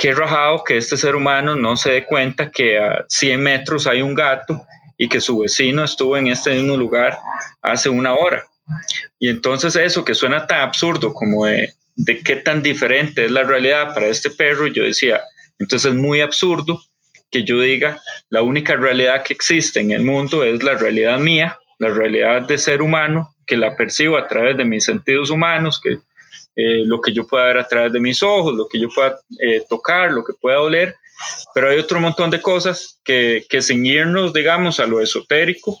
qué 0.00 0.14
rajado 0.14 0.64
que 0.64 0.78
este 0.78 0.96
ser 0.96 1.14
humano 1.14 1.54
no 1.56 1.76
se 1.76 1.90
dé 1.90 2.06
cuenta 2.06 2.50
que 2.50 2.78
a 2.78 3.04
100 3.06 3.38
metros 3.38 3.86
hay 3.86 4.00
un 4.00 4.14
gato 4.14 4.66
y 4.96 5.10
que 5.10 5.20
su 5.20 5.40
vecino 5.40 5.84
estuvo 5.84 6.16
en 6.16 6.28
este 6.28 6.54
mismo 6.54 6.74
lugar 6.74 7.18
hace 7.60 7.90
una 7.90 8.14
hora. 8.14 8.42
Y 9.18 9.28
entonces 9.28 9.76
eso 9.76 10.02
que 10.02 10.14
suena 10.14 10.46
tan 10.46 10.62
absurdo 10.62 11.12
como 11.12 11.44
de, 11.44 11.74
de 11.96 12.20
qué 12.20 12.36
tan 12.36 12.62
diferente 12.62 13.26
es 13.26 13.30
la 13.30 13.42
realidad 13.42 13.92
para 13.92 14.06
este 14.06 14.30
perro, 14.30 14.68
yo 14.68 14.84
decía, 14.84 15.20
entonces 15.58 15.92
es 15.92 15.98
muy 15.98 16.22
absurdo 16.22 16.80
que 17.30 17.44
yo 17.44 17.60
diga, 17.60 18.00
la 18.30 18.40
única 18.40 18.76
realidad 18.76 19.22
que 19.22 19.34
existe 19.34 19.80
en 19.80 19.90
el 19.90 20.02
mundo 20.02 20.44
es 20.44 20.62
la 20.62 20.76
realidad 20.76 21.18
mía, 21.18 21.58
la 21.78 21.90
realidad 21.90 22.40
de 22.40 22.56
ser 22.56 22.80
humano, 22.80 23.34
que 23.46 23.58
la 23.58 23.76
percibo 23.76 24.16
a 24.16 24.26
través 24.26 24.56
de 24.56 24.64
mis 24.64 24.82
sentidos 24.82 25.28
humanos, 25.28 25.78
que 25.78 25.98
eh, 26.60 26.84
lo 26.84 27.00
que 27.00 27.12
yo 27.12 27.26
pueda 27.26 27.46
ver 27.46 27.58
a 27.58 27.68
través 27.68 27.92
de 27.92 28.00
mis 28.00 28.22
ojos, 28.22 28.54
lo 28.54 28.68
que 28.68 28.78
yo 28.80 28.88
pueda 28.88 29.18
eh, 29.40 29.62
tocar, 29.68 30.12
lo 30.12 30.24
que 30.24 30.34
pueda 30.34 30.60
oler, 30.60 30.96
pero 31.54 31.70
hay 31.70 31.78
otro 31.78 32.00
montón 32.00 32.30
de 32.30 32.40
cosas 32.40 33.00
que, 33.04 33.44
que 33.48 33.62
sin 33.62 33.84
irnos, 33.86 34.32
digamos, 34.32 34.80
a 34.80 34.86
lo 34.86 35.00
esotérico, 35.00 35.78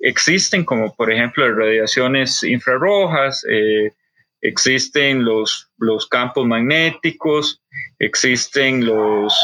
existen, 0.00 0.64
como 0.64 0.94
por 0.94 1.12
ejemplo 1.12 1.48
las 1.48 1.56
radiaciones 1.56 2.42
infrarrojas, 2.42 3.44
eh, 3.50 3.92
existen 4.40 5.24
los, 5.24 5.70
los 5.78 6.06
campos 6.06 6.46
magnéticos, 6.46 7.60
existen 7.98 8.86
los, 8.86 9.34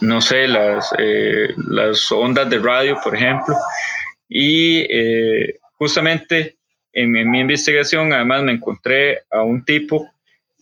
no 0.00 0.20
sé, 0.20 0.48
las, 0.48 0.92
eh, 0.98 1.54
las 1.68 2.10
ondas 2.10 2.48
de 2.50 2.58
radio, 2.58 2.98
por 3.02 3.14
ejemplo. 3.14 3.54
Y 4.28 4.80
eh, 4.90 5.58
justamente 5.74 6.58
en, 6.92 7.10
mi 7.12 7.40
investigación, 7.40 8.12
además, 8.12 8.42
me 8.42 8.52
encontré 8.52 9.20
a 9.30 9.42
un 9.42 9.64
tipo 9.64 10.10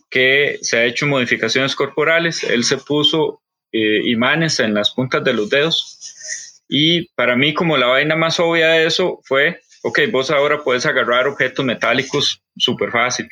que 0.09 0.57
se 0.61 0.77
ha 0.77 0.85
hecho 0.85 1.05
modificaciones 1.05 1.75
corporales. 1.75 2.43
Él 2.43 2.63
se 2.63 2.77
puso 2.77 3.41
eh, 3.71 4.01
imanes 4.05 4.59
en 4.59 4.73
las 4.73 4.91
puntas 4.91 5.23
de 5.23 5.33
los 5.33 5.49
dedos. 5.49 6.63
Y 6.67 7.09
para 7.15 7.35
mí, 7.35 7.53
como 7.53 7.77
la 7.77 7.87
vaina 7.87 8.15
más 8.15 8.39
obvia 8.39 8.69
de 8.69 8.85
eso 8.85 9.21
fue, 9.23 9.59
ok, 9.83 9.99
vos 10.11 10.29
ahora 10.31 10.63
puedes 10.63 10.85
agarrar 10.85 11.27
objetos 11.27 11.65
metálicos 11.65 12.43
súper 12.57 12.91
fácil. 12.91 13.27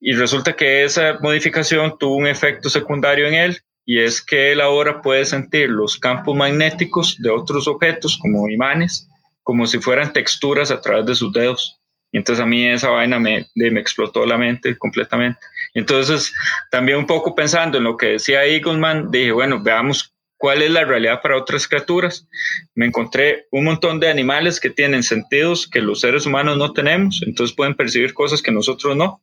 Y 0.00 0.12
resulta 0.12 0.54
que 0.54 0.84
esa 0.84 1.18
modificación 1.20 1.96
tuvo 1.98 2.16
un 2.16 2.26
efecto 2.26 2.68
secundario 2.68 3.26
en 3.26 3.34
él, 3.34 3.58
y 3.86 4.00
es 4.00 4.22
que 4.22 4.52
él 4.52 4.60
ahora 4.60 5.02
puede 5.02 5.24
sentir 5.26 5.68
los 5.68 5.98
campos 5.98 6.34
magnéticos 6.34 7.16
de 7.18 7.30
otros 7.30 7.68
objetos 7.68 8.18
como 8.18 8.48
imanes, 8.48 9.08
como 9.42 9.66
si 9.66 9.78
fueran 9.78 10.12
texturas 10.12 10.70
a 10.70 10.80
través 10.80 11.06
de 11.06 11.14
sus 11.14 11.32
dedos. 11.32 11.80
Entonces 12.18 12.42
a 12.42 12.46
mí 12.46 12.66
esa 12.66 12.90
vaina 12.90 13.18
me, 13.18 13.46
explotó 13.56 14.24
la 14.24 14.38
mente 14.38 14.76
completamente. 14.78 15.40
Entonces, 15.74 16.32
también 16.70 16.98
un 16.98 17.06
poco 17.06 17.34
pensando 17.34 17.78
en 17.78 17.84
lo 17.84 17.96
que 17.96 18.06
decía 18.06 18.44
Eagleman, 18.44 19.10
dije, 19.10 19.32
bueno, 19.32 19.60
veamos 19.62 20.14
cuál 20.36 20.62
es 20.62 20.70
la 20.70 20.84
realidad 20.84 21.20
para 21.22 21.36
otras 21.36 21.66
criaturas. 21.66 22.28
Me 22.74 22.86
encontré 22.86 23.46
un 23.50 23.64
montón 23.64 23.98
de 24.00 24.10
animales 24.10 24.60
que 24.60 24.70
tienen 24.70 25.02
sentidos 25.02 25.68
que 25.68 25.80
los 25.80 26.00
seres 26.00 26.26
humanos 26.26 26.56
no 26.56 26.72
tenemos, 26.72 27.22
entonces 27.26 27.56
pueden 27.56 27.74
percibir 27.74 28.14
cosas 28.14 28.42
que 28.42 28.52
nosotros 28.52 28.96
no 28.96 29.22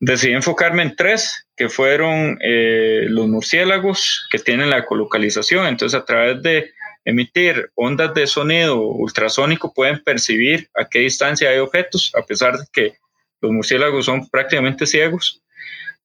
decidí 0.00 0.32
enfocarme 0.34 0.82
en 0.82 0.96
tres, 0.96 1.46
que 1.56 1.68
fueron 1.68 2.38
eh, 2.42 3.06
los 3.08 3.26
murciélagos, 3.28 4.26
que 4.30 4.38
tienen 4.38 4.70
la 4.70 4.78
ecolocalización. 4.78 5.66
Entonces, 5.66 5.98
a 5.98 6.04
través 6.04 6.42
de 6.42 6.73
emitir 7.04 7.70
ondas 7.74 8.14
de 8.14 8.26
sonido 8.26 8.80
ultrasónico, 8.80 9.72
pueden 9.72 10.02
percibir 10.02 10.68
a 10.74 10.88
qué 10.88 11.00
distancia 11.00 11.50
hay 11.50 11.58
objetos, 11.58 12.12
a 12.14 12.22
pesar 12.22 12.58
de 12.58 12.64
que 12.72 12.94
los 13.40 13.52
murciélagos 13.52 14.06
son 14.06 14.28
prácticamente 14.28 14.86
ciegos. 14.86 15.42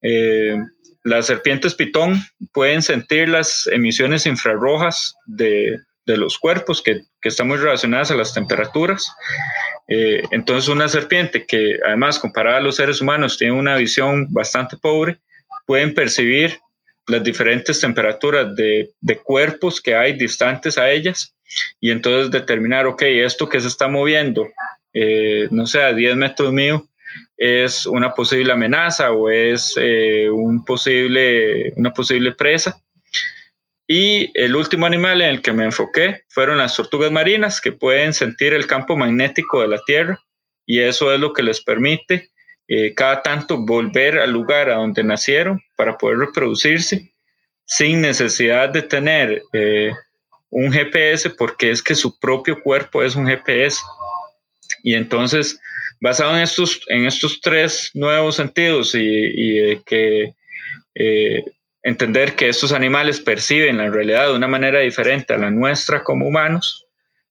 Eh, 0.02 0.58
las 1.04 1.28
serpientes 1.28 1.74
pitón 1.76 2.22
pueden 2.52 2.82
sentir 2.82 3.30
las 3.30 3.68
emisiones 3.68 4.26
infrarrojas 4.26 5.16
de, 5.26 5.80
de 6.06 6.18
los 6.18 6.38
cuerpos 6.38 6.82
que, 6.82 7.04
que, 7.22 7.30
están 7.30 7.48
muy 7.48 7.58
relacionadas 7.58 8.12
a 8.12 8.16
las 8.16 8.34
temperaturas. 8.34 9.14
Eh, 9.88 10.24
entonces 10.32 10.68
una 10.68 10.90
serpiente 10.90 11.46
que 11.46 11.80
además 11.86 12.20
comparada 12.20 12.58
a 12.58 12.62
los 12.62 12.76
seres 12.76 13.00
humanos 13.00 13.38
tiene 13.38 13.54
una 13.54 13.78
visión 13.78 14.28
bastante 14.32 14.76
pobre, 14.76 15.20
pueden 15.66 15.94
percibir 15.94 16.60
las 17.10 17.24
diferentes 17.24 17.80
temperaturas 17.80 18.56
de, 18.56 18.92
de 19.00 19.18
cuerpos 19.18 19.82
que 19.82 19.96
hay 19.96 20.14
distantes 20.14 20.78
a 20.78 20.90
ellas 20.90 21.36
y 21.80 21.92
entonces 21.92 22.32
determinar, 22.32 22.86
ok, 22.86 23.02
esto 23.04 23.50
que 23.50 23.60
se 23.60 23.68
está 23.68 23.88
moviendo, 23.88 24.48
eh, 24.94 25.48
no 25.52 25.66
sé, 25.66 25.82
a 25.82 25.94
10 25.94 26.16
metros 26.16 26.54
mío, 26.54 26.86
es 27.38 27.86
una 27.86 28.14
posible 28.14 28.52
amenaza 28.52 29.12
o 29.12 29.30
es 29.30 29.74
eh, 29.78 30.30
un 30.30 30.64
posible, 30.64 31.74
una 31.76 31.92
posible 31.92 32.34
presa. 32.34 32.82
Y 33.88 34.30
el 34.36 34.56
último 34.56 34.86
animal 34.86 35.22
en 35.22 35.30
el 35.30 35.42
que 35.42 35.52
me 35.52 35.66
enfoqué 35.66 36.24
fueron 36.30 36.60
las 36.60 36.76
tortugas 36.76 37.12
marinas, 37.12 37.60
que 37.60 37.72
pueden 37.72 38.14
sentir 38.14 38.54
el 38.54 38.68
campo 38.68 38.96
magnético 38.96 39.62
de 39.62 39.68
la 39.68 39.82
Tierra 39.84 40.20
y 40.66 40.82
eso 40.82 41.12
es 41.12 41.20
lo 41.20 41.34
que 41.34 41.42
les 41.42 41.62
permite 41.62 42.30
eh, 42.72 42.94
cada 42.94 43.24
tanto 43.24 43.58
volver 43.58 44.20
al 44.20 44.32
lugar 44.32 44.70
a 44.70 44.76
donde 44.76 45.04
nacieron 45.04 45.60
para 45.76 45.98
poder 45.98 46.20
reproducirse 46.20 47.12
sin 47.66 48.00
necesidad 48.00 48.70
de 48.70 48.84
tener 48.84 49.42
eh, 49.54 49.92
un 50.52 50.72
GPS 50.72 51.32
porque 51.32 51.72
es 51.72 51.82
que 51.82 51.96
su 51.96 52.20
propio 52.20 52.62
cuerpo 52.62 53.02
es 53.02 53.16
un 53.16 53.26
GPS. 53.26 53.82
Y 54.84 54.94
entonces, 54.94 55.60
basado 56.00 56.38
en 56.38 56.44
estos, 56.44 56.86
en 56.90 57.08
estos 57.08 57.42
tres 57.42 57.90
nuevos 57.96 58.36
sentidos 58.36 58.94
y, 58.94 59.82
que 59.88 60.36
eh, 60.94 61.44
entender 61.82 62.36
que 62.36 62.50
estos 62.50 62.72
animales 62.72 63.20
perciben 63.20 63.80
la 63.80 63.90
realidad 63.90 64.28
de 64.28 64.36
una 64.36 64.48
manera 64.48 64.80
diferente 64.82 65.34
a 65.34 65.40
la 65.40 65.50
nuestra 65.50 66.04
como 66.04 66.28
humanos, 66.28 66.86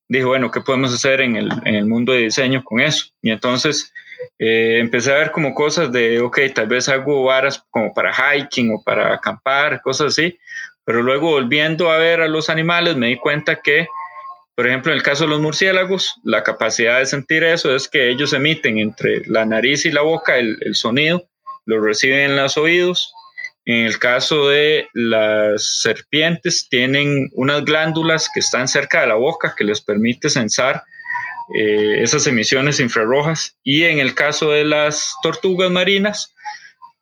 dije, 0.09 0.25
bueno, 0.25 0.51
¿qué 0.51 0.59
podemos 0.59 0.93
hacer 0.93 1.21
en 1.21 1.37
el, 1.37 1.49
en 1.63 1.75
el 1.75 1.85
mundo 1.85 2.11
de 2.11 2.23
diseño 2.23 2.61
con 2.61 2.81
eso? 2.81 3.05
Y 3.21 3.31
entonces 3.31 3.93
eh, 4.37 4.79
empecé 4.79 5.11
a 5.11 5.17
ver 5.17 5.31
como 5.31 5.53
cosas 5.53 5.91
de, 5.91 6.19
ok, 6.19 6.39
tal 6.53 6.67
vez 6.67 6.87
hago 6.89 7.23
varas 7.23 7.63
como 7.69 7.93
para 7.93 8.13
hiking 8.13 8.73
o 8.73 8.83
para 8.83 9.13
acampar, 9.13 9.81
cosas 9.81 10.07
así, 10.07 10.37
pero 10.85 11.03
luego 11.03 11.31
volviendo 11.31 11.91
a 11.91 11.97
ver 11.97 12.21
a 12.21 12.27
los 12.27 12.49
animales 12.49 12.95
me 12.95 13.07
di 13.07 13.17
cuenta 13.17 13.61
que, 13.61 13.87
por 14.55 14.67
ejemplo, 14.67 14.91
en 14.91 14.97
el 14.97 15.03
caso 15.03 15.25
de 15.25 15.29
los 15.29 15.41
murciélagos, 15.41 16.15
la 16.23 16.43
capacidad 16.43 16.99
de 16.99 17.05
sentir 17.05 17.43
eso 17.43 17.75
es 17.75 17.87
que 17.87 18.09
ellos 18.09 18.33
emiten 18.33 18.77
entre 18.77 19.21
la 19.25 19.45
nariz 19.45 19.85
y 19.85 19.91
la 19.91 20.01
boca 20.01 20.37
el, 20.37 20.57
el 20.61 20.75
sonido, 20.75 21.27
lo 21.65 21.81
reciben 21.81 22.31
en 22.31 22.35
los 22.35 22.57
oídos. 22.57 23.13
En 23.65 23.85
el 23.85 23.99
caso 23.99 24.49
de 24.49 24.87
las 24.93 25.81
serpientes, 25.81 26.67
tienen 26.69 27.29
unas 27.33 27.63
glándulas 27.65 28.27
que 28.33 28.39
están 28.39 28.67
cerca 28.67 29.01
de 29.01 29.07
la 29.07 29.15
boca 29.15 29.53
que 29.55 29.63
les 29.63 29.79
permite 29.79 30.29
sensar 30.29 30.81
eh, 31.55 32.01
esas 32.01 32.27
emisiones 32.27 32.79
infrarrojas. 32.79 33.57
Y 33.63 33.83
en 33.83 33.99
el 33.99 34.15
caso 34.15 34.51
de 34.51 34.65
las 34.65 35.13
tortugas 35.23 35.71
marinas, 35.71 36.33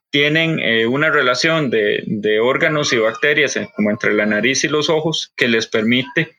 tienen 0.09 0.59
eh, 0.59 0.87
una 0.87 1.09
relación 1.09 1.69
de, 1.69 2.03
de, 2.07 2.39
órganos 2.39 2.93
y 2.93 2.97
bacterias 2.97 3.59
como 3.75 3.91
entre 3.91 4.13
la 4.13 4.25
nariz 4.25 4.63
y 4.63 4.69
los 4.69 4.89
ojos 4.89 5.33
que 5.35 5.47
les 5.47 5.67
permite 5.67 6.37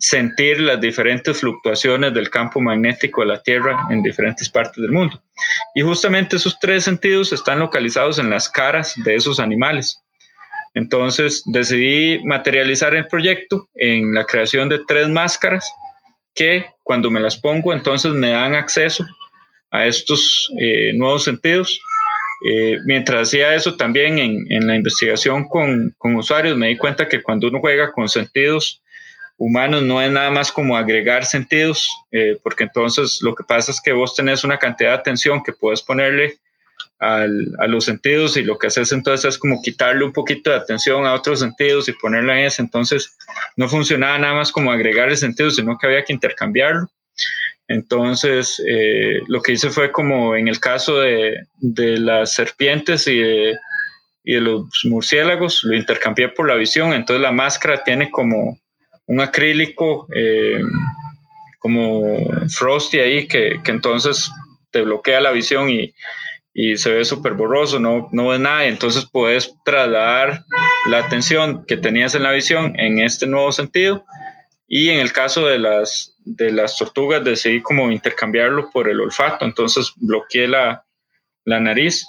sentir 0.00 0.60
las 0.60 0.80
diferentes 0.80 1.40
fluctuaciones 1.40 2.14
del 2.14 2.30
campo 2.30 2.60
magnético 2.60 3.20
de 3.20 3.26
la 3.28 3.42
Tierra 3.42 3.86
en 3.90 4.02
diferentes 4.02 4.48
partes 4.48 4.80
del 4.80 4.92
mundo. 4.92 5.22
Y 5.74 5.82
justamente 5.82 6.36
esos 6.36 6.58
tres 6.58 6.84
sentidos 6.84 7.32
están 7.32 7.58
localizados 7.58 8.18
en 8.18 8.30
las 8.30 8.48
caras 8.48 8.94
de 9.04 9.14
esos 9.14 9.38
animales. 9.38 10.02
Entonces 10.72 11.42
decidí 11.46 12.24
materializar 12.24 12.94
el 12.94 13.06
proyecto 13.08 13.68
en 13.74 14.14
la 14.14 14.24
creación 14.24 14.70
de 14.70 14.80
tres 14.86 15.08
máscaras 15.08 15.70
que 16.34 16.66
cuando 16.82 17.10
me 17.10 17.20
las 17.20 17.36
pongo 17.36 17.72
entonces 17.72 18.12
me 18.12 18.30
dan 18.30 18.54
acceso 18.54 19.04
a 19.70 19.86
estos 19.86 20.50
eh, 20.58 20.92
nuevos 20.94 21.24
sentidos. 21.24 21.80
Eh, 22.42 22.78
mientras 22.86 23.28
hacía 23.28 23.54
eso 23.54 23.76
también 23.76 24.18
en, 24.18 24.46
en 24.50 24.66
la 24.66 24.74
investigación 24.74 25.46
con, 25.46 25.94
con, 25.98 26.16
usuarios 26.16 26.56
me 26.56 26.68
di 26.68 26.78
cuenta 26.78 27.06
que 27.06 27.22
cuando 27.22 27.48
uno 27.48 27.60
juega 27.60 27.92
con 27.92 28.08
sentidos 28.08 28.80
humanos 29.40 29.82
no 29.82 30.00
es 30.02 30.10
nada 30.10 30.30
más 30.30 30.52
como 30.52 30.76
agregar 30.76 31.24
sentidos, 31.24 31.88
eh, 32.12 32.38
porque 32.42 32.64
entonces 32.64 33.20
lo 33.22 33.34
que 33.34 33.42
pasa 33.42 33.70
es 33.72 33.80
que 33.80 33.92
vos 33.92 34.14
tenés 34.14 34.44
una 34.44 34.58
cantidad 34.58 34.90
de 34.90 34.96
atención 34.96 35.42
que 35.42 35.54
puedes 35.54 35.80
ponerle 35.80 36.38
a 37.00 37.66
los 37.66 37.86
sentidos 37.86 38.36
y 38.36 38.42
lo 38.42 38.58
que 38.58 38.66
haces 38.66 38.92
entonces 38.92 39.30
es 39.30 39.38
como 39.38 39.62
quitarle 39.62 40.04
un 40.04 40.12
poquito 40.12 40.50
de 40.50 40.56
atención 40.56 41.06
a 41.06 41.14
otros 41.14 41.40
sentidos 41.40 41.88
y 41.88 41.92
ponerla 41.92 42.38
en 42.38 42.46
ese. 42.46 42.60
Entonces 42.60 43.16
no 43.56 43.68
funcionaba 43.68 44.18
nada 44.18 44.34
más 44.34 44.52
como 44.52 44.70
agregar 44.70 45.08
el 45.08 45.16
sentido, 45.16 45.50
sino 45.50 45.78
que 45.78 45.86
había 45.86 46.04
que 46.04 46.12
intercambiarlo. 46.12 46.90
Entonces 47.68 48.62
eh, 48.68 49.20
lo 49.28 49.40
que 49.40 49.52
hice 49.52 49.70
fue 49.70 49.90
como 49.90 50.36
en 50.36 50.48
el 50.48 50.60
caso 50.60 51.00
de, 51.00 51.46
de 51.58 51.98
las 51.98 52.34
serpientes 52.34 53.06
y 53.06 53.18
de, 53.18 53.56
y 54.22 54.34
de 54.34 54.40
los 54.42 54.68
murciélagos, 54.84 55.64
lo 55.64 55.74
intercambié 55.74 56.28
por 56.28 56.48
la 56.48 56.56
visión. 56.56 56.92
Entonces 56.92 57.22
la 57.22 57.32
máscara 57.32 57.82
tiene 57.82 58.10
como 58.10 58.58
un 59.06 59.20
acrílico 59.22 60.06
eh, 60.14 60.60
como 61.60 62.18
frosty 62.50 62.98
ahí 62.98 63.26
que, 63.26 63.60
que 63.64 63.70
entonces 63.70 64.30
te 64.70 64.82
bloquea 64.82 65.20
la 65.22 65.30
visión 65.30 65.70
y, 65.70 65.94
y 66.52 66.76
se 66.76 66.92
ve 66.92 67.04
súper 67.04 67.34
borroso, 67.34 67.78
no, 67.78 68.08
no 68.12 68.28
ves 68.28 68.40
nada, 68.40 68.64
entonces 68.64 69.08
puedes 69.10 69.54
trasladar 69.64 70.44
la 70.86 70.98
atención 70.98 71.64
que 71.64 71.76
tenías 71.76 72.14
en 72.14 72.24
la 72.24 72.32
visión 72.32 72.78
en 72.78 72.98
este 72.98 73.26
nuevo 73.26 73.52
sentido. 73.52 74.04
Y 74.66 74.90
en 74.90 75.00
el 75.00 75.12
caso 75.12 75.46
de 75.46 75.58
las, 75.58 76.16
de 76.24 76.52
las 76.52 76.76
tortugas 76.76 77.24
decidí 77.24 77.60
como 77.60 77.90
intercambiarlo 77.90 78.70
por 78.70 78.88
el 78.88 79.00
olfato, 79.00 79.44
entonces 79.44 79.92
bloqueé 79.96 80.48
la, 80.48 80.84
la 81.44 81.60
nariz. 81.60 82.06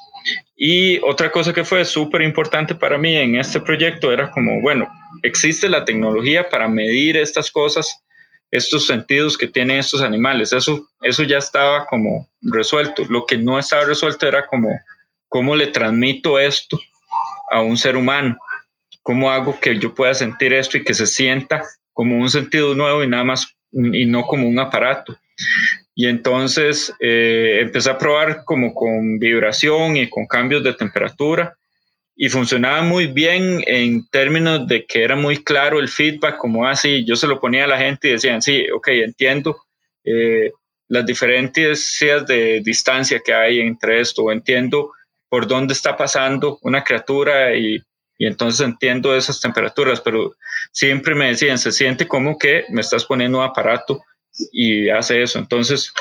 Y 0.56 1.00
otra 1.00 1.32
cosa 1.32 1.54
que 1.54 1.64
fue 1.64 1.84
súper 1.86 2.22
importante 2.22 2.76
para 2.76 2.98
mí 2.98 3.16
en 3.16 3.36
este 3.36 3.60
proyecto 3.60 4.12
era 4.12 4.30
como, 4.30 4.62
bueno, 4.62 4.88
existe 5.24 5.70
la 5.70 5.86
tecnología 5.86 6.50
para 6.50 6.68
medir 6.68 7.18
estas 7.18 7.50
cosas 7.50 8.04
estos 8.52 8.86
sentidos 8.86 9.38
que 9.38 9.48
tienen 9.48 9.80
estos 9.80 10.02
animales. 10.02 10.54
Eso, 10.54 10.88
eso 11.02 11.24
ya 11.24 11.38
estaba 11.38 11.86
como 11.86 12.30
resuelto. 12.42 13.04
Lo 13.10 13.26
que 13.26 13.38
no 13.38 13.58
estaba 13.58 13.86
resuelto 13.86 14.28
era 14.28 14.46
como 14.46 14.70
cómo 15.30 15.56
le 15.56 15.68
transmito 15.68 16.38
esto 16.38 16.80
a 17.50 17.62
un 17.62 17.78
ser 17.78 17.96
humano. 17.96 18.38
¿Cómo 19.02 19.32
hago 19.32 19.60
que 19.60 19.80
yo 19.80 19.96
pueda 19.96 20.14
sentir 20.14 20.54
esto 20.54 20.78
y 20.78 20.84
que 20.84 20.94
se 20.94 21.08
sienta 21.08 21.64
como 21.94 22.18
un 22.18 22.30
sentido 22.30 22.76
nuevo 22.76 23.04
y 23.04 23.08
nada 23.08 23.24
más 23.24 23.56
y 23.72 24.06
no 24.06 24.24
como 24.24 24.48
un 24.48 24.60
aparato? 24.60 25.18
Y 25.96 26.08
entonces 26.08 26.94
eh, 27.00 27.60
empecé 27.62 27.90
a 27.90 27.98
probar 27.98 28.44
como 28.46 28.74
con 28.74 29.18
vibración 29.20 29.98
y 29.98 30.10
con 30.10 30.28
cambios 30.28 30.64
de 30.64 30.74
temperatura 30.74 31.58
y 32.24 32.30
funcionaba 32.30 32.84
muy 32.84 33.08
bien 33.08 33.64
en 33.66 34.08
términos 34.10 34.68
de 34.68 34.86
que 34.86 35.04
era 35.04 35.16
muy 35.16 35.44
claro 35.44 35.80
el 35.80 35.90
feedback, 35.90 36.38
como 36.38 36.68
así, 36.68 37.00
ah, 37.00 37.04
yo 37.04 37.16
se 37.16 37.26
lo 37.26 37.40
ponía 37.40 37.64
a 37.64 37.68
la 37.68 37.80
gente 37.80 38.10
y 38.10 38.12
decían, 38.12 38.44
sí, 38.44 38.70
ok, 38.70 38.90
entiendo 38.90 39.64
eh, 40.04 40.52
las 40.88 41.04
diferencias 41.04 42.28
de 42.28 42.62
distancia 42.64 43.22
que 43.26 43.34
hay 43.34 43.60
entre 43.62 44.02
esto, 44.02 44.32
entiendo 44.32 44.92
por 45.30 45.48
dónde 45.48 45.74
está 45.74 45.98
pasando 45.98 46.60
una 46.62 46.84
criatura 46.84 47.56
y, 47.56 47.82
y 48.20 48.28
entonces 48.28 48.68
entiendo 48.68 49.16
esas 49.16 49.42
temperaturas, 49.42 50.00
pero 50.00 50.36
siempre 50.72 51.16
me 51.16 51.30
decían, 51.30 51.58
se 51.58 51.72
siente 51.72 52.08
como 52.08 52.38
que 52.38 52.66
me 52.70 52.82
estás 52.82 53.04
poniendo 53.04 53.40
un 53.40 53.46
aparato 53.46 54.00
y 54.52 54.90
hace 54.90 55.24
eso. 55.24 55.40
Entonces, 55.40 55.92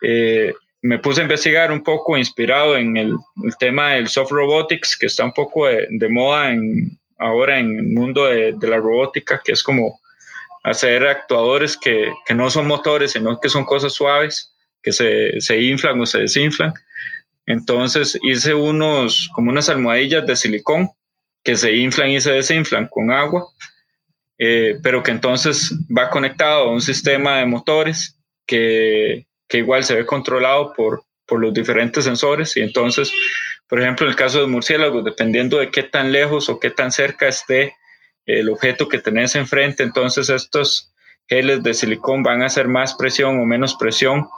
eh, 0.00 0.54
me 0.82 0.98
puse 0.98 1.20
a 1.20 1.24
investigar 1.24 1.72
un 1.72 1.82
poco 1.82 2.16
inspirado 2.16 2.76
en 2.76 2.96
el, 2.96 3.16
tema 3.58 3.94
del 3.94 4.08
soft 4.08 4.30
robotics, 4.30 4.96
que 4.96 5.06
está 5.06 5.24
un 5.24 5.32
poco 5.32 5.66
de, 5.66 6.08
moda 6.08 6.52
ahora 7.18 7.58
en 7.58 7.78
el 7.78 7.86
mundo 7.88 8.26
de, 8.26 8.54
la 8.62 8.76
robótica, 8.76 9.40
que 9.44 9.52
es 9.52 9.62
como 9.62 10.00
hacer 10.62 11.06
actuadores 11.06 11.76
que, 11.76 12.12
no 12.34 12.50
son 12.50 12.66
motores, 12.66 13.12
sino 13.12 13.40
que 13.40 13.48
son 13.48 13.64
cosas 13.64 13.92
suaves, 13.92 14.54
que 14.82 14.92
se, 14.92 15.40
se 15.40 15.60
inflan 15.60 16.00
o 16.00 16.06
se 16.06 16.20
desinflan. 16.20 16.72
Entonces 17.46 18.18
hice 18.22 18.54
unos, 18.54 19.30
como 19.34 19.50
unas 19.50 19.68
almohadillas 19.68 20.26
de 20.26 20.36
silicón 20.36 20.90
que 21.42 21.56
se 21.56 21.74
inflan 21.74 22.10
y 22.10 22.20
se 22.20 22.32
desinflan 22.32 22.88
con 22.88 23.10
agua, 23.10 23.46
eh, 24.38 24.78
pero 24.82 25.02
que 25.02 25.10
entonces 25.10 25.74
va 25.90 26.10
conectado 26.10 26.64
a 26.64 26.72
un 26.72 26.82
sistema 26.82 27.38
de 27.38 27.46
motores 27.46 28.18
que 28.46 29.26
que 29.48 29.58
igual 29.58 29.84
se 29.84 29.94
ve 29.94 30.06
controlado 30.06 30.72
por, 30.74 31.02
por 31.26 31.40
los 31.40 31.54
diferentes 31.54 32.04
sensores 32.04 32.56
y 32.56 32.60
entonces, 32.60 33.12
por 33.68 33.80
ejemplo, 33.80 34.06
en 34.06 34.10
el 34.10 34.16
caso 34.16 34.40
de 34.40 34.46
murciélagos, 34.46 35.04
dependiendo 35.04 35.58
de 35.58 35.70
qué 35.70 35.82
tan 35.82 36.12
lejos 36.12 36.48
o 36.48 36.60
qué 36.60 36.70
tan 36.70 36.92
cerca 36.92 37.28
esté 37.28 37.74
el 38.26 38.48
objeto 38.50 38.88
que 38.88 38.98
tenés 38.98 39.34
enfrente, 39.36 39.82
entonces 39.82 40.28
estos 40.28 40.92
geles 41.28 41.62
de 41.62 41.74
silicón 41.74 42.22
van 42.22 42.42
a 42.42 42.46
hacer 42.46 42.68
más 42.68 42.94
presión 42.94 43.40
o 43.40 43.44
menos 43.44 43.74
presión 43.76 44.28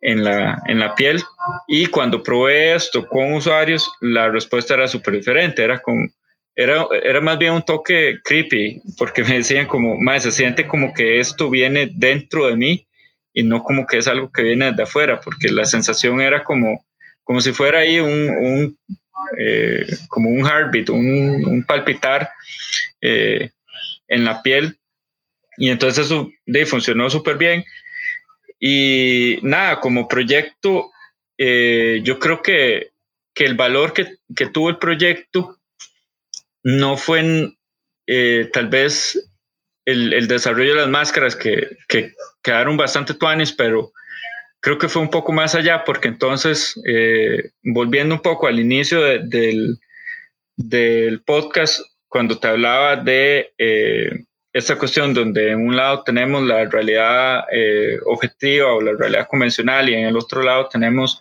en 0.00 0.24
la, 0.24 0.60
en 0.66 0.78
la 0.80 0.94
piel. 0.94 1.22
Y 1.68 1.86
cuando 1.86 2.22
probé 2.22 2.74
esto 2.74 3.06
con 3.06 3.32
usuarios, 3.34 3.90
la 4.00 4.28
respuesta 4.28 4.74
era 4.74 4.86
súper 4.86 5.14
diferente, 5.14 5.62
era 5.62 5.80
con... 5.80 6.12
Era, 6.54 6.86
era 7.02 7.22
más 7.22 7.38
bien 7.38 7.54
un 7.54 7.62
toque 7.62 8.18
creepy, 8.22 8.82
porque 8.98 9.24
me 9.24 9.36
decían 9.36 9.66
como, 9.66 9.96
más 9.98 10.24
se 10.24 10.32
siente 10.32 10.66
como 10.66 10.92
que 10.92 11.18
esto 11.18 11.48
viene 11.48 11.88
dentro 11.90 12.46
de 12.46 12.56
mí 12.56 12.86
y 13.32 13.42
no 13.42 13.62
como 13.62 13.86
que 13.86 13.98
es 13.98 14.08
algo 14.08 14.30
que 14.30 14.42
viene 14.42 14.72
de 14.72 14.82
afuera, 14.82 15.20
porque 15.20 15.48
la 15.48 15.64
sensación 15.64 16.20
era 16.20 16.44
como, 16.44 16.84
como 17.24 17.40
si 17.40 17.52
fuera 17.52 17.80
ahí 17.80 17.98
un, 17.98 18.28
un 18.30 18.78
eh, 19.38 19.86
como 20.08 20.30
un 20.30 20.46
heartbeat, 20.46 20.90
un, 20.90 21.44
un 21.46 21.64
palpitar 21.64 22.30
eh, 23.00 23.50
en 24.08 24.24
la 24.24 24.42
piel. 24.42 24.78
Y 25.56 25.70
entonces 25.70 26.06
eso 26.06 26.30
de, 26.46 26.66
funcionó 26.66 27.08
súper 27.10 27.36
bien. 27.36 27.64
Y 28.58 29.38
nada, 29.42 29.80
como 29.80 30.08
proyecto, 30.08 30.90
eh, 31.38 32.00
yo 32.04 32.18
creo 32.18 32.42
que, 32.42 32.92
que, 33.34 33.44
el 33.44 33.54
valor 33.54 33.92
que, 33.92 34.16
que, 34.36 34.46
tuvo 34.46 34.70
el 34.70 34.78
proyecto 34.78 35.58
no 36.62 36.96
fue 36.96 37.20
en, 37.20 37.58
tal 38.52 38.68
vez 38.68 39.31
el, 39.84 40.28
desarrollo 40.28 40.74
de 40.74 40.80
las 40.80 40.88
máscaras 40.88 41.36
que, 41.36 41.76
que 41.88 42.14
quedaron 42.42 42.76
bastante 42.76 43.14
tuanes, 43.14 43.52
pero 43.52 43.92
creo 44.60 44.78
que 44.78 44.88
fue 44.88 45.02
un 45.02 45.10
poco 45.10 45.32
más 45.32 45.54
allá 45.54 45.84
porque 45.84 46.08
entonces, 46.08 46.80
eh, 46.86 47.50
volviendo 47.62 48.14
un 48.14 48.22
poco 48.22 48.46
al 48.46 48.60
inicio 48.60 49.00
del, 49.02 49.78
del 50.56 51.22
podcast, 51.22 51.80
cuando 52.08 52.38
te 52.38 52.48
hablaba 52.48 52.96
de 52.96 53.52
eh, 53.58 54.24
esta 54.52 54.76
cuestión 54.76 55.14
donde 55.14 55.50
en 55.50 55.66
un 55.66 55.76
lado 55.76 56.02
tenemos 56.04 56.42
la 56.42 56.64
realidad 56.66 57.44
eh, 57.50 57.98
objetiva 58.04 58.72
o 58.72 58.82
la 58.82 58.92
realidad 58.92 59.26
convencional 59.28 59.88
y 59.88 59.94
en 59.94 60.06
el 60.06 60.16
otro 60.16 60.42
lado 60.42 60.68
tenemos 60.68 61.20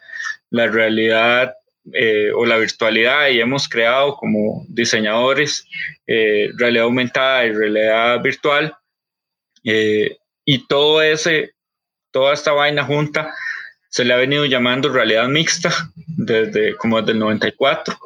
la 0.50 0.68
realidad 0.68 1.54
eh, 1.94 2.32
o 2.36 2.46
la 2.46 2.58
virtualidad 2.58 3.30
y 3.30 3.42
hemos 3.42 3.68
creado 3.68 4.16
como 4.16 4.66
diseñadores 4.68 5.66
eh, 6.08 6.50
realidad 6.58 6.86
aumentada 6.86 7.46
y 7.46 7.54
realidad 7.54 8.22
virtual 8.22 8.76
y 9.64 10.68
todo 10.68 11.04
ese, 11.04 11.52
toda 12.12 12.34
esta 12.34 12.52
vaina 12.52 12.84
junta 12.84 13.32
se 13.90 14.04
le 14.04 14.14
ha 14.14 14.18
venido 14.18 14.46
llamando 14.46 14.90
realidad 14.90 15.28
mixta 15.28 15.72
desde 16.08 16.76
como 16.78 17.00
desde 17.00 17.12
el 17.12 17.20
94 17.20 17.98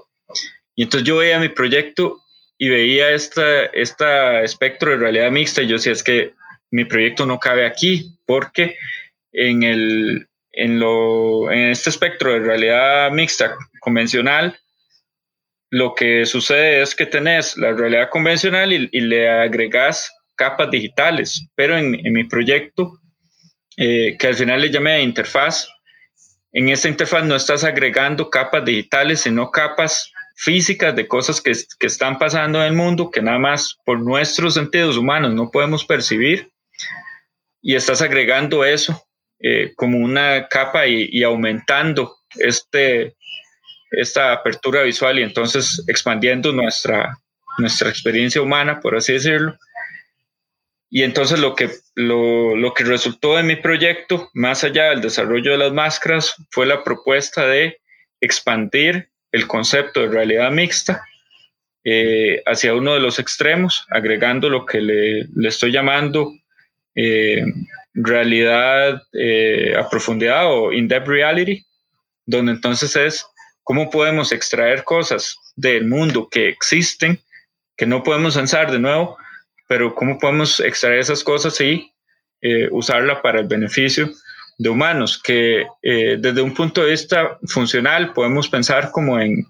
y 0.75 0.83
entonces 0.83 1.07
yo 1.07 1.17
veía 1.17 1.39
mi 1.39 1.49
proyecto 1.49 2.21
y 2.57 2.69
veía 2.69 3.11
esta, 3.11 3.65
esta 3.65 4.43
espectro 4.43 4.91
de 4.91 4.97
realidad 4.97 5.31
mixta 5.31 5.61
y 5.61 5.67
yo 5.67 5.75
decía, 5.75 5.93
es 5.93 6.03
que 6.03 6.33
mi 6.71 6.85
proyecto 6.85 7.25
no 7.25 7.39
cabe 7.39 7.65
aquí, 7.65 8.17
porque 8.25 8.77
en, 9.31 9.63
el, 9.63 10.27
en, 10.55 10.79
lo, 10.79 11.51
en 11.51 11.69
este 11.69 11.89
espectro 11.89 12.33
de 12.33 12.39
realidad 12.39 13.11
mixta 13.11 13.55
convencional, 13.81 14.57
lo 15.69 15.93
que 15.93 16.25
sucede 16.25 16.81
es 16.81 16.95
que 16.95 17.05
tenés 17.05 17.57
la 17.57 17.73
realidad 17.73 18.09
convencional 18.09 18.71
y, 18.71 18.87
le 19.01 19.29
agregas 19.29 20.11
capas 20.35 20.71
digitales, 20.71 21.47
pero 21.55 21.77
en, 21.77 21.91
mi 21.91 22.23
proyecto, 22.23 22.99
eh, 23.77 24.15
que 24.17 24.27
al 24.27 24.35
final 24.35 24.61
le 24.61 24.71
llamé 24.71 25.01
interfaz, 25.01 25.67
en 26.53 26.69
esta 26.69 26.87
interfaz 26.87 27.25
no 27.25 27.35
estás 27.35 27.65
agregando 27.65 28.29
capas 28.29 28.63
digitales, 28.63 29.21
sino 29.21 29.51
capas 29.51 30.11
físicas 30.37 30.95
de 30.95 31.07
cosas 31.07 31.41
que, 31.41 31.51
que, 31.77 31.87
están 31.87 32.17
pasando 32.17 32.59
en 32.61 32.67
el 32.67 32.73
mundo 32.73 33.11
que 33.11 33.21
nada 33.21 33.39
más 33.39 33.77
por 33.85 33.99
nuestros 33.99 34.53
sentidos 34.53 34.95
humanos 34.95 35.33
no 35.33 35.51
podemos 35.51 35.85
percibir. 35.85 36.49
Y 37.61 37.75
estás 37.75 38.01
agregando 38.01 38.63
eso 38.63 39.04
eh, 39.39 39.73
como 39.75 39.97
una 39.97 40.47
capa 40.47 40.87
y, 40.87 41.23
aumentando 41.23 42.15
este, 42.37 43.15
esta 43.91 44.33
apertura 44.33 44.83
visual 44.83 45.19
y 45.19 45.23
entonces 45.23 45.83
expandiendo 45.87 46.51
nuestra, 46.51 47.17
nuestra 47.57 47.89
experiencia 47.89 48.41
humana, 48.41 48.79
por 48.79 48.95
así 48.95 49.13
decirlo. 49.13 49.57
Y 50.89 51.03
entonces 51.03 51.39
lo 51.39 51.55
que, 51.55 51.69
lo, 51.95 52.55
lo 52.55 52.73
que 52.73 52.83
resultó 52.83 53.35
de 53.35 53.43
mi 53.43 53.55
proyecto, 53.57 54.29
más 54.33 54.63
allá 54.63 54.89
del 54.89 55.01
desarrollo 55.01 55.51
de 55.51 55.57
las 55.57 55.73
máscaras, 55.73 56.35
fue 56.51 56.65
la 56.65 56.83
propuesta 56.83 57.45
de 57.45 57.79
expandir 58.21 59.09
el 59.31 59.47
concepto 59.47 60.01
de 60.01 60.07
realidad 60.07 60.51
mixta 60.51 61.03
eh, 61.87 62.41
hacia 62.47 62.73
uno 62.73 62.95
de 62.95 62.99
los 62.99 63.19
extremos, 63.19 63.85
agregando 63.91 64.49
lo 64.49 64.65
que 64.65 64.81
le, 64.81 65.47
estoy 65.47 65.71
llamando 65.71 66.31
eh, 66.95 67.43
realidad 67.93 69.01
eh, 69.13 69.75
a 69.77 69.89
profundidad 69.89 70.45
o 70.47 70.71
in-depth 70.71 71.07
reality, 71.07 71.65
donde 72.25 72.53
entonces 72.53 72.95
es 72.95 73.25
cómo 73.63 73.89
podemos 73.89 74.31
extraer 74.31 74.83
cosas 74.83 75.37
del 75.55 75.85
mundo 75.87 76.27
que 76.29 76.49
existen, 76.49 77.19
que 77.77 77.85
no 77.85 78.03
podemos 78.03 78.35
lanzar 78.35 78.71
de 78.71 78.79
nuevo, 78.79 79.17
pero 79.67 79.95
cómo 79.95 80.17
podemos 80.19 80.59
extraer 80.59 80.99
esas 80.99 81.23
cosas 81.23 81.59
y 81.61 81.91
usarla 82.71 83.23
para 83.23 83.39
el 83.39 83.47
beneficio 83.47 84.11
de 84.57 84.69
humanos, 84.69 85.21
que 85.21 85.65
eh, 85.81 86.17
desde 86.19 86.41
un 86.41 86.53
punto 86.53 86.81
de 86.81 86.91
vista 86.91 87.37
funcional 87.47 88.13
podemos 88.13 88.47
pensar 88.47 88.91
como 88.91 89.19
en, 89.19 89.45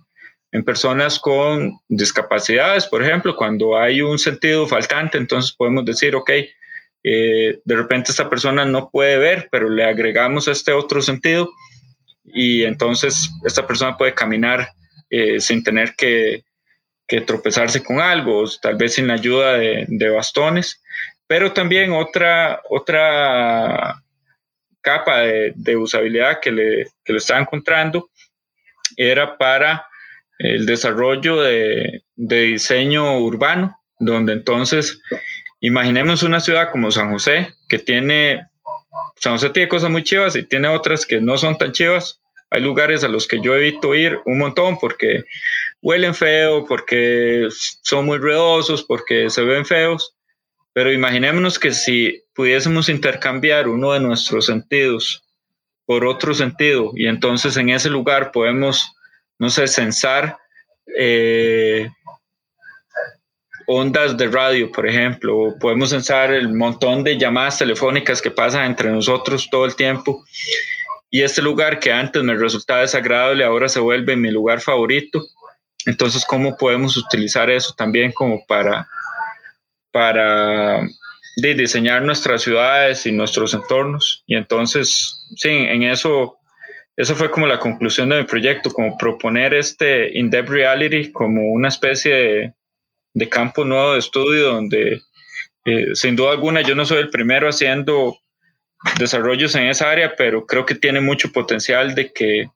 en, 0.51 0.63
personas 0.63 1.19
con 1.19 1.79
discapacidades, 1.87 2.87
por 2.87 3.03
ejemplo, 3.03 3.35
cuando 3.35 3.77
hay 3.77 4.01
un 4.01 4.17
sentido 4.17 4.67
faltante, 4.67 5.17
entonces 5.17 5.51
podemos 5.51 5.85
decir, 5.85 6.15
ok, 6.15 6.31
eh, 7.07 7.59
de 7.63 7.75
repente 7.75 8.11
esta 8.11 8.29
persona 8.29 8.65
no 8.65 8.89
puede 8.89 9.17
ver, 9.17 9.47
pero 9.51 9.69
le 9.69 9.83
agregamos 9.83 10.47
este 10.47 10.71
otro 10.71 11.03
sentido 11.03 11.51
y 12.23 12.63
entonces 12.63 13.29
esta 13.45 13.67
persona 13.67 13.95
puede 13.95 14.15
caminar 14.15 14.69
eh, 15.11 15.39
sin 15.39 15.63
tener 15.63 15.95
que, 15.95 16.43
tropezarse 17.27 17.83
con 17.83 17.99
algo, 17.99 18.43
tal 18.59 18.75
vez 18.77 18.95
sin 18.95 19.07
la 19.07 19.13
ayuda 19.13 19.53
de, 19.53 19.85
de 19.87 20.09
bastones. 20.09 20.81
Pero 21.27 21.53
también 21.53 21.91
otra, 21.91 22.61
otra 22.69 24.01
capa 24.81 25.19
de, 25.19 25.75
usabilidad 25.77 26.39
que 26.39 26.51
le, 26.51 26.87
que 27.03 27.13
le 27.13 27.17
estaba 27.17 27.39
encontrando 27.39 28.09
era 28.97 29.37
para 29.37 29.85
el 30.39 30.65
desarrollo 30.65 31.41
de, 31.41 32.03
diseño 32.15 33.19
urbano, 33.19 33.77
donde 33.99 34.33
entonces 34.33 35.01
imaginemos 35.65 36.23
una 36.23 36.39
ciudad 36.39 36.71
como 36.71 36.91
San 36.91 37.11
José, 37.11 37.53
que 37.67 37.79
tiene, 37.79 38.47
San 39.17 39.33
José 39.33 39.49
tiene 39.49 39.69
cosas 39.69 39.89
muy 39.89 40.03
chivas 40.03 40.35
y 40.35 40.43
tiene 40.43 40.67
otras 40.67 41.05
que 41.05 41.19
no 41.19 41.37
son 41.37 41.57
tan 41.57 41.71
chivas. 41.71 42.21
Hay 42.51 42.61
lugares 42.61 43.03
a 43.03 43.07
los 43.07 43.27
que 43.27 43.41
yo 43.41 43.55
evito 43.55 43.95
ir 43.95 44.19
un 44.25 44.37
montón 44.37 44.77
porque 44.77 45.23
huelen 45.81 46.13
feo, 46.13 46.65
porque 46.65 47.47
son 47.49 48.05
muy 48.05 48.17
ruidosos, 48.19 48.83
porque 48.83 49.29
se 49.29 49.41
ven 49.43 49.65
feos. 49.65 50.15
Pero 50.73 50.91
imaginémonos 50.91 51.57
que 51.57 51.71
si 51.71 52.23
pudiésemos 52.35 52.89
intercambiar 52.89 53.67
uno 53.67 53.93
de 53.93 54.01
nuestros 54.01 54.45
sentidos 54.45 55.23
por 55.85 56.05
otro 56.05 56.33
sentido 56.33 56.91
y 56.95 57.07
entonces 57.07 57.57
en 57.57 57.69
ese 57.69 57.89
lugar 57.89 58.31
podemos, 58.31 58.93
no 59.39 59.49
sé, 59.49 59.67
censar 59.67 60.37
eh, 60.97 61.89
ondas 63.67 64.17
de 64.17 64.27
radio, 64.27 64.71
por 64.71 64.87
ejemplo, 64.87 65.55
podemos 65.59 65.89
censar 65.89 66.31
el 66.31 66.53
montón 66.53 67.03
de 67.03 67.17
llamadas 67.17 67.59
telefónicas 67.59 68.21
que 68.21 68.31
pasan 68.31 68.65
entre 68.65 68.91
nosotros 68.91 69.47
todo 69.49 69.65
el 69.65 69.75
tiempo. 69.75 70.23
Y 71.09 71.21
este 71.21 71.41
lugar 71.41 71.79
que 71.79 71.91
antes 71.91 72.23
me 72.23 72.35
resultaba 72.35 72.81
desagradable 72.81 73.43
ahora 73.43 73.69
se 73.69 73.79
vuelve 73.79 74.15
mi 74.15 74.31
lugar 74.31 74.61
favorito. 74.61 75.23
Entonces, 75.85 76.25
¿cómo 76.25 76.57
podemos 76.57 76.97
utilizar 76.97 77.49
eso 77.49 77.73
también 77.77 78.11
como 78.11 78.45
para 78.45 78.87
para 79.95 80.81
diseñar 81.35 82.01
nuestras 82.01 82.41
ciudades 82.41 83.05
y 83.05 83.11
nuestros 83.11 83.53
entornos. 83.53 84.23
Y 84.27 84.35
entonces, 84.35 85.25
sí, 85.37 85.49
en 85.49 85.83
eso, 85.83 86.37
eso 86.97 87.15
fue 87.15 87.31
como 87.31 87.47
la 87.47 87.59
conclusión 87.59 88.09
de 88.09 88.17
mi 88.17 88.23
proyecto, 88.25 88.71
como 88.71 88.97
proponer 88.97 89.53
este 89.53 90.17
in-depth 90.17 90.49
reality 90.49 91.11
como 91.13 91.49
una 91.51 91.69
especie 91.69 92.13
de, 92.13 92.53
campo 93.29 93.65
nuevo 93.65 93.93
de 93.93 93.99
estudio 93.99 94.53
donde, 94.53 95.01
eh, 95.65 95.87
sin 95.93 96.15
duda 96.15 96.31
alguna, 96.31 96.61
yo 96.61 96.75
no 96.75 96.85
soy 96.85 96.99
el 96.99 97.09
primero 97.09 97.47
haciendo 97.47 98.17
desarrollos 98.99 99.55
en 99.55 99.67
esa 99.67 99.89
área, 99.89 100.15
pero 100.15 100.45
creo 100.45 100.65
que 100.65 100.75
tiene 100.75 101.01
mucho 101.01 101.31
potencial 101.31 101.95
de 101.95 102.11
que 102.11 102.47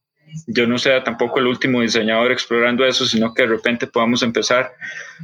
yo 0.45 0.68
no 0.68 0.78
sea 0.78 1.03
tampoco 1.03 1.39
el 1.39 1.47
último 1.47 1.82
diseñador 1.82 2.32
explorando 2.32 2.86
eso, 2.86 3.05
sino 3.05 3.34
que 3.34 3.43
de 3.43 3.49
repente 3.49 3.88
podamos 3.88 4.22
empezar 4.22 4.72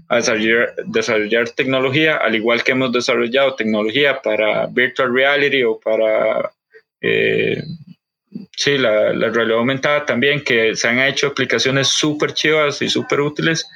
a 0.08 0.16
desarrollar, 0.16 1.50
tecnología, 1.56 2.18
al 2.18 2.36
igual 2.36 2.64
que 2.64 2.72
hemos 2.72 2.92
desarrollado 2.92 3.56
tecnología 3.56 4.22
para 4.22 4.66
virtual 4.68 5.14
reality 5.14 5.64
o 5.64 5.80
para 5.80 6.52
eh, 7.02 7.62
sí, 8.56 8.78
la, 8.78 9.14
la, 9.14 9.30
realidad 9.30 9.60
aumentada 9.60 10.06
también, 10.06 10.44
que 10.44 10.76
se 10.76 10.88
han 10.88 11.00
hecho 11.00 11.28
aplicaciones 11.28 11.88
súper 11.88 12.34
chivas 12.34 12.82
y 12.82 12.90
súper 12.90 13.22
útiles. 13.22 13.68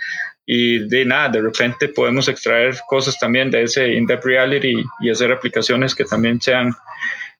Y 0.51 0.89
de 0.89 1.05
nada, 1.05 1.29
de 1.29 1.41
repente 1.41 1.89
podemos 1.89 2.27
extraer 2.27 2.73
cosas 2.87 3.19
también 3.19 3.51
de 3.51 3.61
ese 3.61 3.93
in-depth 3.93 4.25
reality 4.25 4.83
y, 4.99 5.09
hacer 5.11 5.31
aplicaciones 5.31 5.93
que 5.93 6.05
también 6.05 6.41
sean 6.41 6.73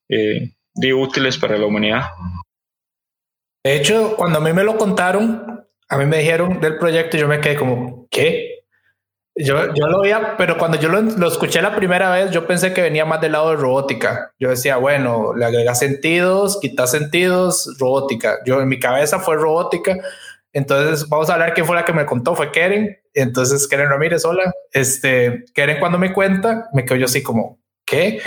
eh, 0.08 0.52
útiles 0.94 1.36
para 1.40 1.58
la 1.58 1.66
humanidad. 1.66 2.04
De 3.66 3.78
hecho, 3.78 4.16
cuando 4.16 4.38
a 4.38 4.42
mí 4.42 4.54
me 4.54 4.64
lo 4.64 4.78
contaron, 4.78 5.66
a 5.90 5.98
mí 5.98 6.06
me 6.06 6.20
dijeron 6.20 6.62
del 6.62 6.78
proyecto 6.78 7.18
yo 7.18 7.28
me 7.28 7.42
quedé 7.42 7.56
como, 7.56 8.08
¿qué? 8.12 8.60
Yo, 9.36 9.74
yo 9.74 9.88
lo 9.88 10.02
veía, 10.02 10.38
pero 10.38 10.60
cuando 10.60 10.80
yo 10.80 10.90
lo, 10.90 11.02
lo, 11.02 11.30
escuché 11.30 11.64
la 11.64 11.76
primera 11.76 12.12
vez, 12.12 12.30
yo 12.30 12.46
pensé 12.46 12.74
que 12.74 12.84
venía 12.84 13.06
más 13.06 13.22
del 13.22 13.32
lado 13.32 13.50
de 13.50 13.56
robótica. 13.56 14.34
Yo 14.38 14.50
decía, 14.50 14.78
bueno, 14.78 15.34
le 15.34 15.46
agrega 15.46 15.74
sentidos, 15.74 16.60
quita 16.62 16.86
sentidos, 16.86 17.76
robótica. 17.80 18.38
Yo 18.46 18.62
en 18.62 18.68
mi 18.68 18.78
cabeza 18.80 19.20
fue 19.20 19.36
robótica. 19.36 19.98
Entonces, 20.54 21.08
vamos 21.10 21.30
a 21.30 21.34
hablar 21.34 21.54
quién 21.54 21.66
fue 21.66 21.76
la 21.76 21.86
que 21.86 21.94
me 21.94 22.06
contó, 22.06 22.36
fue 22.36 22.52
Keren. 22.52 22.98
Entonces, 23.14 23.68
Keren 23.68 23.90
Ramírez, 23.90 24.26
hola. 24.26 24.52
Este, 24.72 25.46
Keren 25.54 25.80
cuando 25.80 25.98
me 25.98 26.14
cuenta, 26.14 26.70
me 26.74 26.86
quedo 26.86 26.98
yo 26.98 27.06
así 27.06 27.22
como, 27.22 27.60
¿qué? 27.86 28.22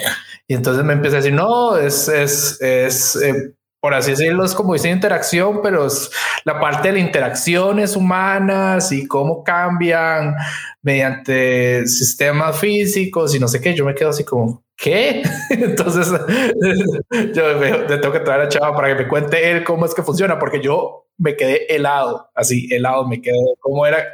Y 0.46 0.54
entonces 0.54 0.84
me 0.84 0.92
empecé 0.92 1.16
a 1.16 1.18
decir, 1.18 1.32
no, 1.32 1.76
es, 1.76 2.08
es, 2.08 2.60
es 2.60 3.16
eh, 3.16 3.54
por 3.82 3.94
así 3.94 4.12
decirlo, 4.12 4.44
es 4.44 4.54
como 4.54 4.74
dice 4.74 4.90
interacción, 4.90 5.60
pero 5.60 5.86
es 5.86 6.08
la 6.44 6.60
parte 6.60 6.88
de 6.88 6.94
las 6.94 7.02
interacciones 7.02 7.96
humanas 7.96 8.92
y 8.92 9.08
cómo 9.08 9.42
cambian 9.42 10.36
mediante 10.82 11.84
sistemas 11.88 12.60
físicos 12.60 13.34
y 13.34 13.40
no 13.40 13.48
sé 13.48 13.60
qué. 13.60 13.74
Yo 13.74 13.84
me 13.84 13.96
quedo 13.96 14.10
así 14.10 14.22
como, 14.22 14.62
¿qué? 14.76 15.22
Entonces, 15.50 16.08
yo 17.34 17.86
tengo 18.00 18.12
que 18.12 18.20
traer 18.20 18.42
a 18.42 18.48
Chava 18.48 18.72
para 18.76 18.88
que 18.88 19.02
me 19.02 19.08
cuente 19.08 19.50
él 19.50 19.64
cómo 19.64 19.84
es 19.84 19.94
que 19.94 20.04
funciona, 20.04 20.38
porque 20.38 20.60
yo 20.60 21.01
me 21.18 21.36
quedé 21.36 21.74
helado, 21.74 22.30
así 22.34 22.68
helado, 22.70 23.06
me 23.06 23.20
quedé 23.20 23.36
cómo 23.60 23.86
era, 23.86 24.06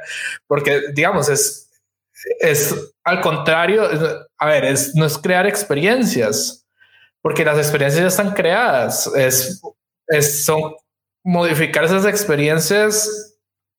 porque 0.46 0.82
digamos, 0.92 1.28
es 1.28 1.68
es 2.40 2.92
al 3.04 3.20
contrario, 3.20 3.88
a 4.38 4.46
ver, 4.46 4.64
es, 4.64 4.94
no 4.94 5.04
es 5.04 5.16
crear 5.18 5.46
experiencias, 5.46 6.66
porque 7.22 7.44
las 7.44 7.58
experiencias 7.58 8.02
ya 8.02 8.08
están 8.08 8.34
creadas, 8.34 9.06
es, 9.16 9.60
es 10.08 10.44
son 10.44 10.74
modificar 11.24 11.84
esas 11.84 12.06
experiencias 12.06 13.34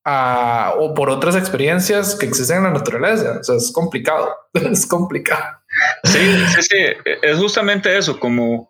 o 0.05 0.93
por 0.95 1.09
otras 1.09 1.35
experiencias 1.35 2.15
que 2.15 2.25
existen 2.25 2.57
en 2.57 2.63
la 2.63 2.71
naturaleza. 2.71 3.41
Es 3.55 3.71
complicado, 3.71 4.35
es 4.53 4.87
complicado. 4.87 5.59
Sí, 6.03 6.19
sí, 6.55 6.63
sí, 6.63 6.77
es 7.21 7.37
justamente 7.37 7.95
eso, 7.95 8.19
como 8.19 8.69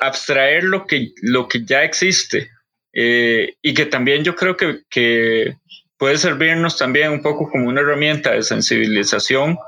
abstraer 0.00 0.64
lo 0.64 0.86
que, 0.86 1.12
lo 1.22 1.46
que 1.46 1.64
ya 1.64 1.84
existe 1.84 2.50
eh, 2.98 3.56
y 3.60 3.74
que 3.74 3.84
también 3.84 4.24
yo 4.24 4.34
creo 4.34 4.56
que, 4.56 4.80
que, 4.88 5.54
puede 5.98 6.16
servirnos 6.16 6.78
también 6.78 7.10
un 7.10 7.22
poco 7.22 7.50
como 7.50 7.68
una 7.68 7.82
herramienta 7.82 8.32
de 8.32 8.42
sensibilización, 8.42 9.58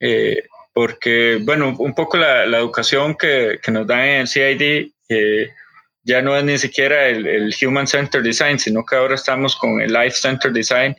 eh, 0.00 0.44
porque, 0.72 1.40
bueno, 1.42 1.74
un 1.78 1.94
poco 1.94 2.16
la, 2.16 2.46
la 2.46 2.58
educación 2.58 3.16
que, 3.16 3.58
que, 3.62 3.72
nos 3.72 3.86
dan 3.86 4.04
en 4.04 4.26
CID 4.26 4.92
eh, 5.08 5.50
ya 6.04 6.22
no 6.22 6.36
es 6.36 6.44
ni 6.44 6.56
siquiera 6.58 7.08
el, 7.08 7.26
el 7.26 7.54
Human 7.64 7.86
Centered 7.86 8.24
Design, 8.24 8.58
sino 8.58 8.84
que 8.84 8.96
ahora 8.96 9.16
estamos 9.16 9.56
con 9.56 9.80
el 9.80 9.92
Life 9.92 10.16
Centered 10.20 10.54
Design. 10.54 10.96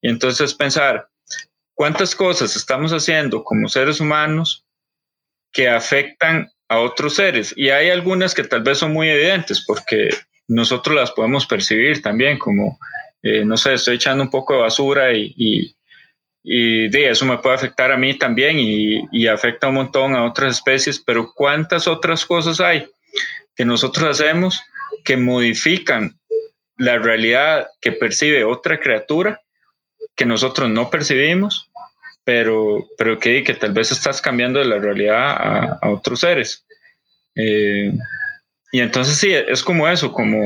Y 0.00 0.08
entonces 0.08 0.54
pensar, 0.54 1.08
¿cuántas 1.74 2.14
cosas 2.14 2.56
estamos 2.56 2.92
haciendo 2.92 3.44
como 3.44 3.68
seres 3.68 4.00
humanos 4.00 4.66
que 5.52 5.68
afectan 5.68 6.50
a 6.68 6.80
otros 6.80 7.16
seres? 7.16 7.54
Y 7.56 7.70
hay 7.70 7.90
algunas 7.90 8.34
que 8.34 8.44
tal 8.44 8.62
vez 8.62 8.78
son 8.78 8.92
muy 8.92 9.08
evidentes 9.08 9.64
porque 9.66 10.10
nosotros 10.48 10.96
las 10.96 11.12
podemos 11.12 11.46
percibir 11.46 12.02
también 12.02 12.38
como, 12.38 12.78
eh, 13.22 13.44
no 13.44 13.56
sé, 13.56 13.74
estoy 13.74 13.96
echando 13.96 14.24
un 14.24 14.30
poco 14.30 14.54
de 14.54 14.60
basura 14.60 15.12
y, 15.12 15.34
y, 15.36 15.76
y 16.42 16.88
de 16.88 17.10
eso 17.10 17.24
me 17.24 17.38
puede 17.38 17.54
afectar 17.54 17.92
a 17.92 17.96
mí 17.96 18.18
también 18.18 18.58
y, 18.58 19.06
y 19.12 19.26
afecta 19.26 19.68
un 19.68 19.74
montón 19.74 20.14
a 20.14 20.24
otras 20.24 20.56
especies, 20.56 20.98
pero 20.98 21.32
¿cuántas 21.34 21.86
otras 21.86 22.26
cosas 22.26 22.60
hay? 22.60 22.86
que 23.54 23.64
nosotros 23.64 24.08
hacemos 24.08 24.62
que 25.04 25.16
modifican 25.16 26.18
la 26.76 26.98
realidad 26.98 27.68
que 27.80 27.92
percibe 27.92 28.44
otra 28.44 28.80
criatura 28.80 29.40
que 30.16 30.26
nosotros 30.26 30.68
no 30.68 30.90
percibimos, 30.90 31.70
pero, 32.24 32.86
pero 32.98 33.18
que, 33.18 33.42
que 33.42 33.54
tal 33.54 33.72
vez 33.72 33.92
estás 33.92 34.20
cambiando 34.20 34.62
la 34.62 34.78
realidad 34.78 35.30
a, 35.30 35.78
a 35.80 35.90
otros 35.90 36.20
seres. 36.20 36.66
Eh, 37.34 37.92
y 38.72 38.80
entonces 38.80 39.16
sí, 39.16 39.32
es 39.32 39.62
como 39.62 39.86
eso, 39.86 40.10
como 40.12 40.42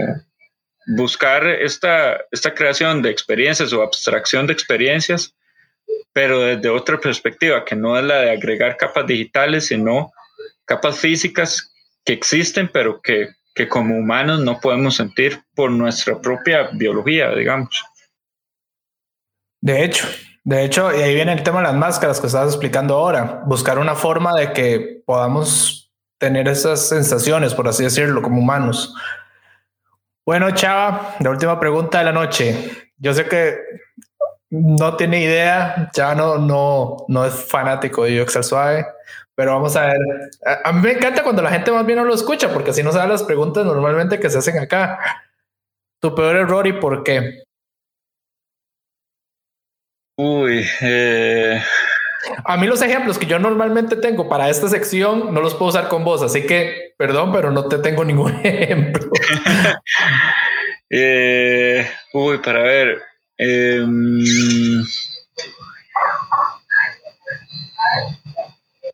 buscar 0.86 1.46
esta, 1.46 2.18
esta 2.32 2.52
creación 2.52 3.00
de 3.00 3.10
experiencias 3.10 3.72
o 3.72 3.82
abstracción 3.82 4.46
de 4.46 4.52
experiencias, 4.52 5.34
pero 6.12 6.40
desde 6.40 6.68
otra 6.68 6.98
perspectiva, 6.98 7.64
que 7.64 7.76
no 7.76 7.96
es 7.96 8.04
la 8.04 8.20
de 8.22 8.32
agregar 8.32 8.76
capas 8.76 9.06
digitales, 9.06 9.66
sino 9.66 10.12
capas 10.64 10.98
físicas 10.98 11.72
que 12.04 12.12
existen, 12.12 12.68
pero 12.72 13.00
que, 13.00 13.28
que 13.54 13.68
como 13.68 13.96
humanos 13.96 14.40
no 14.40 14.58
podemos 14.60 14.96
sentir 14.96 15.40
por 15.54 15.70
nuestra 15.70 16.20
propia 16.20 16.70
biología, 16.72 17.30
digamos. 17.32 17.80
De 19.60 19.84
hecho, 19.84 20.08
de 20.42 20.64
hecho, 20.64 20.96
y 20.96 21.02
ahí 21.02 21.14
viene 21.14 21.32
el 21.32 21.42
tema 21.42 21.58
de 21.58 21.68
las 21.68 21.74
máscaras 21.74 22.20
que 22.20 22.26
estabas 22.26 22.52
explicando 22.52 22.94
ahora, 22.94 23.42
buscar 23.46 23.78
una 23.78 23.94
forma 23.94 24.34
de 24.34 24.52
que 24.52 25.02
podamos 25.04 25.85
tener 26.18 26.48
esas 26.48 26.88
sensaciones, 26.88 27.54
por 27.54 27.68
así 27.68 27.84
decirlo, 27.84 28.22
como 28.22 28.40
humanos. 28.40 28.94
Bueno, 30.24 30.50
Chava, 30.50 31.16
la 31.20 31.30
última 31.30 31.60
pregunta 31.60 31.98
de 31.98 32.04
la 32.04 32.12
noche. 32.12 32.90
Yo 32.98 33.14
sé 33.14 33.26
que 33.26 33.58
no 34.50 34.96
tiene 34.96 35.22
idea, 35.22 35.90
ya 35.94 36.14
no, 36.14 36.38
no, 36.38 37.04
no 37.08 37.24
es 37.24 37.34
fanático 37.34 38.04
de 38.04 38.20
Excel 38.20 38.44
Suave, 38.44 38.86
pero 39.34 39.52
vamos 39.52 39.76
a 39.76 39.86
ver. 39.86 39.98
A, 40.64 40.72
mí 40.72 40.80
me 40.80 40.92
encanta 40.92 41.22
cuando 41.22 41.42
la 41.42 41.50
gente 41.50 41.70
más 41.70 41.84
bien 41.86 41.98
no 41.98 42.04
lo 42.04 42.14
escucha, 42.14 42.52
porque 42.52 42.70
así 42.70 42.82
no 42.82 42.92
sabe 42.92 43.08
las 43.08 43.22
preguntas 43.22 43.64
normalmente 43.64 44.18
que 44.18 44.30
se 44.30 44.38
hacen 44.38 44.58
acá. 44.58 44.98
Tu 46.00 46.14
peor 46.14 46.36
error 46.36 46.66
y 46.66 46.72
por 46.74 47.02
qué. 47.04 47.44
Uy, 50.18 50.66
eh... 50.80 51.62
a 52.44 52.56
mí 52.56 52.66
los 52.66 52.82
ejemplos 52.82 53.18
que 53.18 53.26
yo 53.26 53.38
normalmente 53.38 53.96
tengo 53.96 54.28
para 54.28 54.48
esta 54.48 54.68
sección 54.68 55.32
no 55.32 55.40
los 55.40 55.54
puedo 55.54 55.70
usar 55.70 55.88
con 55.88 56.04
vos, 56.04 56.22
así 56.22 56.46
que 56.46 56.94
perdón, 56.96 57.32
pero 57.32 57.50
no 57.50 57.66
te 57.66 57.78
tengo 57.78 58.04
ningún 58.04 58.32
ejemplo. 58.44 59.10
eh, 60.90 61.88
uy, 62.12 62.38
para 62.38 62.62
ver. 62.62 63.02
Eh, 63.38 63.84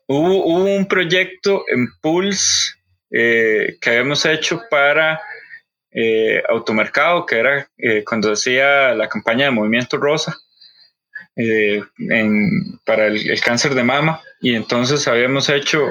Hubo, 0.05 0.45
un 0.45 0.85
proyecto 0.85 1.63
en 1.69 1.87
Pulse 2.01 2.73
eh, 3.09 3.77
que 3.79 3.89
habíamos 3.89 4.25
hecho 4.25 4.61
para 4.69 5.21
eh, 5.91 6.43
Automercado, 6.49 7.25
que 7.25 7.39
era 7.39 7.67
cuando 8.05 8.33
hacía 8.33 8.93
la 8.95 9.07
campaña 9.07 9.45
de 9.45 9.51
Movimiento 9.51 9.97
Rosa 9.97 10.35
para 12.85 13.07
el, 13.07 13.41
cáncer 13.41 13.73
de 13.73 13.83
mama. 13.83 14.21
Y 14.41 14.55
entonces 14.55 15.07
habíamos 15.07 15.49
hecho 15.49 15.85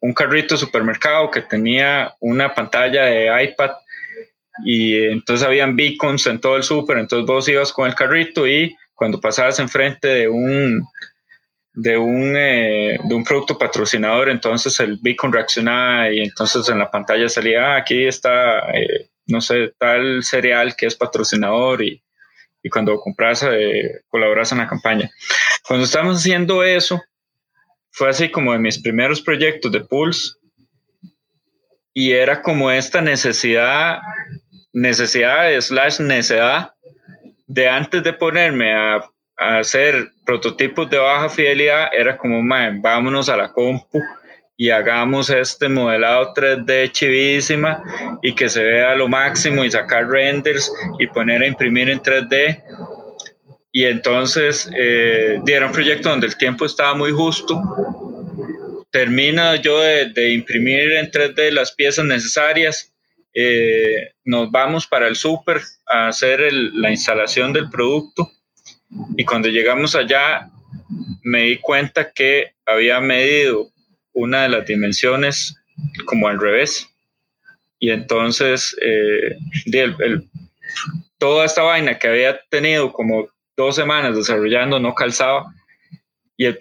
un 0.00 0.12
carrito 0.14 0.56
supermercado 0.56 1.30
que 1.30 1.42
tenía 1.42 2.14
una 2.20 2.54
pantalla 2.54 3.04
de 3.04 3.44
iPad 3.44 3.70
y 4.64 5.04
entonces 5.06 5.46
habían 5.46 5.76
beacons 5.76 6.26
en 6.26 6.40
todo 6.40 6.56
el 6.56 6.62
súper, 6.62 6.98
entonces 6.98 7.26
vos 7.26 7.48
ibas 7.48 7.72
con 7.72 7.88
el 7.88 7.94
carrito 7.94 8.46
y 8.46 8.76
cuando 8.94 9.20
pasabas 9.20 9.58
enfrente 9.58 10.06
de 10.06 10.28
un 10.28 10.86
de 11.76 11.98
un, 11.98 12.36
eh, 12.36 13.00
de 13.02 13.14
un 13.14 13.24
producto 13.24 13.58
patrocinador, 13.58 14.28
entonces 14.28 14.78
el 14.78 14.96
beacon 15.02 15.32
reaccionaba 15.32 16.08
y 16.08 16.20
entonces 16.20 16.68
en 16.68 16.78
la 16.78 16.88
pantalla 16.88 17.28
salía, 17.28 17.74
ah, 17.74 17.76
aquí 17.78 18.06
está, 18.06 18.60
eh, 18.72 19.08
no 19.26 19.40
sé, 19.40 19.74
tal 19.76 20.22
cereal 20.22 20.76
que 20.76 20.86
es 20.86 20.94
patrocinador 20.94 21.82
y, 21.82 22.00
y 22.64 22.70
cuando 22.70 22.98
compras, 22.98 23.44
eh, 23.48 24.00
colaboras 24.08 24.50
en 24.50 24.58
la 24.58 24.66
campaña. 24.66 25.10
Cuando 25.68 25.84
estábamos 25.84 26.16
haciendo 26.16 26.64
eso, 26.64 27.00
fue 27.90 28.08
así 28.08 28.30
como 28.30 28.52
de 28.52 28.58
mis 28.58 28.80
primeros 28.82 29.20
proyectos 29.20 29.70
de 29.70 29.80
Pulse 29.80 30.32
y 31.92 32.12
era 32.12 32.40
como 32.40 32.70
esta 32.70 33.02
necesidad, 33.02 33.98
necesidad 34.72 35.60
slash 35.60 36.00
necesidad 36.00 36.72
de 37.46 37.68
antes 37.68 38.02
de 38.02 38.14
ponerme 38.14 38.72
a 38.74 39.04
hacer 39.36 40.08
prototipos 40.24 40.88
de 40.88 40.96
baja 40.96 41.28
fidelidad 41.28 41.88
era 41.92 42.16
como, 42.16 42.40
vámonos 42.80 43.28
a 43.28 43.36
la 43.36 43.52
compu 43.52 44.00
y 44.56 44.70
hagamos 44.70 45.30
este 45.30 45.68
modelado 45.68 46.32
3D 46.32 46.92
chivísima 46.92 47.82
y 48.22 48.34
que 48.34 48.48
se 48.48 48.62
vea 48.62 48.94
lo 48.94 49.08
máximo 49.08 49.64
y 49.64 49.70
sacar 49.70 50.08
renders 50.08 50.72
y 50.98 51.06
poner 51.08 51.42
a 51.42 51.46
imprimir 51.46 51.88
en 51.90 52.00
3D. 52.00 52.62
Y 53.72 53.84
entonces 53.84 54.70
eh, 54.76 55.40
un 55.40 55.72
proyecto 55.72 56.10
donde 56.10 56.28
el 56.28 56.36
tiempo 56.36 56.64
estaba 56.64 56.94
muy 56.94 57.10
justo. 57.10 57.60
Termina 58.90 59.56
yo 59.56 59.80
de, 59.80 60.30
imprimir 60.30 60.92
en 60.92 61.10
3D 61.10 61.50
las 61.50 61.72
piezas 61.72 62.04
necesarias. 62.04 62.92
Eh, 63.34 64.12
nos 64.24 64.52
vamos 64.52 64.86
para 64.86 65.08
el 65.08 65.16
súper 65.16 65.60
a 65.90 66.06
hacer 66.06 66.40
la 66.52 66.90
instalación 66.90 67.52
del 67.52 67.68
producto 67.68 68.30
y 69.16 69.24
cuando 69.24 69.48
llegamos 69.48 69.96
allá, 69.96 70.50
me 71.22 71.42
di 71.42 71.58
cuenta 71.58 72.12
que 72.12 72.54
había 72.64 73.00
medido 73.00 73.73
una 74.14 74.44
de 74.44 74.48
las 74.48 74.66
dimensiones 74.66 75.56
como 76.06 76.28
al 76.28 76.40
revés. 76.40 76.88
Y 77.78 77.90
entonces, 77.90 78.74
eh, 78.80 79.36
toda 81.18 81.44
esta 81.44 81.62
vaina 81.62 81.98
que 81.98 82.08
había 82.08 82.40
tenido 82.48 82.92
como 82.92 83.28
dos 83.56 83.76
semanas 83.76 84.16
desarrollando 84.16 84.80
no 84.80 84.94
calzaba 84.94 85.52
y 86.36 86.46
el, 86.46 86.58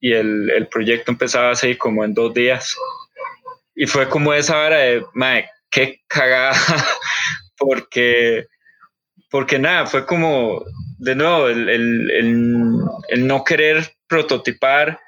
y 0.00 0.12
el, 0.12 0.50
el 0.50 0.66
proyecto 0.68 1.10
empezaba 1.12 1.50
así 1.50 1.76
como 1.76 2.04
en 2.04 2.14
dos 2.14 2.32
días. 2.32 2.74
Y 3.74 3.86
fue 3.86 4.08
como 4.08 4.32
esa 4.32 4.58
hora 4.58 4.78
de, 4.78 5.04
madre, 5.14 5.50
qué 5.70 6.00
cagada, 6.06 6.52
porque, 7.58 8.46
porque 9.30 9.58
nada, 9.58 9.86
fue 9.86 10.06
como 10.06 10.64
de 10.98 11.14
nuevo, 11.14 11.48
el, 11.48 11.68
el, 11.68 13.26
no 13.26 13.44
querer 13.44 13.94
prototipar 14.06 14.98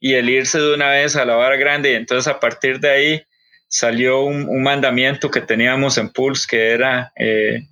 y 0.00 0.14
el 0.14 0.30
irse 0.30 0.58
de 0.58 0.74
una 0.74 0.90
vez 0.90 1.16
a 1.16 1.24
la 1.24 1.36
vara 1.36 1.56
grande. 1.56 1.92
Y 1.92 1.96
entonces 1.96 2.26
a 2.28 2.40
partir 2.40 2.80
de 2.80 2.90
ahí 2.90 3.22
salió 3.68 4.22
un, 4.22 4.62
mandamiento 4.62 5.30
que 5.30 5.40
teníamos 5.40 5.98
en 5.98 6.10
Pulse 6.10 6.46
que 6.48 6.70
era 6.70 7.12
eh, 7.16 7.62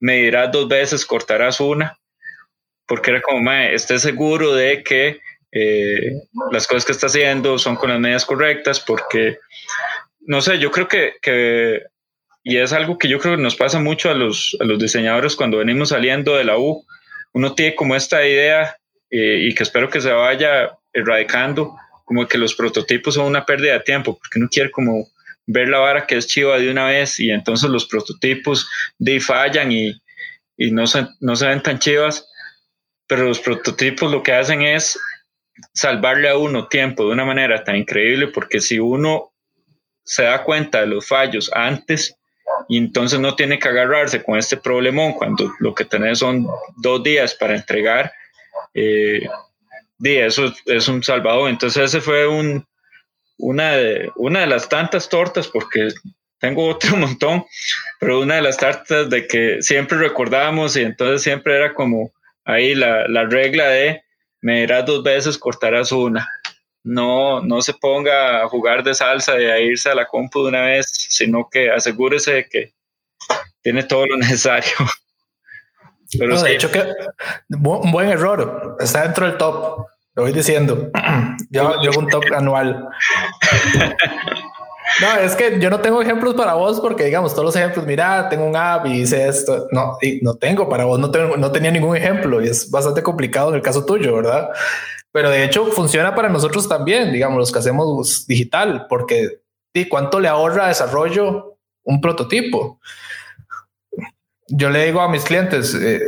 medirás 0.00 0.50
dos 0.50 0.68
veces, 0.68 1.06
cortarás 1.06 1.60
una, 1.60 1.98
porque 2.86 3.12
era 3.12 3.22
como, 3.22 3.40
mae, 3.40 3.74
esté 3.74 3.98
seguro 3.98 4.54
de 4.54 4.82
que 4.82 5.20
eh, 5.52 6.12
las 6.50 6.66
cosas 6.66 6.84
que 6.84 6.92
está 6.92 7.06
haciendo 7.06 7.58
son 7.58 7.76
con 7.76 7.90
las 7.90 8.00
medidas 8.00 8.24
correctas, 8.24 8.80
porque, 8.80 9.38
no 10.20 10.40
sé, 10.40 10.58
yo 10.58 10.70
creo 10.70 10.88
que, 10.88 11.14
que 11.22 11.82
y 12.42 12.56
es 12.56 12.72
algo 12.72 12.98
que 12.98 13.08
yo 13.08 13.18
creo 13.20 13.36
que 13.36 13.42
nos 13.42 13.54
pasa 13.54 13.78
mucho 13.78 14.10
a 14.10 14.14
los, 14.14 14.56
a 14.60 14.64
los 14.64 14.78
diseñadores 14.78 15.36
cuando 15.36 15.58
venimos 15.58 15.90
saliendo 15.90 16.36
de 16.36 16.44
la 16.44 16.58
U. 16.58 16.84
Uno 17.32 17.54
tiene 17.54 17.76
como 17.76 17.94
esta 17.94 18.26
idea 18.26 18.76
eh, 19.10 19.46
y 19.48 19.54
que 19.54 19.62
espero 19.62 19.88
que 19.88 20.00
se 20.00 20.10
vaya 20.10 20.76
erradicando, 20.92 21.76
como 22.04 22.26
que 22.26 22.38
los 22.38 22.54
prototipos 22.54 23.14
son 23.14 23.26
una 23.26 23.44
pérdida 23.44 23.74
de 23.74 23.80
tiempo, 23.80 24.18
porque 24.18 24.38
uno 24.38 24.48
quiere 24.50 24.70
como 24.70 25.08
ver 25.46 25.68
la 25.68 25.78
vara 25.78 26.06
que 26.06 26.16
es 26.16 26.26
chiva 26.26 26.58
de 26.58 26.70
una 26.70 26.86
vez 26.86 27.18
y 27.18 27.30
entonces 27.30 27.68
los 27.68 27.86
prototipos 27.86 28.68
de 28.98 29.20
fallan 29.20 29.72
y, 29.72 29.92
y 30.56 30.70
no, 30.70 30.86
se, 30.86 31.06
no 31.20 31.36
se 31.36 31.46
ven 31.46 31.62
tan 31.62 31.78
chivas, 31.78 32.28
pero 33.06 33.24
los 33.24 33.40
prototipos 33.40 34.10
lo 34.10 34.22
que 34.22 34.32
hacen 34.32 34.62
es 34.62 34.98
salvarle 35.74 36.28
a 36.28 36.36
uno 36.36 36.68
tiempo 36.68 37.04
de 37.04 37.12
una 37.12 37.24
manera 37.24 37.62
tan 37.64 37.76
increíble, 37.76 38.28
porque 38.28 38.60
si 38.60 38.78
uno 38.78 39.32
se 40.04 40.24
da 40.24 40.42
cuenta 40.44 40.80
de 40.80 40.86
los 40.86 41.06
fallos 41.06 41.50
antes 41.54 42.16
y 42.68 42.78
entonces 42.78 43.20
no 43.20 43.34
tiene 43.34 43.58
que 43.58 43.68
agarrarse 43.68 44.22
con 44.22 44.38
este 44.38 44.56
problemón 44.56 45.12
cuando 45.12 45.52
lo 45.60 45.74
que 45.74 45.84
tenés 45.84 46.18
son 46.18 46.46
dos 46.76 47.02
días 47.02 47.34
para 47.34 47.54
entregar, 47.54 48.12
eh, 48.74 49.28
eso 50.02 50.52
es 50.66 50.88
un 50.88 51.02
salvador. 51.02 51.50
Entonces 51.50 51.84
ese 51.84 52.00
fue 52.00 52.26
un, 52.26 52.66
una, 53.38 53.72
de, 53.72 54.10
una 54.16 54.40
de 54.40 54.46
las 54.46 54.68
tantas 54.68 55.08
tortas, 55.08 55.48
porque 55.48 55.88
tengo 56.38 56.66
otro 56.68 56.96
montón, 56.96 57.44
pero 58.00 58.20
una 58.20 58.36
de 58.36 58.42
las 58.42 58.56
tartas 58.56 59.08
de 59.10 59.26
que 59.26 59.62
siempre 59.62 59.98
recordábamos 59.98 60.76
y 60.76 60.82
entonces 60.82 61.22
siempre 61.22 61.56
era 61.56 61.74
como 61.74 62.12
ahí 62.44 62.74
la, 62.74 63.06
la 63.08 63.24
regla 63.24 63.68
de 63.68 64.02
me 64.42 64.60
dirás 64.60 64.84
dos 64.84 65.02
veces, 65.02 65.38
cortarás 65.38 65.92
una. 65.92 66.28
No, 66.82 67.40
no 67.40 67.62
se 67.62 67.74
ponga 67.74 68.42
a 68.42 68.48
jugar 68.48 68.82
de 68.82 68.92
salsa 68.92 69.40
y 69.40 69.44
a 69.44 69.60
irse 69.60 69.88
a 69.88 69.94
la 69.94 70.06
compu 70.06 70.42
de 70.42 70.48
una 70.48 70.62
vez, 70.62 70.86
sino 70.90 71.48
que 71.48 71.70
asegúrese 71.70 72.32
de 72.32 72.48
que 72.48 72.74
tiene 73.62 73.84
todo 73.84 74.04
lo 74.06 74.16
necesario. 74.18 74.72
Pero 76.18 76.42
de 76.42 76.54
hecho 76.54 76.70
que 76.70 76.82
un 77.50 77.92
buen 77.92 78.10
error, 78.10 78.76
está 78.80 79.04
dentro 79.04 79.26
del 79.26 79.38
top, 79.38 79.86
lo 80.14 80.22
voy 80.22 80.32
diciendo. 80.32 80.90
yo, 81.50 81.82
yo 81.82 81.90
un 81.98 82.08
top 82.08 82.24
anual. 82.36 82.88
No, 85.00 85.16
es 85.16 85.34
que 85.34 85.58
yo 85.58 85.70
no 85.70 85.80
tengo 85.80 86.02
ejemplos 86.02 86.34
para 86.34 86.54
vos 86.54 86.80
porque, 86.80 87.04
digamos, 87.04 87.32
todos 87.32 87.46
los 87.46 87.56
ejemplos, 87.56 87.86
mira, 87.86 88.28
tengo 88.28 88.44
un 88.44 88.56
app 88.56 88.86
y 88.86 89.00
hice 89.00 89.26
esto. 89.26 89.66
No, 89.70 89.96
y 90.02 90.20
no 90.22 90.34
tengo 90.34 90.68
para 90.68 90.84
vos, 90.84 90.98
no, 90.98 91.10
tengo, 91.10 91.36
no 91.36 91.50
tenía 91.50 91.70
ningún 91.70 91.96
ejemplo 91.96 92.42
y 92.42 92.48
es 92.48 92.70
bastante 92.70 93.02
complicado 93.02 93.50
en 93.50 93.56
el 93.56 93.62
caso 93.62 93.84
tuyo, 93.84 94.14
¿verdad? 94.14 94.50
Pero 95.10 95.30
de 95.30 95.44
hecho 95.44 95.66
funciona 95.66 96.14
para 96.14 96.28
nosotros 96.28 96.68
también, 96.68 97.12
digamos, 97.12 97.38
los 97.38 97.52
que 97.52 97.58
hacemos 97.58 98.26
digital, 98.26 98.86
porque 98.88 99.40
¿y 99.72 99.88
cuánto 99.88 100.20
le 100.20 100.28
ahorra 100.28 100.68
desarrollo 100.68 101.56
un 101.84 102.00
prototipo? 102.00 102.78
Yo 104.48 104.68
le 104.68 104.84
digo 104.84 105.00
a 105.00 105.08
mis 105.08 105.24
clientes, 105.24 105.74
eh, 105.74 106.00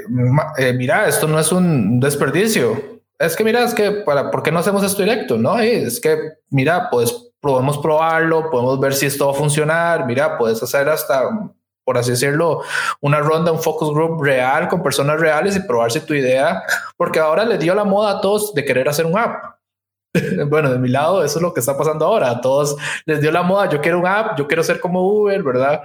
eh, 0.59 0.73
mira, 0.75 1.09
esto 1.09 1.27
no 1.27 1.39
es 1.39 1.51
un 1.53 2.01
desperdicio. 2.01 2.94
Es 3.25 3.37
que 3.37 3.45
mira, 3.45 3.65
es 3.65 3.75
que 3.75 3.91
para, 3.91 4.31
¿por 4.31 4.43
qué 4.43 4.53
no 4.53 4.59
hacemos 4.59 4.83
esto 4.83 5.03
directo? 5.03 5.37
No, 5.37 5.59
es 5.59 6.01
que 6.01 6.17
mira, 6.51 6.89
pues 6.91 7.33
podemos 7.41 7.79
probarlo, 7.79 8.51
podemos 8.51 8.81
ver 8.81 8.95
si 8.95 9.07
esto 9.07 9.27
va 9.27 9.33
a 9.33 9.37
funcionar. 9.37 10.07
Mira, 10.07 10.39
puedes 10.39 10.63
hacer 10.63 10.89
hasta, 10.89 11.23
por 11.85 11.99
así 11.99 12.13
decirlo, 12.13 12.63
una 13.01 13.21
ronda, 13.21 13.53
un 13.53 13.61
focus 13.61 13.93
group 13.93 14.23
real 14.23 14.69
con 14.69 14.83
personas 14.83 15.21
reales 15.21 15.57
y 15.57 15.61
probar 15.61 15.93
si 15.93 16.01
tu 16.01 16.15
idea, 16.15 16.63
porque 16.97 17.19
ahora 17.19 17.45
le 17.45 17.59
dio 17.59 17.75
la 17.75 17.85
moda 17.85 18.13
a 18.13 18.21
todos 18.21 18.55
de 18.55 18.65
querer 18.65 18.89
hacer 18.89 19.07
un 19.07 19.19
app. 19.19 19.57
bueno, 20.49 20.71
de 20.71 20.79
mi 20.79 20.89
lado, 20.89 21.25
eso 21.25 21.39
es 21.39 21.43
lo 21.43 21.53
que 21.53 21.61
está 21.61 21.77
pasando 21.77 22.07
ahora. 22.07 22.31
A 22.31 22.41
todos 22.41 22.77
les 23.05 23.21
dio 23.21 23.31
la 23.31 23.43
moda. 23.43 23.69
Yo 23.69 23.81
quiero 23.81 23.99
un 23.99 24.07
app, 24.07 24.39
yo 24.39 24.47
quiero 24.47 24.63
ser 24.63 24.81
como 24.81 25.03
Uber, 25.03 25.43
¿verdad? 25.43 25.83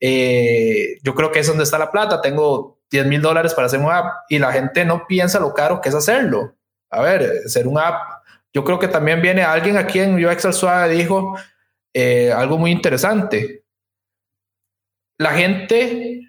Eh, 0.00 0.98
yo 1.02 1.14
creo 1.14 1.30
que 1.30 1.40
es 1.40 1.46
donde 1.46 1.64
está 1.64 1.78
la 1.78 1.90
plata. 1.90 2.20
Tengo 2.20 2.78
10 2.90 3.06
mil 3.06 3.22
dólares 3.22 3.54
para 3.54 3.66
hacer 3.66 3.80
un 3.80 3.90
app 3.90 4.24
y 4.28 4.38
la 4.38 4.52
gente 4.52 4.84
no 4.84 5.06
piensa 5.06 5.38
lo 5.40 5.54
caro 5.54 5.80
que 5.80 5.90
es 5.90 5.94
hacerlo. 5.94 6.55
A 6.90 7.02
ver, 7.02 7.42
hacer 7.44 7.66
un 7.66 7.78
app 7.78 8.16
yo 8.56 8.64
creo 8.64 8.78
que 8.78 8.88
también 8.88 9.20
viene 9.20 9.42
alguien 9.42 9.76
aquí 9.76 9.98
en 9.98 10.14
UX 10.14 10.46
al 10.46 10.54
Suave 10.54 10.94
dijo 10.94 11.36
eh, 11.94 12.32
algo 12.32 12.56
muy 12.56 12.70
interesante. 12.70 13.66
La 15.18 15.32
gente 15.32 16.22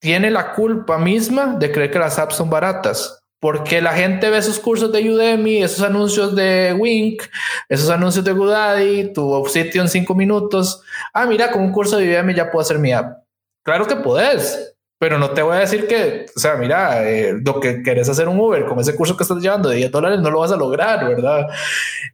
tiene 0.00 0.32
la 0.32 0.52
culpa 0.52 0.98
misma 0.98 1.54
de 1.60 1.70
creer 1.70 1.92
que 1.92 2.00
las 2.00 2.18
apps 2.18 2.34
son 2.34 2.50
baratas. 2.50 3.22
Porque 3.40 3.80
la 3.80 3.92
gente 3.92 4.28
ve 4.30 4.38
esos 4.38 4.58
cursos 4.58 4.90
de 4.90 5.08
Udemy, 5.08 5.62
esos 5.62 5.82
anuncios 5.82 6.34
de 6.34 6.74
Wink, 6.76 7.22
esos 7.68 7.88
anuncios 7.88 8.24
de 8.24 8.32
GoDaddy, 8.32 9.12
tu 9.12 9.46
sitio 9.46 9.80
en 9.80 9.88
cinco 9.88 10.16
minutos. 10.16 10.82
Ah, 11.14 11.24
mira, 11.24 11.52
con 11.52 11.62
un 11.62 11.70
curso 11.70 11.98
de 11.98 12.08
Udemy 12.08 12.34
ya 12.34 12.50
puedo 12.50 12.62
hacer 12.62 12.80
mi 12.80 12.92
app. 12.92 13.22
Claro 13.64 13.86
que 13.86 13.94
puedes, 13.94 14.76
pero 15.00 15.18
no 15.18 15.30
te 15.30 15.40
voy 15.40 15.56
a 15.56 15.60
decir 15.60 15.88
que, 15.88 16.26
o 16.36 16.38
sea, 16.38 16.56
mira, 16.56 17.08
eh, 17.08 17.32
lo 17.42 17.58
que 17.58 17.82
querés 17.82 18.06
hacer 18.10 18.28
un 18.28 18.38
Uber 18.38 18.66
con 18.66 18.78
ese 18.80 18.94
curso 18.94 19.16
que 19.16 19.22
estás 19.22 19.40
llevando 19.40 19.70
de 19.70 19.76
10 19.76 19.90
dólares 19.90 20.20
no 20.20 20.30
lo 20.30 20.40
vas 20.40 20.52
a 20.52 20.58
lograr, 20.58 21.08
¿verdad? 21.08 21.48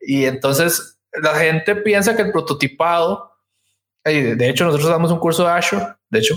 Y 0.01 0.25
entonces 0.25 0.97
la 1.21 1.35
gente 1.35 1.75
piensa 1.75 2.15
que 2.15 2.23
el 2.23 2.31
prototipado, 2.31 3.33
de 4.05 4.49
hecho 4.49 4.65
nosotros 4.65 4.89
damos 4.89 5.11
un 5.11 5.19
curso 5.19 5.43
de 5.43 5.51
Azure, 5.51 5.85
de 6.09 6.21
hecho, 6.21 6.37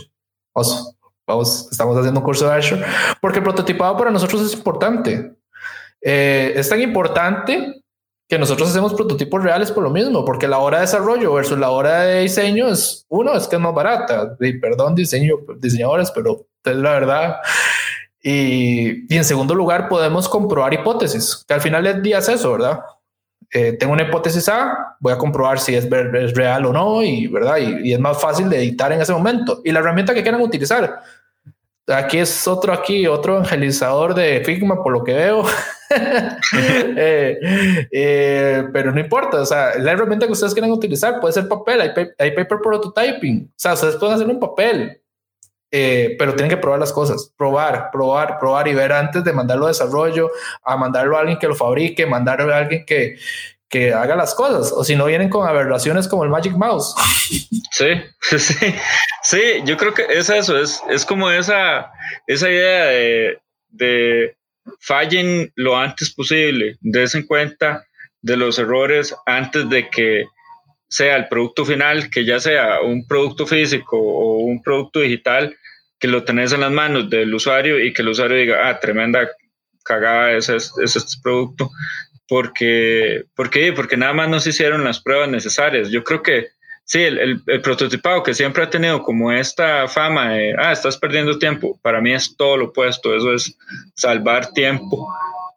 vamos, 0.56 0.96
vamos, 1.28 1.68
estamos 1.70 1.96
haciendo 1.96 2.20
un 2.20 2.26
curso 2.26 2.50
de 2.50 2.56
Azure, 2.56 2.84
porque 3.22 3.38
el 3.38 3.44
prototipado 3.44 3.96
para 3.96 4.10
nosotros 4.10 4.42
es 4.42 4.54
importante. 4.54 5.36
Eh, 6.02 6.54
es 6.56 6.68
tan 6.68 6.82
importante 6.82 7.79
que 8.30 8.38
nosotros 8.38 8.70
hacemos 8.70 8.94
prototipos 8.94 9.44
reales 9.44 9.72
por 9.72 9.84
lo 9.84 9.90
mismo, 9.90 10.24
porque 10.24 10.48
la 10.48 10.60
hora 10.60 10.78
de 10.78 10.82
desarrollo 10.82 11.34
versus 11.34 11.58
la 11.58 11.72
hora 11.72 12.02
de 12.02 12.22
diseño 12.22 12.68
es 12.68 13.08
uno, 13.10 13.34
es 13.34 13.48
que 13.48 13.56
es 13.56 13.62
más 13.62 13.74
barata. 13.74 14.38
Y 14.40 14.54
perdón, 14.60 14.94
diseño, 14.94 15.38
diseñadores, 15.58 16.12
pero 16.12 16.46
es 16.64 16.76
la 16.76 16.92
verdad. 16.92 17.38
Y, 18.22 19.12
y, 19.12 19.18
en 19.18 19.26
segundo 19.26 19.56
lugar, 19.56 19.90
podemos 19.90 20.30
comprobar 20.30 20.72
hipótesis, 20.76 21.44
que 21.48 21.56
al 21.56 21.62
final 21.62 21.84
del 21.84 22.04
día 22.04 22.20
es 22.20 22.30
eso, 22.30 22.52
¿verdad? 22.52 22.82
Eh, 23.52 23.78
tengo 23.80 23.94
una 23.94 24.04
hipótesis 24.04 24.48
A, 24.48 24.96
voy 25.00 25.12
a 25.12 25.18
comprobar 25.18 25.60
si 25.60 25.74
es, 25.74 25.86
es 25.86 26.34
real 26.36 26.68
o 26.68 26.74
no, 26.74 27.02
y, 27.02 27.26
¿verdad? 27.26 27.58
Y, 27.58 27.90
y, 27.90 27.94
es 27.94 28.00
más 28.00 28.22
fácil 28.22 28.48
de 28.48 28.58
editar 28.58 28.92
en 28.92 29.02
ese 29.02 29.12
momento. 29.12 29.62
Y 29.66 29.72
la 29.72 29.80
herramienta 29.80 30.14
que 30.14 30.22
quieran 30.22 30.42
utilizar, 30.42 31.02
aquí 31.88 32.20
es 32.20 32.48
otro 32.48 32.74
aquí, 32.74 33.08
otro 33.08 33.38
evangelizador 33.38 34.14
de 34.14 34.44
Figma, 34.46 34.84
por 34.84 34.94
lo 34.94 35.04
que 35.04 35.14
veo. 35.14 35.46
Eh, 37.02 37.88
eh, 37.92 38.64
pero 38.72 38.92
no 38.92 39.00
importa, 39.00 39.42
o 39.42 39.46
sea, 39.46 39.78
la 39.80 39.92
herramienta 39.92 40.26
que 40.26 40.34
ustedes 40.34 40.54
quieran 40.54 40.72
utilizar 40.72 41.20
puede 41.20 41.34
ser 41.34 41.48
papel, 41.48 41.82
hay, 41.82 41.90
hay 42.18 42.32
paper 42.32 42.60
prototyping, 42.62 43.46
o 43.50 43.54
sea, 43.56 43.74
ustedes 43.74 43.96
pueden 43.96 44.16
hacer 44.16 44.28
un 44.28 44.40
papel, 44.40 45.02
eh, 45.72 46.16
pero 46.18 46.36
tienen 46.36 46.50
que 46.50 46.58
probar 46.58 46.80
las 46.80 46.92
cosas, 46.92 47.32
probar, 47.38 47.90
probar, 47.92 48.40
probar 48.40 48.68
y 48.68 48.74
ver 48.74 48.92
antes 48.92 49.24
de 49.24 49.34
mandarlo 49.34 49.66
a 49.66 49.70
desarrollo, 49.70 50.32
a 50.64 50.76
mandarlo 50.78 51.16
a 51.16 51.22
alguien 51.22 51.38
que 51.38 51.48
lo 51.48 51.56
fabrique, 51.56 52.06
mandarlo 52.06 52.54
a 52.54 52.58
alguien 52.58 52.86
que, 52.86 53.18
que 53.70 53.94
haga 53.94 54.16
las 54.16 54.34
cosas, 54.34 54.72
o 54.72 54.84
si 54.84 54.96
no 54.96 55.06
vienen 55.06 55.30
con 55.30 55.48
aberraciones 55.48 56.08
como 56.08 56.24
el 56.24 56.30
Magic 56.30 56.54
Mouse. 56.54 56.96
Sí, 57.72 58.02
sí, 58.38 58.76
sí, 59.24 59.42
yo 59.64 59.78
creo 59.78 59.94
que 59.94 60.06
es 60.10 60.30
eso, 60.30 60.58
es, 60.58 60.82
es 60.90 61.06
como 61.06 61.30
esa, 61.30 61.92
esa 62.26 62.50
idea 62.50 62.86
de, 62.86 63.40
de 63.70 64.39
fallen 64.80 65.52
lo 65.56 65.78
antes 65.78 66.14
posible, 66.14 66.78
en 66.82 67.24
cuenta 67.24 67.86
de 68.22 68.38
los 68.38 68.60
errores 68.60 69.16
antes 69.26 69.70
de 69.70 69.90
que 69.90 70.26
sea 70.88 71.16
el 71.16 71.28
producto 71.28 71.66
final, 71.66 72.10
que 72.10 72.26
ya 72.26 72.40
sea 72.40 72.82
un 72.82 73.08
producto 73.08 73.46
físico 73.46 73.98
o 73.98 74.40
un 74.40 74.62
producto 74.62 75.00
digital, 75.00 75.56
que 76.00 76.08
lo 76.08 76.24
tenés 76.24 76.52
en 76.54 76.62
las 76.62 76.72
manos 76.72 77.10
del 77.10 77.34
usuario 77.34 77.84
y 77.84 77.94
que 77.94 78.02
el 78.02 78.10
usuario 78.10 78.38
diga, 78.38 78.70
ah, 78.70 78.80
tremenda 78.80 79.30
cagada 79.84 80.34
ese 80.34 80.56
es, 80.56 80.74
este 80.84 81.22
producto 81.22 81.70
porque, 82.28 83.24
porque, 83.36 83.74
porque 83.74 83.98
nada 83.98 84.14
más 84.14 84.30
no 84.30 84.40
se 84.40 84.52
hicieron 84.52 84.84
las 84.84 85.02
pruebas 85.02 85.30
necesarias. 85.30 85.90
Yo 85.90 86.04
creo 86.04 86.22
que 86.22 86.48
sí, 86.90 87.04
el, 87.04 87.44
el, 87.46 87.62
prototipado 87.62 88.24
que 88.24 88.34
siempre 88.34 88.64
ha 88.64 88.70
tenido 88.70 89.04
como 89.04 89.32
esta 89.32 89.88
fama 89.88 90.34
de, 90.34 90.56
ah, 90.58 90.72
estás 90.72 90.98
perdiendo 90.98 91.38
tiempo, 91.38 91.80
para 91.84 92.02
mí 92.02 92.12
es 92.12 92.36
todo 92.36 92.58
lo 92.58 92.66
opuesto, 92.66 93.16
eso 93.16 93.32
es 93.32 93.56
salvar 93.96 94.52
tiempo 94.54 95.08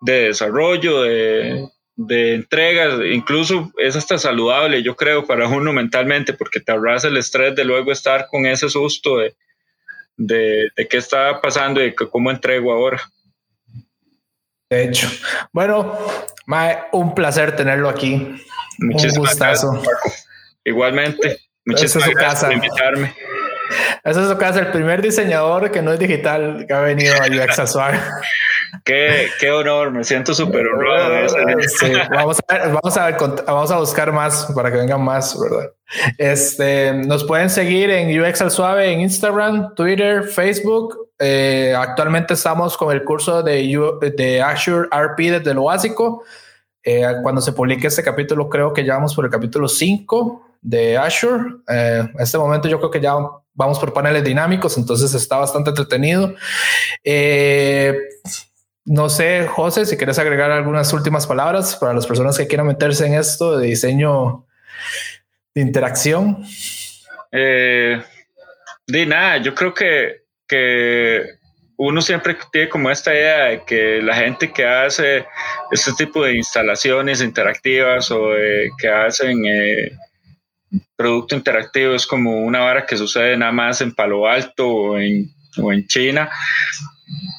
de 0.02 0.24
desarrollo, 0.24 1.02
de, 1.02 1.68
de 1.96 2.34
entregas, 2.34 3.00
incluso 3.10 3.72
es 3.78 3.96
hasta 3.96 4.18
saludable, 4.18 4.82
yo 4.82 4.94
creo, 4.94 5.26
para 5.26 5.48
uno 5.48 5.72
mentalmente, 5.72 6.34
porque 6.34 6.60
te 6.60 6.70
ahorras 6.70 7.04
el 7.04 7.16
estrés 7.16 7.56
de 7.56 7.64
luego 7.64 7.92
estar 7.92 8.26
con 8.30 8.44
ese 8.44 8.68
susto 8.68 9.16
de, 9.16 9.34
de, 10.18 10.68
de 10.76 10.86
qué 10.86 10.98
está 10.98 11.40
pasando 11.40 11.82
y 11.82 11.94
cómo 11.94 12.30
entrego 12.30 12.72
ahora. 12.72 13.00
De 14.68 14.84
hecho, 14.84 15.08
bueno, 15.50 15.98
un 16.92 17.14
placer 17.14 17.56
tenerlo 17.56 17.88
aquí. 17.88 18.34
Muchísimas 18.78 19.16
un 19.16 19.20
gustazo. 19.20 19.72
Gracias, 19.72 20.31
Igualmente, 20.64 21.38
muchísimas 21.64 22.08
es 22.08 22.14
gracias 22.14 22.44
por 22.44 22.52
invitarme. 22.52 23.14
Esa 24.04 24.22
es 24.22 24.28
su 24.28 24.36
casa, 24.36 24.60
el 24.60 24.70
primer 24.70 25.00
diseñador 25.00 25.70
que 25.70 25.82
no 25.82 25.92
es 25.92 25.98
digital 25.98 26.64
que 26.66 26.74
ha 26.74 26.80
venido 26.80 27.14
a 27.14 27.26
UX 27.26 27.58
qué, 28.84 29.28
qué 29.38 29.50
honor, 29.50 29.90
me 29.92 30.04
siento 30.04 30.34
súper 30.34 30.66
honrado. 30.66 31.26
vamos, 32.10 32.38
a 32.48 32.68
vamos, 32.68 32.96
a 32.96 33.10
vamos 33.46 33.70
a 33.70 33.78
buscar 33.78 34.12
más 34.12 34.50
para 34.54 34.70
que 34.70 34.78
vengan 34.78 35.02
más, 35.02 35.38
¿verdad? 35.38 35.70
Este, 36.18 36.92
nos 36.92 37.24
pueden 37.24 37.50
seguir 37.50 37.90
en 37.90 38.20
UX 38.20 38.42
al 38.42 38.50
Suave 38.50 38.92
en 38.92 39.00
Instagram, 39.00 39.74
Twitter, 39.74 40.24
Facebook. 40.24 41.10
Eh, 41.18 41.74
actualmente 41.76 42.34
estamos 42.34 42.76
con 42.76 42.92
el 42.92 43.04
curso 43.04 43.42
de, 43.42 44.12
de 44.16 44.42
Azure 44.42 44.88
RP 44.88 45.18
desde 45.18 45.54
lo 45.54 45.64
básico. 45.64 46.24
Eh, 46.82 47.06
cuando 47.22 47.40
se 47.40 47.52
publique 47.52 47.86
este 47.86 48.02
capítulo, 48.02 48.48
creo 48.48 48.72
que 48.72 48.84
ya 48.84 48.94
vamos 48.94 49.14
por 49.14 49.24
el 49.24 49.30
capítulo 49.30 49.68
5 49.68 50.51
de 50.62 50.96
Azure. 50.96 51.56
Eh, 51.68 52.08
en 52.14 52.20
este 52.20 52.38
momento 52.38 52.68
yo 52.68 52.78
creo 52.78 52.90
que 52.90 53.00
ya 53.00 53.14
vamos 53.52 53.78
por 53.78 53.92
paneles 53.92 54.24
dinámicos, 54.24 54.78
entonces 54.78 55.12
está 55.12 55.36
bastante 55.36 55.70
entretenido. 55.70 56.34
Eh, 57.04 57.94
no 58.84 59.08
sé, 59.08 59.46
José, 59.46 59.84
si 59.84 59.96
quieres 59.96 60.18
agregar 60.18 60.50
algunas 60.50 60.92
últimas 60.92 61.26
palabras 61.26 61.76
para 61.76 61.92
las 61.92 62.06
personas 62.06 62.38
que 62.38 62.46
quieran 62.46 62.66
meterse 62.66 63.06
en 63.06 63.14
esto 63.14 63.58
de 63.58 63.66
diseño 63.66 64.46
de 65.54 65.60
interacción. 65.60 66.44
Eh, 67.30 68.02
de 68.86 69.06
nada, 69.06 69.38
yo 69.38 69.54
creo 69.54 69.74
que, 69.74 70.22
que 70.48 71.22
uno 71.76 72.00
siempre 72.00 72.36
tiene 72.50 72.68
como 72.68 72.90
esta 72.90 73.12
idea 73.12 73.44
de 73.46 73.64
que 73.64 74.00
la 74.02 74.14
gente 74.16 74.52
que 74.52 74.64
hace 74.64 75.26
este 75.70 75.92
tipo 75.92 76.24
de 76.24 76.36
instalaciones 76.36 77.20
interactivas 77.20 78.10
o 78.10 78.30
que 78.78 78.88
hacen 78.88 79.44
eh, 79.46 79.92
producto 80.96 81.34
interactivo 81.34 81.94
es 81.94 82.06
como 82.06 82.40
una 82.42 82.60
vara 82.60 82.86
que 82.86 82.96
sucede 82.96 83.36
nada 83.36 83.52
más 83.52 83.80
en 83.80 83.94
Palo 83.94 84.26
Alto 84.26 84.68
o 84.68 84.98
en, 84.98 85.30
o 85.58 85.72
en 85.72 85.86
China 85.86 86.30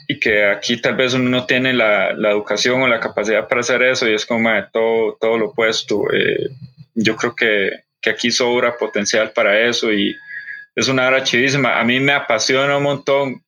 y 0.08 0.20
que 0.20 0.46
aquí 0.46 0.78
tal 0.78 0.96
vez 0.96 1.14
uno 1.14 1.30
no 1.30 1.46
tiene 1.46 1.74
la, 1.74 2.14
la 2.14 2.32
educación 2.32 2.82
o 2.82 2.88
la 2.88 3.00
capacidad 3.00 3.48
para 3.48 3.62
hacer 3.62 3.82
eso 3.84 4.08
y 4.08 4.14
es 4.14 4.26
como 4.26 4.50
todo, 4.72 5.18
todo 5.20 5.38
lo 5.38 5.48
opuesto. 5.48 6.04
Eh, 6.14 6.50
yo 6.94 7.16
creo 7.16 7.36
que, 7.36 7.72
que, 8.02 8.10
aquí 8.12 8.32
sobra 8.32 8.78
potencial 8.78 9.32
para 9.32 9.60
eso 9.60 9.92
y 9.92 10.16
es 10.76 10.88
una 10.88 11.08
hora 11.08 11.24
chidísima. 11.24 11.80
A 11.80 11.84
mí 11.84 12.00
me 12.00 12.14
apasiona 12.14 12.78
un 12.78 12.84
montón. 12.84 13.44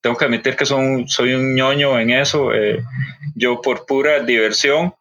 Tengo 0.00 0.16
que 0.16 0.24
admitir 0.24 0.56
que 0.56 0.66
son, 0.66 1.08
soy 1.08 1.34
un 1.34 1.54
ñoño 1.54 1.98
en 1.98 2.10
eso. 2.10 2.52
Eh, 2.52 2.82
yo 3.34 3.60
por 3.60 3.86
pura 3.86 4.20
diversión 4.20 4.94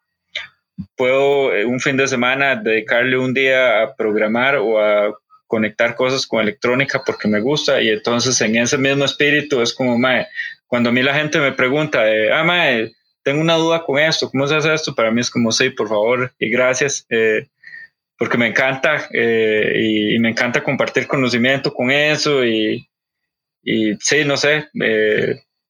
puedo 0.96 1.54
eh, 1.54 1.66
un 1.66 1.80
fin 1.80 1.98
de 1.98 2.08
semana 2.08 2.56
dedicarle 2.56 3.18
un 3.18 3.34
día 3.34 3.82
a 3.82 3.96
programar 3.96 4.56
o 4.56 4.80
a 4.80 5.14
conectar 5.48 5.96
cosas 5.96 6.26
con 6.26 6.42
electrónica 6.42 7.04
porque 7.06 7.28
me 7.28 7.42
gusta 7.42 7.82
y 7.82 7.90
entonces 7.90 8.40
en 8.42 8.56
ese 8.56 8.78
mismo 8.78 9.06
espíritu 9.06 9.62
es 9.62 9.74
como, 9.74 9.98
mae, 9.98 10.28
cuando 10.68 10.90
a 10.90 10.94
mí 10.94 11.04
la 11.04 11.14
gente 11.14 11.40
me 11.40 11.52
pregunta, 11.52 12.10
eh, 12.10 12.32
ah, 12.32 12.44
mae, 12.44 12.94
tengo 13.24 13.42
una 13.42 13.56
duda 13.56 13.84
con 13.84 14.00
esto, 14.00 14.30
¿cómo 14.30 14.48
se 14.48 14.56
hace 14.56 14.74
esto? 14.74 14.96
Para 14.96 15.12
mí 15.12 15.22
es 15.22 15.30
como, 15.30 15.52
sí, 15.52 15.70
por 15.70 15.90
favor 15.90 16.32
y 16.40 16.50
gracias, 16.50 17.06
eh, 17.10 17.48
porque 18.18 18.38
me 18.38 18.48
encanta 18.48 19.10
y, 19.12 20.18
me 20.20 20.30
encanta 20.30 20.64
compartir 20.64 21.08
conocimiento 21.08 21.74
con 21.74 21.90
eso 21.90 22.46
y, 22.46 22.88
y 23.64 23.96
sí, 23.96 24.24
no 24.24 24.38
sé, 24.38 24.70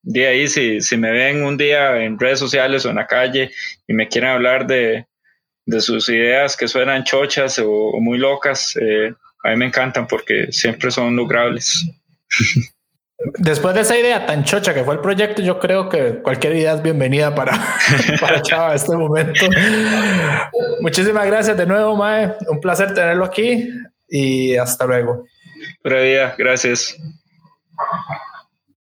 de 0.03 0.27
ahí, 0.27 0.47
si, 0.47 0.81
si 0.81 0.97
me 0.97 1.11
ven 1.11 1.43
un 1.43 1.57
día 1.57 1.97
en 2.03 2.19
redes 2.19 2.39
sociales 2.39 2.85
o 2.85 2.89
en 2.89 2.95
la 2.95 3.07
calle 3.07 3.51
y 3.87 3.93
me 3.93 4.07
quieren 4.07 4.31
hablar 4.31 4.65
de, 4.65 5.05
de 5.65 5.81
sus 5.81 6.09
ideas 6.09 6.57
que 6.57 6.67
suenan 6.67 7.03
chochas 7.03 7.59
o, 7.59 7.93
muy 7.99 8.17
locas, 8.17 8.75
eh, 8.81 9.13
a 9.43 9.49
mí 9.49 9.55
me 9.57 9.65
encantan 9.65 10.07
porque 10.07 10.51
siempre 10.51 10.91
son 10.91 11.15
logrables. 11.15 11.87
Después 13.37 13.75
de 13.75 13.81
esa 13.81 13.95
idea 13.95 14.25
tan 14.25 14.43
chocha 14.43 14.73
que 14.73 14.83
fue 14.83 14.95
el 14.95 14.99
proyecto, 14.99 15.43
yo 15.43 15.59
creo 15.59 15.89
que 15.89 16.23
cualquier 16.23 16.55
idea 16.55 16.73
es 16.73 16.81
bienvenida 16.81 17.35
para, 17.35 17.51
para 18.19 18.41
Chava 18.41 18.69
en 18.69 18.75
este 18.77 18.97
momento. 18.97 19.45
Muchísimas 20.79 21.27
gracias 21.27 21.55
de 21.55 21.67
nuevo, 21.67 21.95
Mae. 21.95 22.33
Un 22.47 22.59
placer 22.59 22.95
tenerlo 22.95 23.25
aquí 23.25 23.69
y 24.07 24.55
hasta 24.55 24.87
luego. 24.87 25.25
Buenos 25.83 26.03
días, 26.03 26.35
gracias. 26.35 26.97